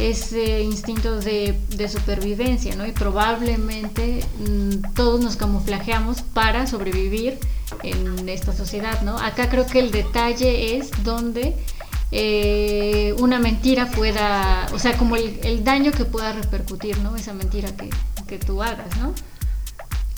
ese 0.00 0.62
instinto 0.62 1.20
de, 1.20 1.58
supervivencia, 1.88 2.74
¿no? 2.76 2.86
Y 2.86 2.92
probablemente 2.92 4.24
mm, 4.38 4.94
todos 4.94 5.20
nos 5.20 5.36
camuflajeamos 5.36 6.22
para 6.22 6.66
sobrevivir 6.66 7.38
en 7.82 8.28
esta 8.28 8.52
sociedad, 8.52 9.02
¿no? 9.02 9.18
Acá 9.18 9.48
creo 9.48 9.66
que 9.66 9.80
el 9.80 9.90
detalle 9.90 10.76
es 10.76 10.90
donde 11.04 11.56
eh, 12.12 13.14
una 13.18 13.38
mentira 13.38 13.90
pueda, 13.90 14.66
o 14.72 14.78
sea, 14.78 14.96
como 14.96 15.16
el, 15.16 15.38
el 15.42 15.64
daño 15.64 15.92
que 15.92 16.04
pueda 16.04 16.32
repercutir, 16.32 16.98
¿no? 16.98 17.16
Esa 17.16 17.34
mentira 17.34 17.70
que, 17.76 17.90
que 18.26 18.38
tú 18.38 18.62
hagas, 18.62 18.96
¿no? 18.98 19.12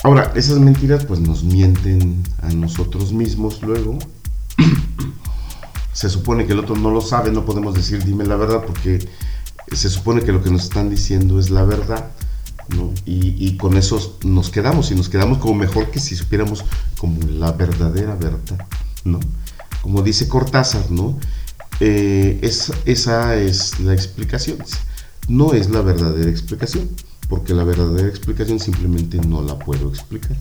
Ahora, 0.03 0.31
esas 0.35 0.59
mentiras 0.59 1.05
pues 1.05 1.19
nos 1.19 1.43
mienten 1.43 2.23
a 2.41 2.49
nosotros 2.49 3.13
mismos 3.13 3.61
luego. 3.61 3.97
se 5.93 6.09
supone 6.09 6.45
que 6.45 6.53
el 6.53 6.59
otro 6.59 6.75
no 6.75 6.91
lo 6.91 7.01
sabe, 7.01 7.31
no 7.31 7.45
podemos 7.45 7.73
decir 7.75 8.03
dime 8.03 8.25
la 8.25 8.35
verdad 8.35 8.63
porque 8.65 9.07
se 9.71 9.89
supone 9.89 10.21
que 10.21 10.31
lo 10.31 10.43
que 10.43 10.51
nos 10.51 10.63
están 10.63 10.89
diciendo 10.89 11.39
es 11.39 11.49
la 11.49 11.63
verdad, 11.63 12.11
¿no? 12.69 12.91
Y, 13.05 13.57
con 13.57 13.77
eso 13.77 14.17
nos 14.23 14.49
quedamos 14.49 14.91
y 14.91 14.95
nos 14.95 15.09
quedamos 15.09 15.37
como 15.39 15.55
mejor 15.55 15.89
que 15.91 15.99
si 15.99 16.15
supiéramos 16.15 16.63
como 16.97 17.19
la 17.27 17.51
verdadera 17.51 18.15
verdad, 18.15 18.65
¿no? 19.03 19.19
Como 19.81 20.01
dice 20.01 20.27
Cortázar, 20.27 20.89
¿no? 20.91 21.17
Eh, 21.79 22.39
es- 22.41 22.71
esa 22.85 23.35
es 23.35 23.79
la 23.79 23.93
explicación. 23.93 24.57
No 25.27 25.53
es 25.53 25.69
la 25.69 25.81
verdadera 25.81 26.29
explicación, 26.29 26.89
porque 27.29 27.53
la 27.53 27.63
verdadera 27.63 28.07
explicación 28.07 28.59
simplemente 28.59 29.17
no 29.17 29.41
la 29.41 29.57
puedo 29.59 29.89
explicar. 29.89 30.37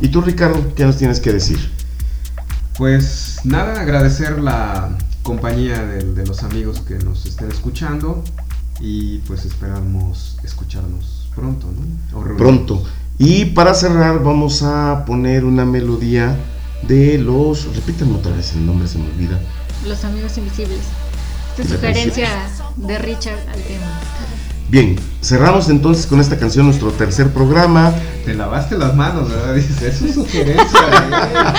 ¿Y 0.00 0.08
tú, 0.08 0.20
Ricardo, 0.20 0.74
qué 0.74 0.84
nos 0.84 0.96
tienes 0.98 1.20
que 1.20 1.32
decir? 1.32 1.58
Pues 2.76 3.38
nada, 3.44 3.80
agradecer 3.80 4.38
la, 4.40 4.96
compañía 5.24 5.82
de, 5.84 6.04
de 6.04 6.24
los 6.24 6.44
amigos 6.44 6.80
que 6.80 6.94
nos 7.00 7.26
estén 7.26 7.50
escuchando 7.50 8.22
y 8.80 9.18
pues 9.20 9.44
esperamos 9.44 10.36
escucharnos 10.44 11.28
pronto, 11.34 11.66
¿no? 11.66 12.18
O. 12.18 12.36
Pronto. 12.36 12.84
Y 13.18 13.46
para 13.46 13.74
cerrar 13.74 14.22
vamos 14.22 14.62
a 14.62 15.04
poner 15.06 15.44
una 15.44 15.64
melodía 15.64 16.36
de 16.82 17.18
los... 17.18 17.74
Repítanme 17.74 18.16
otra 18.16 18.32
vez 18.34 18.52
el 18.52 18.66
nombre, 18.66 18.88
se 18.88 18.98
me 18.98 19.06
olvida. 19.06 19.40
Los 19.86 20.04
amigos 20.04 20.36
invisibles. 20.38 20.80
Esta 21.58 21.62
¿La 21.62 21.80
sugerencia 21.80 22.28
de 22.76 22.98
Richard 22.98 23.38
al 23.48 23.62
tema. 23.62 24.00
Bien, 24.68 24.96
cerramos 25.22 25.68
entonces 25.68 26.06
con 26.06 26.20
esta 26.20 26.38
canción 26.38 26.66
nuestro 26.66 26.90
tercer 26.90 27.30
programa. 27.30 27.92
Te 28.24 28.34
lavaste 28.34 28.78
las 28.78 28.94
manos, 28.94 29.30
¿verdad? 29.30 29.54
Dices, 29.54 29.82
eso 29.82 30.06
es 30.06 30.14
sugerencia. 30.14 30.80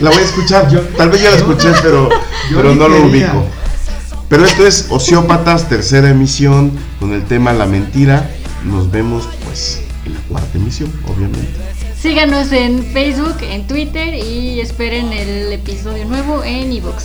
La 0.00 0.10
voy 0.10 0.18
a 0.18 0.24
escuchar, 0.24 0.70
yo 0.70 0.80
tal 0.96 1.10
vez 1.10 1.22
ya 1.22 1.30
la 1.30 1.36
escuché, 1.36 1.72
pero, 1.82 2.08
pero 2.54 2.74
no 2.74 2.88
lo 2.88 3.06
ubico. 3.06 3.44
Pero 4.28 4.44
esto 4.44 4.66
es 4.66 4.86
Ociópatas, 4.90 5.68
tercera 5.68 6.10
emisión, 6.10 6.72
con 7.00 7.12
el 7.12 7.24
tema 7.24 7.52
La 7.52 7.66
Mentira. 7.66 8.30
Nos 8.64 8.90
vemos 8.90 9.28
pues 9.44 9.82
en 10.04 10.14
la 10.14 10.20
cuarta 10.20 10.58
emisión, 10.58 10.92
obviamente. 11.06 11.48
Síganos 12.00 12.52
en 12.52 12.84
Facebook, 12.92 13.36
en 13.42 13.66
Twitter 13.66 14.14
y 14.14 14.60
esperen 14.60 15.12
el 15.12 15.52
episodio 15.52 16.04
nuevo 16.04 16.44
en 16.44 16.72
iVoox. 16.72 17.04